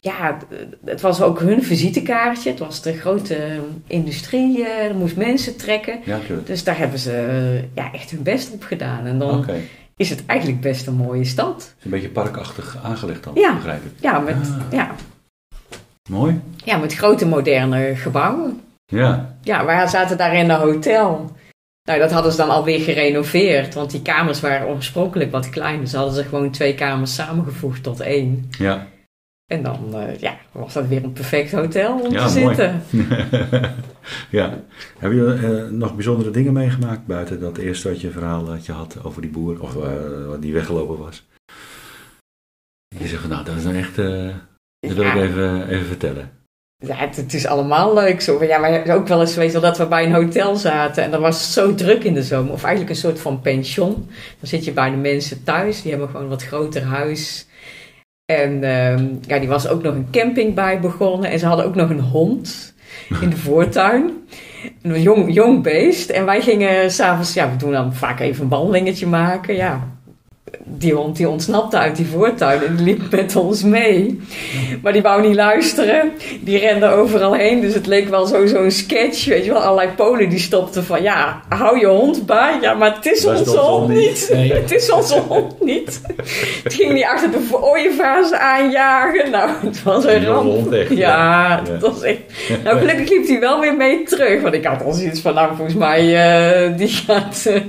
Ja, 0.06 0.38
het 0.86 1.02
was 1.02 1.22
ook 1.22 1.40
hun 1.40 1.64
visitekaartje. 1.64 2.50
Het 2.50 2.60
was 2.60 2.82
de 2.82 2.94
grote 2.98 3.60
industrie. 3.88 4.66
eh, 4.66 4.86
er 4.86 4.96
moest 4.96 5.16
mensen 5.16 5.58
trekken. 5.58 6.00
ja. 6.04 6.20
Dus 6.46 6.64
daar 6.64 6.78
hebben 6.78 7.00
ze 7.00 7.12
eh, 7.12 7.76
ja, 7.76 7.92
echt 7.94 8.10
hun 8.12 8.24
best 8.24 8.52
op 8.54 8.64
gedaan. 8.64 9.06
En 9.06 9.20
dan 9.20 9.46
is 9.98 10.10
het 10.10 10.24
eigenlijk 10.26 10.62
best 10.62 10.88
een 10.88 10.94
mooie 10.96 11.26
stad. 11.26 11.74
is 11.80 11.86
een 11.86 11.92
beetje 11.92 12.10
parkachtig 12.10 12.78
aangelegd 12.84 13.24
dan, 13.24 13.34
Ja. 13.36 13.54
begrijp 13.56 13.84
ik. 13.86 13.92
Ja, 14.00 14.20
met, 14.20 14.36
Ah. 14.36 14.72
ja, 14.72 14.96
Mooi. 16.10 16.40
ja, 16.64 16.78
met 16.78 16.94
grote 16.96 17.26
moderne 17.26 17.96
gebouwen. 17.96 18.62
Ja. 18.86 19.36
Ja, 19.42 19.66
wij 19.66 19.88
zaten 19.88 20.18
daar 20.18 20.36
in 20.36 20.50
een 20.50 20.60
hotel. 20.60 21.32
Nou, 21.84 22.00
dat 22.00 22.12
hadden 22.12 22.32
ze 22.32 22.38
dan 22.38 22.50
alweer 22.50 22.80
gerenoveerd. 22.80 23.74
Want 23.74 23.92
die 23.92 24.02
kamers 24.02 24.40
waren 24.42 24.68
oorspronkelijk 24.68 25.32
wat 25.32 25.50
klein. 25.50 25.80
Dus 25.80 25.94
hadden 25.94 26.14
ze 26.14 26.24
gewoon 26.24 26.52
twee 26.52 26.76
kamers 26.76 27.14
samengevoegd 27.16 27.84
tot 27.84 28.00
één. 28.00 28.50
Ja. 28.58 28.88
En 29.46 29.64
dan 29.64 29.96
eh, 29.96 30.20
ja, 30.20 30.38
was 30.52 30.74
dat 30.74 30.88
weer 30.88 31.04
een 31.04 31.14
perfect 31.14 31.52
hotel 31.52 32.00
om 32.00 32.12
Ja, 32.12 32.28
te 32.28 32.40
mooi. 32.40 32.56
zitten. 32.56 32.84
ja. 34.40 34.60
Hebben 34.98 35.20
jullie 35.20 35.64
eh, 35.64 35.70
nog 35.70 35.94
bijzondere 35.96 36.32
dingen 36.32 36.54
meegemaakt 36.54 37.06
buiten 37.06 37.40
dat 37.40 37.58
eerste 37.58 37.90
wat 37.90 38.02
je 38.02 38.12
verhaal 38.12 38.46
dat 38.46 38.66
je 38.66 38.72
had 38.72 39.04
over 39.04 39.22
die 39.22 39.32
boer, 39.32 39.62
of 39.62 39.74
wat 40.28 40.42
die 40.42 40.54
weggelopen 40.54 40.98
was? 40.98 41.26
Je 42.98 43.08
zegt 43.08 43.22
van 43.22 43.30
nou, 43.30 43.46
dat 43.46 43.56
is 43.56 43.64
nou 43.64 43.76
echt, 43.76 43.96
dat 44.80 44.94
wil 44.94 45.06
ik 45.06 45.16
even, 45.16 45.68
even 45.68 45.86
vertellen. 45.86 46.32
Ja, 46.78 46.96
het, 46.96 47.16
het 47.16 47.34
is 47.34 47.46
allemaal 47.46 47.94
leuk. 47.94 48.22
Zo, 48.22 48.44
ja, 48.44 48.62
hebben 48.62 48.96
ook 48.96 49.08
wel 49.08 49.22
eens 49.22 49.34
geweest 49.34 49.62
dat 49.62 49.78
we 49.78 49.88
bij 49.88 50.06
een 50.06 50.14
hotel 50.14 50.56
zaten. 50.56 51.04
En 51.04 51.12
dan 51.12 51.22
was 51.22 51.42
het 51.42 51.52
zo 51.52 51.76
druk 51.76 52.04
in 52.04 52.14
de 52.14 52.24
zomer. 52.24 52.54
Of 52.54 52.64
eigenlijk 52.64 52.96
een 52.96 53.02
soort 53.02 53.20
van 53.20 53.42
pension. 53.42 53.94
Dan 54.40 54.50
zit 54.50 54.66
je 54.66 54.72
bij 54.72 54.90
de 54.90 54.98
mensen 54.98 55.44
thuis. 55.44 55.82
Die 55.82 55.92
hebben 55.92 56.10
gewoon 56.10 56.24
een 56.24 56.30
wat 56.30 56.44
groter 56.44 56.84
huis. 56.84 57.48
En 58.26 58.64
ehm, 58.64 59.08
ja, 59.28 59.40
die 59.40 59.48
was 59.48 59.68
ook 59.68 59.84
nog 59.84 59.96
een 59.96 60.08
camping 60.12 60.54
bij 60.54 60.80
begonnen. 60.80 61.30
En 61.30 61.40
ze 61.40 61.46
hadden 61.46 61.66
ook 61.66 61.76
nog 61.76 61.90
een 61.90 62.00
hond 62.00 62.74
in 63.22 63.30
de 63.30 63.38
voortuin. 63.48 64.28
Een 64.82 65.02
jong, 65.02 65.34
jong 65.34 65.64
beest. 65.64 66.10
En 66.10 66.26
wij 66.26 66.42
gingen 66.42 66.92
s'avonds, 66.92 67.34
ja, 67.34 67.50
we 67.52 67.56
doen 67.56 67.72
dan 67.72 67.94
vaak 67.94 68.20
even 68.20 68.44
een 68.44 68.50
wandelingetje 68.50 69.08
maken. 69.08 69.56
Ja, 69.56 69.95
die 70.64 70.94
hond 70.94 71.18
die 71.18 71.30
ontsnapte 71.30 71.78
uit 71.78 71.96
die 71.96 72.06
voortuin 72.06 72.62
en 72.66 72.84
liep 72.84 73.02
met 73.12 73.36
ons 73.36 73.64
mee. 73.64 74.22
Maar 74.82 74.94
die 74.94 75.02
wou 75.02 75.28
niet 75.28 75.36
luisteren. 75.36 76.12
Die 76.42 76.58
rende 76.60 76.88
overal 76.88 77.34
heen. 77.34 77.62
Dus 77.62 77.74
het 77.74 77.88
leek 77.88 78.10
wel 78.10 78.26
zo- 78.26 78.46
zo'n 78.46 78.72
sketch. 78.72 79.26
Weet 79.26 79.46
je 79.46 79.52
wel, 79.52 79.62
allerlei 79.62 79.90
Polen 79.96 80.30
die 80.30 80.40
stopten 80.40 80.84
van... 80.84 81.02
Ja, 81.02 81.42
hou 81.50 81.80
je 81.80 81.86
hond 81.88 82.26
bij. 82.26 82.58
Ja, 82.62 82.74
maar 82.74 82.94
het 82.96 83.06
is 83.06 83.22
Dat 83.22 83.40
onze 83.40 83.58
hond 83.58 83.70
hond 83.70 83.88
niet. 83.90 84.00
niet. 84.00 84.30
Nee. 84.34 84.54
Het 84.54 84.72
is 84.72 84.92
onze 84.92 85.20
hond 85.20 85.64
niet. 85.64 86.02
Het 86.64 86.74
ging 86.74 86.94
niet 86.94 87.04
achter 87.06 87.32
de 87.32 87.48
ooievaars 87.62 88.32
aanjagen. 88.34 89.32
Nou, 89.32 89.50
het 89.66 89.84
was 89.84 90.06
een 90.06 90.26
ramp. 90.26 90.44
hond 90.44 90.72
echt, 90.72 90.90
Ja, 90.90 90.96
ja. 90.98 91.62
Ja. 91.66 91.80
was 91.80 92.02
echt... 92.02 92.20
Nou, 92.64 92.78
gelukkig 92.78 93.10
liep 93.10 93.28
hij 93.28 93.40
wel 93.40 93.60
weer 93.60 93.76
mee 93.76 94.04
terug. 94.04 94.42
Want 94.42 94.54
ik 94.54 94.66
had 94.66 94.84
al 94.84 94.92
zoiets 94.94 95.20
van... 95.22 95.34
Nou, 95.34 95.56
volgens 95.56 95.78
mij, 95.78 96.16
eh, 96.16 96.78
die 96.78 96.88
gaat... 96.88 97.46
eh, 97.46 97.62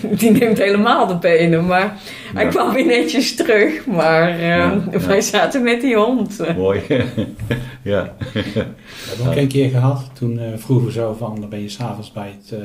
die 0.00 0.30
neemt 0.30 0.58
helemaal 0.58 1.06
de 1.06 1.16
benen. 1.16 1.66
Maar 1.66 1.96
Hij 2.34 2.44
Ja. 2.44 2.50
kwam 2.50 2.72
weer 2.72 2.86
netjes 2.86 3.34
terug, 3.36 3.86
maar 3.86 4.28
eh, 4.30 4.46
Ja, 4.48 4.84
ja. 4.92 4.98
wij 5.00 5.20
zaten 5.20 5.62
met 5.62 5.80
die 5.80 5.96
hond. 5.96 6.56
Mooi. 6.56 6.80
ja. 7.82 8.14
We 8.32 8.64
hebben 9.08 9.26
ook 9.26 9.36
een 9.36 9.48
keer 9.48 9.70
gehad, 9.70 10.10
toen 10.14 10.38
eh, 10.38 10.56
vroegen 10.56 10.86
we 10.86 10.92
zo 10.92 11.14
van, 11.14 11.40
dan 11.40 11.48
ben 11.48 11.60
je 11.62 11.68
s'avonds 11.68 12.12
bij 12.12 12.36
het 12.40 12.52
eh, 12.52 12.64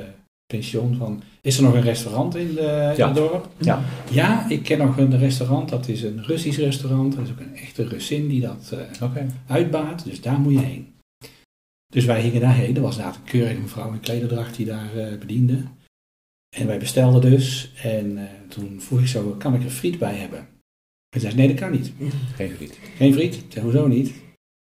pension 0.53 0.95
van, 0.97 1.21
is 1.41 1.57
er 1.57 1.63
nog 1.63 1.73
een 1.73 1.81
restaurant 1.81 2.35
in, 2.35 2.53
de, 2.55 2.93
in 2.97 3.03
het 3.05 3.15
dorp? 3.15 3.47
Ja. 3.57 3.81
Ja, 4.09 4.45
ik 4.49 4.63
ken 4.63 4.77
nog 4.77 4.97
een 4.97 5.17
restaurant, 5.19 5.69
dat 5.69 5.87
is 5.87 6.03
een 6.03 6.23
Russisch 6.25 6.59
restaurant. 6.59 7.15
Dat 7.15 7.25
is 7.25 7.31
ook 7.31 7.39
een 7.39 7.55
echte 7.55 7.87
Russin 7.87 8.27
die 8.27 8.41
dat 8.41 8.73
eh, 8.99 9.03
Oké. 9.09 9.25
uitbaat, 9.47 10.05
dus 10.05 10.21
daar 10.21 10.39
moet 10.39 10.53
je 10.53 10.59
heen. 10.59 10.87
Dus 11.93 12.05
wij 12.05 12.21
gingen 12.21 12.41
daarheen, 12.41 12.75
er 12.75 12.81
was 12.81 12.95
inderdaad 12.97 13.15
een 13.19 13.31
keurige 13.31 13.59
mevrouw 13.61 13.91
in 13.91 13.99
klederdracht 13.99 14.55
die 14.55 14.65
daar 14.65 14.89
eh, 14.97 15.17
bediende. 15.19 15.57
En 16.49 16.67
wij 16.67 16.77
bestelden 16.77 17.21
dus, 17.31 17.71
en 17.83 18.17
eh, 18.17 18.23
toen 18.49 18.81
vroeg 18.81 18.99
ik 18.99 19.07
zo, 19.07 19.35
kan 19.39 19.53
ik 19.53 19.63
er 19.63 19.69
friet 19.69 19.99
bij 19.99 20.15
hebben? 20.15 20.39
En 21.09 21.19
zei 21.19 21.31
ze, 21.31 21.37
nee 21.37 21.47
dat 21.47 21.59
kan 21.59 21.71
niet. 21.71 21.91
Geen 22.35 22.51
friet. 22.57 22.79
Geen 22.97 23.13
friet? 23.13 23.35
Ik 23.35 23.45
zei, 23.49 23.65
hoezo 23.65 23.87
niet? 23.87 24.13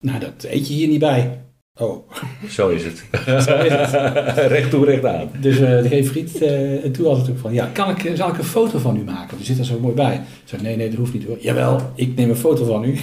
Nou, 0.04 0.20
dat 0.20 0.44
eet 0.44 0.68
je 0.68 0.74
hier 0.74 0.88
niet 0.88 1.00
bij. 1.00 1.42
Oh, 1.80 2.12
Zo 2.50 2.70
is 2.70 2.84
het. 2.84 3.04
Zo 3.46 3.58
is 3.58 3.72
het. 3.72 3.92
recht 4.38 4.70
toe, 4.70 4.86
recht 4.86 5.06
aan. 5.06 5.30
Dus 5.42 5.60
eh 5.60 5.86
geen 5.90 6.06
friet. 6.06 6.42
eh, 6.42 6.84
en 6.84 6.92
toen 6.92 7.06
was 7.06 7.18
het 7.18 7.30
ook 7.30 7.38
van, 7.38 7.54
ja, 7.54 7.66
kan 7.74 7.90
ik, 7.90 8.12
zal 8.16 8.30
ik 8.30 8.38
een 8.38 8.44
foto 8.44 8.80
van 8.80 8.98
u 8.98 9.04
maken? 9.04 9.38
Die 9.38 9.46
zit 9.46 9.60
er 9.60 9.66
zo 9.66 9.80
mooi 9.80 9.94
bij. 9.96 10.14
Ik 10.16 10.22
zei, 10.46 10.62
nee, 10.62 10.76
nee, 10.76 10.90
dat 10.90 10.98
hoeft 10.98 11.14
niet 11.14 11.26
hoor. 11.26 11.38
Jawel, 11.40 11.92
ik 11.96 12.16
neem 12.16 12.30
een 12.30 12.36
foto 12.36 12.66
van 12.66 12.84
u. 12.84 13.00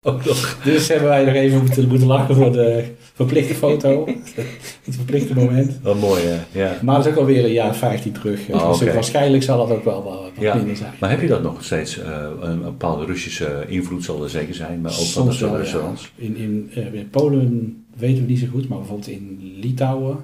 Ook 0.00 0.24
nog. 0.24 0.58
Dus 0.64 0.88
hebben 0.88 1.08
wij 1.08 1.24
nog 1.24 1.34
even 1.34 1.58
moeten, 1.60 1.88
moeten 1.88 2.06
lachen 2.06 2.34
voor 2.34 2.52
de 2.52 2.84
verplichte 3.18 3.54
foto. 3.54 4.04
Het 4.84 4.94
verplichte 4.96 5.34
moment. 5.34 5.78
Wat 5.82 5.98
mooi, 6.00 6.22
hè? 6.22 6.38
Ja. 6.60 6.78
Maar 6.82 6.96
dat 6.96 7.06
is 7.06 7.12
ook 7.12 7.18
alweer 7.18 7.44
een 7.44 7.52
jaar 7.52 7.74
15 7.76 8.12
terug. 8.12 8.48
Oh, 8.50 8.68
dus 8.70 8.82
oké. 8.82 8.92
waarschijnlijk 8.94 9.42
zal 9.42 9.66
dat 9.66 9.76
ook 9.76 9.84
wel 9.84 10.02
wat, 10.02 10.30
Ja. 10.38 10.54
minder 10.54 10.76
zijn. 10.76 10.92
Maar 11.00 11.10
heb 11.10 11.20
je 11.20 11.26
dat 11.26 11.42
nog 11.42 11.64
steeds? 11.64 11.98
eh, 11.98 12.30
een 12.40 12.62
bepaalde 12.62 13.04
Russische 13.04 13.64
invloed 13.68 14.04
zal 14.04 14.22
er 14.22 14.30
zeker 14.30 14.54
zijn, 14.54 14.80
maar 14.80 14.90
ook 14.90 14.96
van 14.96 15.06
Soms 15.32 15.38
ja. 15.38 15.56
restaurants. 15.56 16.12
In, 16.14 16.36
in, 16.36 16.70
eh, 16.74 16.92
in 16.94 17.10
Polen 17.10 17.84
weten 17.96 18.22
we 18.24 18.28
niet 18.30 18.38
zo 18.38 18.46
goed, 18.50 18.68
maar 18.68 18.78
bijvoorbeeld 18.78 19.08
in 19.08 19.38
Litouwen 19.60 20.16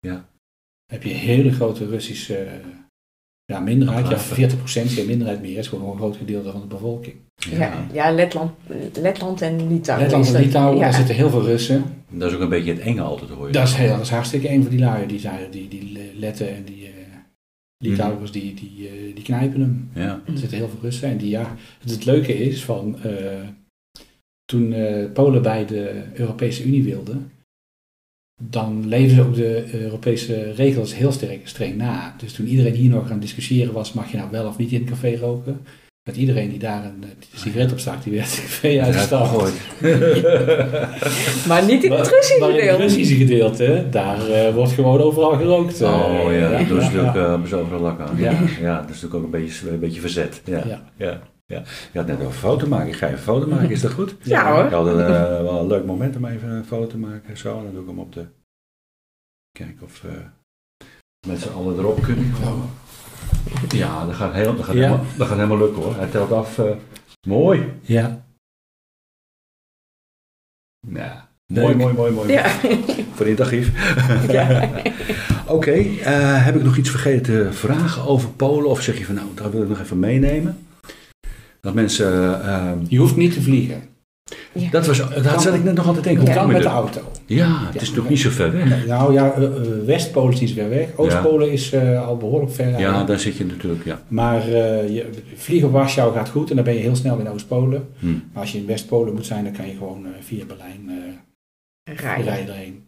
Ja. 0.00 0.24
heb 0.92 1.02
je 1.02 1.08
hele 1.14 1.52
grote 1.52 1.86
Russische 1.86 2.46
ja, 3.44 3.60
minderheid. 3.60 4.08
Ja, 4.08 4.14
Afhaven. 4.14 4.50
40% 4.50 4.92
geen 4.92 5.06
minderheid 5.06 5.40
meer. 5.40 5.58
is 5.58 5.68
gewoon 5.68 5.90
een 5.90 5.96
groot 5.96 6.16
gedeelte 6.16 6.50
van 6.50 6.60
de 6.60 6.66
bevolking. 6.66 7.14
Ja, 7.36 7.86
ja 7.92 8.10
Letland, 8.10 8.50
Letland 9.00 9.40
en 9.42 9.68
Litouwen. 9.68 10.06
Letland 10.06 10.34
en 10.34 10.42
Litouwen, 10.42 10.76
ja. 10.76 10.82
daar 10.82 10.94
zitten 10.94 11.14
heel 11.14 11.30
veel 11.30 11.42
Russen. 11.42 11.84
Dat 12.10 12.30
is 12.30 12.36
ook 12.36 12.42
een 12.42 12.48
beetje 12.48 12.72
het 12.72 12.80
enge 12.80 13.00
altijd, 13.00 13.30
hoor 13.30 13.46
je. 13.46 13.52
Dat 13.52 13.68
is, 13.68 13.74
heel, 13.74 13.88
dat 13.88 14.00
is 14.00 14.10
hartstikke 14.10 14.50
een 14.50 14.62
van 14.62 14.70
die 14.70 14.80
lui. 14.80 15.06
Die, 15.06 15.18
zijn, 15.18 15.50
die, 15.50 15.68
die 15.68 16.12
Letten 16.14 16.54
en 16.54 16.64
die 16.64 16.86
eh 16.86 16.92
Litouwers, 17.84 18.30
die, 18.30 18.54
die, 18.54 18.88
eh, 18.88 19.14
die 19.14 19.24
knijpen 19.24 19.60
hem. 19.60 19.90
Ja. 19.94 20.22
Er 20.26 20.38
zitten 20.38 20.58
heel 20.58 20.68
veel 20.68 20.78
Russen. 20.82 21.08
En 21.08 21.16
die, 21.16 21.28
ja, 21.28 21.56
het, 21.80 21.90
het 21.90 22.04
leuke 22.04 22.38
is 22.38 22.64
van 22.64 23.02
eh, 23.02 23.48
toen 24.44 24.72
eh, 24.72 25.12
Polen 25.12 25.42
bij 25.42 25.66
de 25.66 26.02
Europese 26.14 26.64
Unie 26.64 26.82
wilden, 26.82 27.32
dan 28.42 28.88
leven 28.88 29.16
ze 29.16 29.22
ook 29.22 29.34
de 29.34 29.64
Europese 29.72 30.52
regels 30.52 30.94
heel 30.94 31.12
sterk, 31.12 31.48
streng 31.48 31.76
na. 31.76 32.14
Dus 32.18 32.32
toen 32.32 32.46
iedereen 32.46 32.74
hier 32.74 32.90
nog 32.90 33.04
aan 33.04 33.10
het 33.10 33.20
discussiëren 33.20 33.72
was, 33.72 33.92
mag 33.92 34.10
je 34.10 34.16
nou 34.16 34.30
wel 34.30 34.46
of 34.46 34.58
niet 34.58 34.72
in 34.72 34.80
een 34.80 34.86
café 34.86 35.16
roken? 35.16 35.60
Dat 36.02 36.16
iedereen 36.16 36.50
die 36.50 36.58
daar 36.58 36.84
een 36.84 37.04
eh, 37.04 37.38
sigaret 37.40 37.72
op 37.72 37.78
stak, 37.78 38.02
die 38.02 38.12
werd 38.12 38.30
het 38.30 38.40
café 38.40 38.80
uitgestapt. 38.82 39.52
Maar 41.48 41.64
niet 41.64 41.84
in 41.84 41.92
het 41.92 42.08
Russische 42.08 42.40
maar 42.40 42.58
in 42.58 42.68
het. 42.68 42.78
Russische 42.78 43.14
gedeelte, 43.14 43.86
daar 43.90 44.28
eh, 44.28 44.54
wordt 44.54 44.72
gewoon 44.72 45.00
overal 45.00 45.32
gerookt. 45.36 45.80
eh. 45.80 46.24
Oh 46.24 46.32
ja, 46.32 46.58
dat 46.58 46.68
doen 46.68 46.82
ze 46.82 46.96
ja, 46.96 47.02
natuurlijk 47.36 47.72
uh, 47.72 47.80
lak 47.80 48.00
aan. 48.00 48.16
Ja. 48.16 48.30
Ja. 48.30 48.38
ja, 48.60 48.80
dat 48.80 48.90
is 48.90 49.02
natuurlijk 49.02 49.14
ook 49.14 49.24
een 49.24 49.40
beetje, 49.40 49.70
een 49.70 49.78
beetje 49.80 50.00
verzet. 50.00 50.40
Ja, 50.44 50.62
ja. 50.66 50.82
Ja. 50.96 51.20
Ja, 51.46 51.62
Je 51.92 51.98
had 51.98 52.06
net 52.06 52.20
over 52.20 52.32
foto 52.38 52.66
maken. 52.66 52.88
Ik 52.88 52.94
ga 52.96 53.06
even 53.06 53.18
een 53.18 53.24
foto 53.24 53.46
maken, 53.46 53.70
is 53.70 53.80
dat 53.80 53.92
goed? 53.92 54.14
Ja, 54.22 54.52
hoor. 54.54 54.64
Ik 54.64 54.70
had 54.72 54.86
een, 54.86 55.00
eh, 55.00 55.42
wel 55.42 55.60
een 55.60 55.66
leuk 55.66 55.84
moment 55.84 56.16
om 56.16 56.24
even 56.24 56.48
een 56.48 56.64
foto 56.64 56.86
te 56.86 56.98
maken. 56.98 57.36
Zo, 57.36 57.62
dan 57.62 57.72
doe 57.72 57.82
ik 57.82 57.88
hem 57.88 57.98
op 57.98 58.12
de... 58.12 58.26
Kijken 59.58 59.82
of 59.84 60.00
we 60.02 60.22
met 61.26 61.40
z'n 61.40 61.52
allen 61.52 61.78
erop 61.78 62.02
kunnen 62.02 62.32
komen. 62.42 62.68
Ja, 63.68 64.06
dat 64.06 64.14
gaat, 64.14 64.32
heel, 64.34 64.56
dat, 64.56 64.64
gaat 64.64 64.74
Ja. 64.74 64.80
helemaal, 64.80 65.04
dat 65.16 65.26
gaat 65.26 65.36
helemaal 65.36 65.58
lukken 65.58 65.82
hoor. 65.82 65.96
Hij 65.96 66.08
telt 66.08 66.32
af. 66.32 66.58
eh, 66.58 66.76
mooi. 67.28 67.72
Ja. 67.80 68.24
Ja. 70.88 71.28
Leuk. 71.46 71.64
Mooi, 71.64 71.74
mooi, 71.76 71.94
mooi, 71.94 72.12
mooi. 72.12 72.32
Ja. 72.32 72.48
Voor 73.14 73.24
dit 73.26 73.40
archief. 73.40 73.72
Ja. 74.30 74.70
Oké, 75.56 75.70
eh, 75.72 76.44
heb 76.44 76.54
ik 76.56 76.62
nog 76.62 76.76
iets 76.76 76.90
vergeten 76.90 77.22
te 77.22 77.52
vragen 77.52 78.02
over 78.02 78.28
Polen? 78.30 78.70
Of 78.70 78.80
zeg 78.80 78.98
je 78.98 79.04
van 79.04 79.14
nou, 79.14 79.28
dat 79.34 79.52
wil 79.52 79.62
ik 79.62 79.68
nog 79.68 79.80
even 79.80 79.98
meenemen? 79.98 80.63
Dat 81.64 81.74
mensen. 81.74 82.42
eh, 82.44 82.70
Je 82.88 82.98
hoeft 82.98 83.16
niet 83.16 83.32
te 83.32 83.42
vliegen. 83.42 83.82
Ja. 84.52 84.70
dat 84.70 84.86
was, 84.86 84.98
dat 85.22 85.42
zat 85.42 85.54
ik 85.54 85.64
net 85.64 85.74
nog 85.74 85.86
altijd 85.86 86.04
denken. 86.04 86.24
Hoe 86.24 86.34
kan 86.34 86.46
met 86.52 86.62
de 86.62 86.68
auto. 86.68 87.00
Ja, 87.26 87.58
het 87.72 87.82
is 87.82 87.88
Ja. 87.88 87.96
nog 87.96 88.08
niet 88.08 88.18
zo 88.20 88.30
ver 88.30 88.52
weg. 88.52 88.86
Nou 88.86 89.12
ja, 89.12 89.32
eh, 89.32 89.44
eh, 89.44 89.50
West-Polen 89.86 90.32
is 90.32 90.40
niet 90.40 90.48
zo 90.48 90.54
ver 90.54 90.68
weg. 90.68 90.88
Oost-Polen 90.96 91.52
is 91.52 91.72
eh, 91.72 92.06
al 92.06 92.16
behoorlijk 92.16 92.52
ver. 92.52 92.78
Ja, 92.78 93.04
daar 93.04 93.18
zit 93.18 93.36
je 93.36 93.44
natuurlijk, 93.46 93.84
ja. 93.84 94.00
Maar 94.08 94.40
eh, 94.40 94.88
je, 94.94 95.10
vliegen 95.36 95.68
op 95.68 95.74
Warschau 95.74 96.12
gaat 96.14 96.28
goed 96.28 96.50
en 96.50 96.56
dan 96.56 96.64
ben 96.64 96.74
je 96.74 96.80
heel 96.80 96.96
snel 96.96 97.18
in 97.18 97.28
Oost-Polen. 97.28 97.88
Hm. 97.98 98.06
Maar 98.06 98.42
als 98.42 98.52
je 98.52 98.58
in 98.58 98.66
West-Polen 98.66 99.14
moet 99.14 99.26
zijn, 99.26 99.44
dan 99.44 99.52
kan 99.52 99.66
je 99.68 99.74
gewoon 99.76 100.04
eh, 100.06 100.10
via 100.20 100.44
Berlijn 100.44 100.88
eh, 101.84 101.94
Rijden. 101.96 102.24
rijden 102.24 102.54
erheen. 102.54 102.82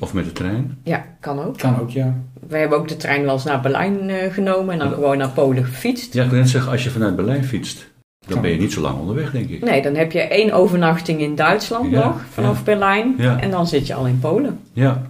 Of 0.00 0.14
met 0.14 0.24
de 0.24 0.32
trein. 0.32 0.78
Ja, 0.84 1.04
kan 1.20 1.40
ook. 1.40 1.58
Kan 1.58 1.80
ook, 1.80 1.90
ja. 1.90 2.14
We 2.48 2.56
hebben 2.56 2.78
ook 2.78 2.88
de 2.88 2.96
trein 2.96 3.24
wel 3.24 3.32
eens 3.34 3.44
naar 3.44 3.60
Berlijn 3.60 4.10
eh, 4.10 4.32
genomen 4.32 4.72
en 4.72 4.78
dan 4.78 4.88
Ja. 4.88 4.94
gewoon 4.94 5.18
naar 5.18 5.30
Polen 5.30 5.64
gefietst. 5.64 6.14
Ja, 6.14 6.24
ik 6.24 6.30
wil 6.30 6.38
net 6.38 6.48
zeggen, 6.48 6.70
als 6.72 6.84
je 6.84 6.90
vanuit 6.90 7.16
Berlijn 7.16 7.44
fietst, 7.44 7.92
dan 8.26 8.40
ben 8.40 8.50
je 8.50 8.58
niet 8.58 8.72
zo 8.72 8.80
lang 8.80 8.98
onderweg, 8.98 9.30
denk 9.30 9.48
ik. 9.48 9.62
Nee, 9.62 9.82
dan 9.82 9.94
heb 9.94 10.12
je 10.12 10.20
één 10.20 10.52
overnachting 10.52 11.20
in 11.20 11.34
Duitsland 11.34 11.90
Ja, 11.90 12.04
nog, 12.06 12.24
vanaf 12.30 12.64
Berlijn. 12.64 13.14
Ja. 13.18 13.40
En 13.40 13.50
dan 13.50 13.66
zit 13.66 13.86
je 13.86 13.94
al 13.94 14.06
in 14.06 14.18
Polen. 14.18 14.60
Ja. 14.72 15.02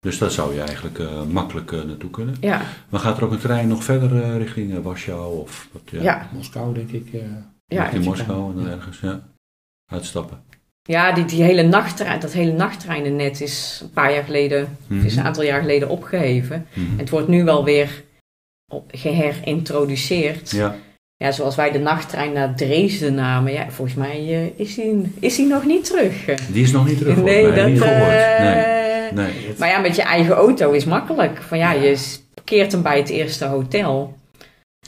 Dus 0.00 0.18
daar 0.18 0.30
zou 0.30 0.54
je 0.54 0.60
eigenlijk 0.62 0.98
eh, 0.98 1.22
makkelijk 1.30 1.72
eh, 1.72 1.82
naartoe 1.82 2.10
kunnen. 2.10 2.34
Ja, 2.40 2.60
Maar 2.88 3.00
gaat 3.00 3.16
er 3.18 3.24
ook 3.24 3.32
een 3.32 3.38
trein 3.38 3.68
nog 3.68 3.84
verder 3.84 4.22
eh, 4.22 4.36
richting 4.36 4.82
Warschau? 4.82 5.38
Of, 5.40 5.68
wat, 5.72 5.82
ja, 5.90 6.02
ja. 6.02 6.28
Moskou, 6.34 6.74
denk 6.74 6.90
ik. 6.90 7.12
eh. 7.12 7.20
ja. 7.66 7.90
je 7.92 8.00
Moskou 8.00 8.50
en 8.50 8.56
dan 8.64 8.72
ergens, 8.72 9.00
ja. 9.00 9.20
Uitstappen. 9.92 10.38
Ja, 10.82 11.12
die, 11.12 11.24
die 11.24 11.42
hele 11.42 11.62
nachttrein, 11.62 12.20
dat 12.20 12.32
hele 12.32 12.52
nachttreinennet 12.52 13.40
is 13.40 13.80
een 13.82 13.90
paar 13.90 14.12
jaar 14.12 14.24
geleden, 14.24 14.76
Mhm. 14.86 15.04
is 15.06 15.16
een 15.16 15.24
aantal 15.24 15.42
jaar 15.44 15.60
geleden 15.60 15.88
opgeheven. 15.88 16.66
Mhm. 16.74 16.98
Het 16.98 17.10
wordt 17.10 17.28
nu 17.28 17.44
wel 17.44 17.64
weer 17.64 18.02
op- 18.72 18.90
geherintroduceerd. 18.94 20.50
Ja, 20.50 20.76
Ja, 21.22 21.32
zoals 21.32 21.56
wij 21.56 21.70
de 21.70 21.78
nachttrein 21.78 22.32
naar 22.32 22.54
Dresden 22.54 23.14
namen. 23.14 23.52
Ja, 23.52 23.66
volgens 23.70 23.96
mij 23.96 24.16
eh, 24.18 24.60
is, 24.66 24.74
die, 24.74 25.12
is 25.20 25.36
die 25.36 25.46
nog 25.46 25.64
niet 25.66 25.84
terug. 25.84 26.24
die 26.52 26.62
is 26.62 26.72
nog 26.72 26.86
niet 26.86 26.98
terug. 26.98 27.16
nee, 27.16 27.52
dat... 27.52 27.66
niet 27.66 27.80
gehoord. 27.80 28.10
eh, 28.38 28.44
Nee, 29.12 29.24
nee. 29.24 29.54
Maar 29.58 29.68
ja, 29.68 29.78
met 29.78 29.96
je 29.96 30.02
eigen 30.02 30.34
auto 30.34 30.70
is 30.70 30.84
makkelijk. 30.84 31.42
Van 31.42 31.58
ja, 31.58 31.72
je 31.72 31.98
parkeert 32.34 32.72
hem 32.72 32.82
bij 32.82 32.96
het 32.98 33.08
eerste 33.08 33.44
hotel. 33.44 34.14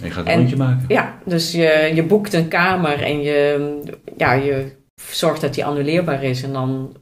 En 0.00 0.04
je 0.06 0.10
gaat 0.10 0.24
een 0.26 0.32
En- 0.32 0.38
rondje 0.38 0.56
maken. 0.56 0.84
Ja, 0.88 1.18
dus 1.24 1.52
je, 1.52 1.90
je 1.94 2.02
boekt 2.02 2.32
een 2.32 2.48
kamer 2.48 3.02
en 3.02 3.22
je, 3.22 3.68
ja, 4.16 4.32
je 4.32 4.64
zorgt 5.10 5.40
dat 5.40 5.54
die 5.54 5.64
annuleerbaar 5.64 6.22
is. 6.24 6.42
En 6.42 6.52
dan 6.52 6.96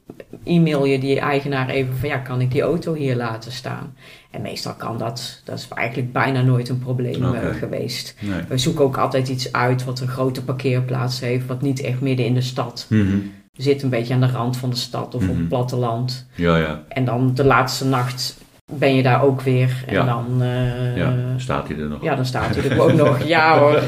e-mail 0.45 0.85
je 0.85 0.99
die 0.99 1.19
eigenaar 1.19 1.69
even 1.69 1.97
van 1.97 2.09
ja, 2.09 2.17
kan 2.17 2.41
ik 2.41 2.51
die 2.51 2.61
auto 2.61 2.93
hier 2.93 3.15
laten 3.15 3.51
staan? 3.51 3.95
En 4.33 4.41
meestal 4.41 4.73
kan 4.73 4.97
dat. 4.97 5.41
Dat 5.43 5.57
is 5.57 5.67
eigenlijk 5.75 6.11
bijna 6.13 6.41
nooit 6.41 6.69
een 6.69 6.79
probleem 6.79 7.23
eh, 7.35 7.55
geweest. 7.59 8.15
Nee. 8.19 8.41
We 8.47 8.57
zoeken 8.57 8.83
ook 8.85 8.97
altijd 8.97 9.27
iets 9.29 9.51
uit 9.51 9.83
wat 9.85 9.99
een 9.99 10.07
grote 10.07 10.43
parkeerplaats 10.43 11.19
heeft, 11.19 11.45
wat 11.45 11.61
niet 11.61 11.81
echt 11.81 12.01
midden 12.01 12.25
in 12.25 12.33
de 12.33 12.41
stad 12.41 12.85
Mhm. 12.89 13.17
zit. 13.57 13.83
Een 13.83 13.89
beetje 13.89 14.13
aan 14.13 14.19
de 14.21 14.27
rand 14.27 14.57
van 14.57 14.69
de 14.69 14.75
stad 14.75 15.15
of 15.15 15.21
op 15.21 15.27
Mhm. 15.29 15.37
het 15.39 15.47
platteland. 15.47 16.25
Ja, 16.35 16.57
ja. 16.57 16.83
En 16.87 17.05
dan 17.05 17.31
de 17.33 17.45
laatste 17.45 17.85
nacht 17.85 18.37
ben 18.73 18.95
je 18.95 19.03
daar 19.03 19.23
ook 19.23 19.41
weer. 19.41 19.83
En 19.87 19.93
Ja. 19.93 20.05
dan, 20.05 20.41
eh, 20.41 20.97
ja. 20.97 21.13
Staat 21.37 21.67
hij 21.67 21.77
er 21.77 21.87
nog? 21.89 22.03
ja, 22.03 22.15
dan 22.15 22.25
staat 22.25 22.55
hij 22.55 22.69
er 22.69 22.81
ook 22.81 22.93
nog. 22.93 23.23
Ja 23.23 23.57
hoor. 23.59 23.81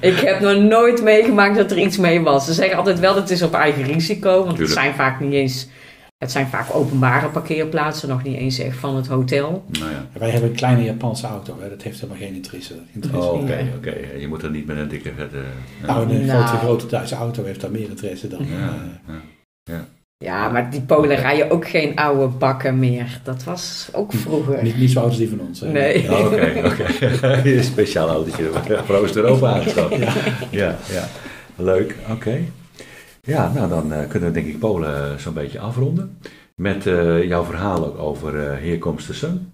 Ik 0.00 0.16
heb 0.18 0.40
nog 0.40 0.56
nooit 0.56 1.02
meegemaakt 1.02 1.56
dat 1.56 1.70
er 1.70 1.78
iets 1.78 1.96
mee 1.98 2.20
was. 2.20 2.44
Ze 2.46 2.52
zeggen 2.52 2.76
altijd 2.76 2.98
wel 3.00 3.12
dat 3.14 3.22
het 3.22 3.30
is 3.30 3.42
op 3.42 3.54
eigen 3.54 3.82
risico. 3.82 4.44
Want 4.44 4.58
het 4.58 4.70
zijn 4.70 4.94
vaak 4.94 5.20
niet 5.20 5.32
eens... 5.32 5.68
Het 6.24 6.30
zijn 6.30 6.46
vaak 6.46 6.74
openbare 6.74 7.28
parkeerplaatsen. 7.28 8.08
Nog 8.08 8.22
niet 8.22 8.36
eens 8.36 8.58
echt 8.58 8.76
van 8.76 8.96
het 8.96 9.06
hotel. 9.06 9.64
Nou 9.78 9.90
ja. 9.90 10.06
Wij 10.18 10.30
hebben 10.30 10.50
een 10.50 10.56
kleine 10.56 10.82
Japanse 10.84 11.26
auto. 11.26 11.56
Hè. 11.60 11.68
Dat 11.68 11.82
heeft 11.82 12.00
helemaal 12.00 12.22
geen 12.22 12.34
interesse. 12.34 12.74
interesse. 12.92 13.28
Oh, 13.28 13.42
oké, 13.42 13.54
Ja. 13.58 13.64
oké. 13.76 13.94
Je 14.18 14.28
moet 14.28 14.42
er 14.42 14.50
niet 14.50 14.66
met 14.66 14.76
een 14.76 14.88
dikke 14.88 15.12
vette... 15.16 15.36
ja. 15.80 15.86
Nou, 15.86 16.10
een 16.14 16.26
Nou. 16.26 16.42
grote, 16.44 16.58
grote 16.64 16.86
Duitse 16.86 17.14
auto 17.14 17.44
heeft 17.44 17.60
daar 17.60 17.70
meer 17.70 17.88
interesse 17.88 18.28
dan. 18.28 18.38
Ja, 18.58 18.74
eh, 19.08 19.14
ja. 19.64 19.84
Ja, 20.24 20.48
maar 20.48 20.70
die 20.70 20.80
Polen 20.80 21.16
rijden 21.16 21.50
ook 21.50 21.68
geen 21.68 21.96
oude 21.96 22.26
bakken 22.26 22.78
meer. 22.78 23.20
Dat 23.24 23.44
was 23.44 23.88
ook 23.92 24.12
vroeger. 24.12 24.62
niet, 24.62 24.76
niet 24.78 24.90
zo 24.90 24.98
oud 25.00 25.08
als 25.08 25.18
die 25.18 25.28
van 25.28 25.40
ons. 25.40 25.60
hè. 25.60 25.68
Nee. 25.68 26.10
Oh, 26.10 26.24
Oké, 26.26 26.62
oké. 26.64 27.48
een 27.48 27.64
speciaal 27.74 28.08
autootje 28.08 28.50
voor 28.84 28.94
Oost-Europa 28.96 29.52
aangeschaft. 29.54 29.96
Ja. 29.96 30.12
Ja, 30.50 30.76
ja. 30.90 31.08
Leuk, 31.56 31.96
oké. 32.10 32.38
Ja, 33.22 33.52
nou 33.54 33.68
dan 33.68 33.92
eh, 33.92 34.08
kunnen 34.08 34.28
we 34.28 34.34
denk 34.34 34.46
ik 34.46 34.58
Polen 34.58 35.20
zo'n 35.20 35.34
beetje 35.34 35.58
afronden. 35.58 36.18
Met 36.56 36.86
eh, 36.86 37.24
jouw 37.24 37.44
verhaal 37.44 37.86
ook 37.86 37.98
over 37.98 38.38
eh 38.38 38.58
Here 38.58 38.78
Comes 38.78 39.06
the 39.06 39.14
Sun 39.14 39.52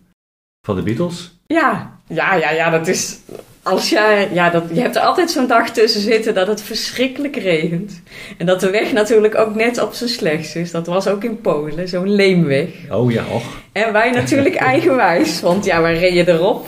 van 0.67 0.77
de 0.77 0.83
Beatles. 0.83 1.39
Ja, 1.47 1.99
ja, 2.09 2.35
ja, 2.35 2.51
ja, 2.51 2.71
dat 2.71 2.87
is... 2.87 3.19
als 3.62 3.91
jij, 3.91 4.29
ja, 4.33 4.51
dat, 4.51 4.64
je 4.73 4.81
hebt 4.81 4.97
er 4.97 5.03
altijd 5.03 5.31
zo'n 5.31 5.47
dag 5.47 5.71
tussen 5.71 6.01
zitten 6.01 6.35
dat 6.35 6.47
het 6.47 6.62
verschrikkelijk 6.62 7.37
regent. 7.37 8.03
En 8.39 8.47
dat 8.47 8.61
de 8.61 8.71
weg 8.71 8.93
natuurlijk 8.93 9.35
ook 9.35 9.55
net 9.55 9.83
op 9.83 9.93
zijn 9.93 10.11
slechtst 10.11 10.57
is. 10.57 10.71
Dat 10.71 10.87
was 10.87 11.07
ook 11.09 11.25
in 11.25 11.41
Polen, 11.41 11.89
zo'n 11.89 12.14
leemweg. 12.14 12.69
Oh 12.91 13.12
ja, 13.12 13.25
och. 13.33 13.45
En 13.73 13.93
wij 13.93 14.11
natuurlijk 14.11 14.55
eigenwijs, 14.55 15.41
want 15.41 15.64
ja, 15.64 15.83
we 15.83 15.89
reden 15.89 16.35
erop. 16.35 16.67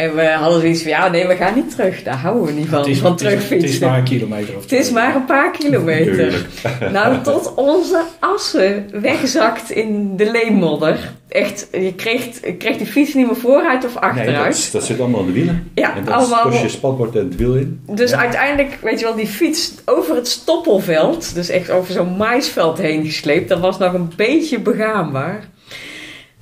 En 0.00 0.14
we 0.14 0.22
hadden 0.30 0.60
zoiets 0.60 0.82
van, 0.82 0.90
ja, 0.90 1.08
nee, 1.08 1.26
we 1.26 1.36
gaan 1.36 1.54
niet 1.54 1.70
terug. 1.70 2.02
Daar 2.02 2.16
houden 2.16 2.44
we 2.44 2.52
niet 2.52 2.68
van, 2.68 2.78
Het 2.78 2.88
is, 2.88 2.98
van 2.98 3.10
het 3.10 3.20
is- 3.20 3.26
terugfietsen. 3.26 3.68
Het 3.68 3.70
is 3.74 3.78
maar 3.78 3.98
een 3.98 4.04
kilometer 4.04 4.56
of 4.56 4.62
Het 4.62 4.72
is 4.72 4.90
maar 4.90 5.14
een 5.14 5.24
paar 5.24 5.50
kilometer. 5.50 6.46
Nou, 6.92 7.20
tot 7.22 7.54
onze 7.54 8.02
assen 8.20 8.88
wegzakt 8.92 9.70
in 9.70 10.16
de 10.16 10.30
leemmodder. 10.30 11.12
Echt, 11.28 11.68
je 11.72 11.94
kreeg, 11.94 12.24
je 12.44 12.54
kreeg 12.54 12.76
die 12.76 12.86
fiets 12.86 13.14
niet 13.14 13.26
meer 13.26 13.36
vooruit 13.36 13.84
of 13.84 13.94
Nee, 13.94 14.02
achteruit. 14.02 14.62
dat, 14.62 14.68
dat 14.72 14.84
zit 14.84 15.00
allemaal 15.00 15.20
in 15.20 15.26
de 15.26 15.32
wielen. 15.32 15.70
Ja, 15.74 15.96
en 15.96 16.04
dat 16.04 16.14
allemaal- 16.14 16.42
kost 16.42 16.60
je 16.62 16.68
spatbord 16.68 17.16
en 17.16 17.24
het 17.24 17.36
wiel 17.36 17.54
in. 17.54 17.80
Dus 17.86 18.10
Ja. 18.10 18.18
uiteindelijk, 18.18 18.78
weet 18.82 18.98
je 19.00 19.04
wel, 19.04 19.14
die 19.14 19.26
fiets 19.26 19.72
over 19.84 20.14
het 20.14 20.28
stoppelveld, 20.28 21.34
dus 21.34 21.48
echt 21.48 21.70
over 21.70 21.92
zo'n 21.92 22.16
maisveld 22.16 22.78
heen 22.78 23.04
gesleept, 23.04 23.48
dat 23.48 23.60
was 23.60 23.78
nog 23.78 23.92
een 23.92 24.12
beetje 24.16 24.58
begaanbaar. 24.60 25.48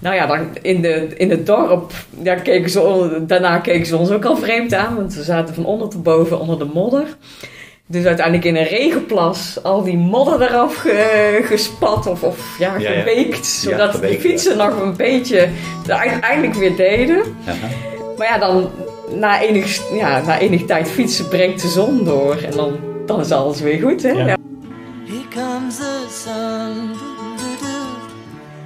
Nou 0.00 0.14
ja, 0.14 0.26
dan 0.26 0.48
in, 0.62 0.80
de, 0.80 1.08
in 1.16 1.30
het 1.30 1.46
dorp, 1.46 1.92
ja, 2.22 2.34
keken 2.34 2.70
ze, 2.70 3.22
daarna 3.26 3.58
keken 3.58 3.86
ze 3.86 3.96
ons 3.96 4.10
ook 4.10 4.24
al 4.24 4.36
vreemd 4.36 4.74
aan, 4.74 4.94
want 4.96 5.14
we 5.14 5.22
zaten 5.22 5.54
van 5.54 5.64
onder 5.66 5.88
tot 5.88 6.02
boven 6.02 6.40
onder 6.40 6.58
de 6.58 6.68
modder. 6.74 7.16
Dus 7.86 8.04
uiteindelijk 8.04 8.46
in 8.46 8.56
een 8.56 8.64
regenplas 8.68 9.58
al 9.62 9.82
die 9.82 9.96
modder 9.96 10.42
eraf 10.42 10.74
ge- 10.76 11.40
gespat 11.44 12.06
of, 12.06 12.22
of 12.22 12.56
ja, 12.58 12.76
Ja, 12.78 12.90
ja. 12.90 12.98
geweekt, 12.98 13.46
zodat 13.46 13.90
geweekt, 13.94 14.22
de 14.22 14.28
fietsen 14.28 14.56
nog 14.56 14.80
een 14.80 14.96
beetje 14.96 15.48
het 15.82 15.90
uiteindelijk 15.90 16.54
weer 16.54 16.76
deden. 16.76 17.22
Aha. 17.46 17.66
Maar 18.18 18.26
ja, 18.26 18.38
dan 18.38 18.70
na 19.14 19.40
enig, 19.42 19.92
ja, 19.92 20.22
na 20.26 20.38
enig 20.38 20.64
tijd 20.64 20.88
fietsen 20.90 21.28
breekt 21.28 21.62
de 21.62 21.68
zon 21.68 22.04
door 22.04 22.36
en 22.36 22.50
dan, 22.56 22.72
dan 23.06 23.20
is 23.20 23.30
alles 23.30 23.60
weer 23.60 23.80
goed, 23.80 24.02
hè? 24.02 24.08
Ja. 24.10 24.26
Ja. 24.26 24.36
Here 25.06 25.28
comes 25.34 25.76
the 25.76 26.06
sun. 26.10 27.07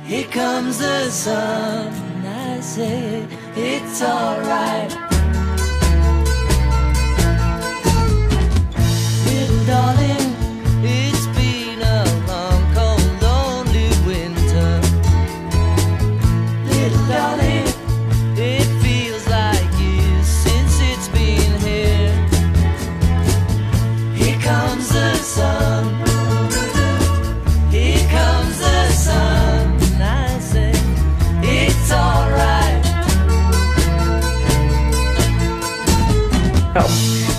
Here 0.05 0.27
comes 0.27 0.79
the 0.79 1.11
sun. 1.11 1.93
I 2.27 2.61
say 2.61 3.27
it's 3.55 4.03
alright. 4.03 4.91
Little 9.27 9.65
darling, 9.67 10.02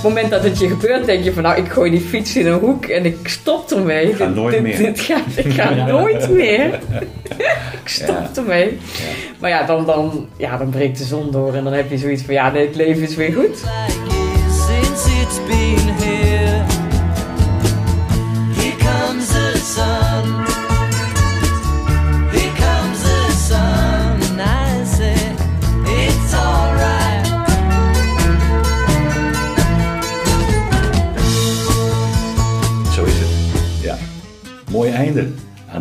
het 0.03 0.11
moment 0.13 0.29
dat 0.31 0.43
het 0.43 0.59
je 0.59 0.67
gebeurt, 0.67 1.05
denk 1.05 1.23
je 1.23 1.33
van 1.33 1.43
nou, 1.43 1.57
ik 1.57 1.71
gooi 1.71 1.91
die 1.91 2.01
fiets 2.01 2.35
in 2.35 2.47
een 2.47 2.59
hoek 2.59 2.85
en 2.85 3.05
ik 3.05 3.17
stop 3.23 3.71
ermee. 3.71 4.09
Ik 4.09 4.15
ga 4.15 4.25
Dit- 4.25 4.35
nooit 4.35 4.53
dit- 4.53 4.63
meer. 4.63 4.77
dit 4.77 4.99
gaat- 4.99 5.37
ik 5.45 5.53
ga 5.53 5.71
Ja. 5.75 5.85
nooit 5.85 6.29
meer. 6.29 6.79
ik 7.83 7.89
stop 7.89 8.29
Ja. 8.35 8.41
ermee. 8.41 8.77
Maar 9.39 9.49
ja 9.49 9.63
dan, 9.63 9.85
dan, 9.85 10.27
ja, 10.37 10.57
dan 10.57 10.69
breekt 10.69 10.97
de 10.97 11.03
zon 11.03 11.31
door 11.31 11.53
en 11.53 11.63
dan 11.63 11.73
heb 11.73 11.89
je 11.89 11.97
zoiets 11.97 12.23
van 12.23 12.33
ja, 12.33 12.51
nee, 12.51 12.65
het 12.65 12.75
leven 12.75 13.03
is 13.03 13.15
weer 13.15 13.33
goed. 13.33 13.61
Like 13.63 14.01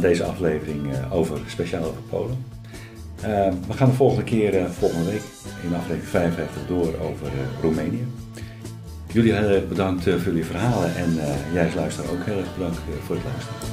deze 0.03 0.25
aflevering 0.25 0.93
eh, 0.93 1.15
over 1.15 1.39
speciaal 1.47 1.85
over 1.85 2.03
Polen. 2.11 2.45
Eh, 3.21 3.53
we 3.67 3.73
gaan 3.73 3.89
de 3.89 3.95
volgende 3.95 4.25
keer, 4.25 4.55
eh, 4.59 4.65
volgende 4.71 5.11
week, 5.11 5.23
in 5.63 5.75
aflevering 5.75 6.09
55 6.09 6.67
door 6.67 6.87
over 6.87 7.27
eh, 7.27 7.63
Roemenië. 7.63 8.07
Jullie 9.13 9.33
heel 9.33 9.49
erg 9.49 9.69
bedankt 9.69 10.07
eh, 10.07 10.15
voor 10.15 10.23
jullie 10.25 10.45
verhalen 10.45 10.97
en 10.97 11.19
eh, 11.19 11.53
jij 11.53 11.65
als 11.65 11.75
luisteraar 11.75 12.11
ook 12.11 12.25
heel 12.25 12.39
erg 12.39 12.55
bedankt 12.55 12.77
eh, 12.77 13.05
voor 13.07 13.17
het 13.17 13.25
luisteren. 13.25 13.73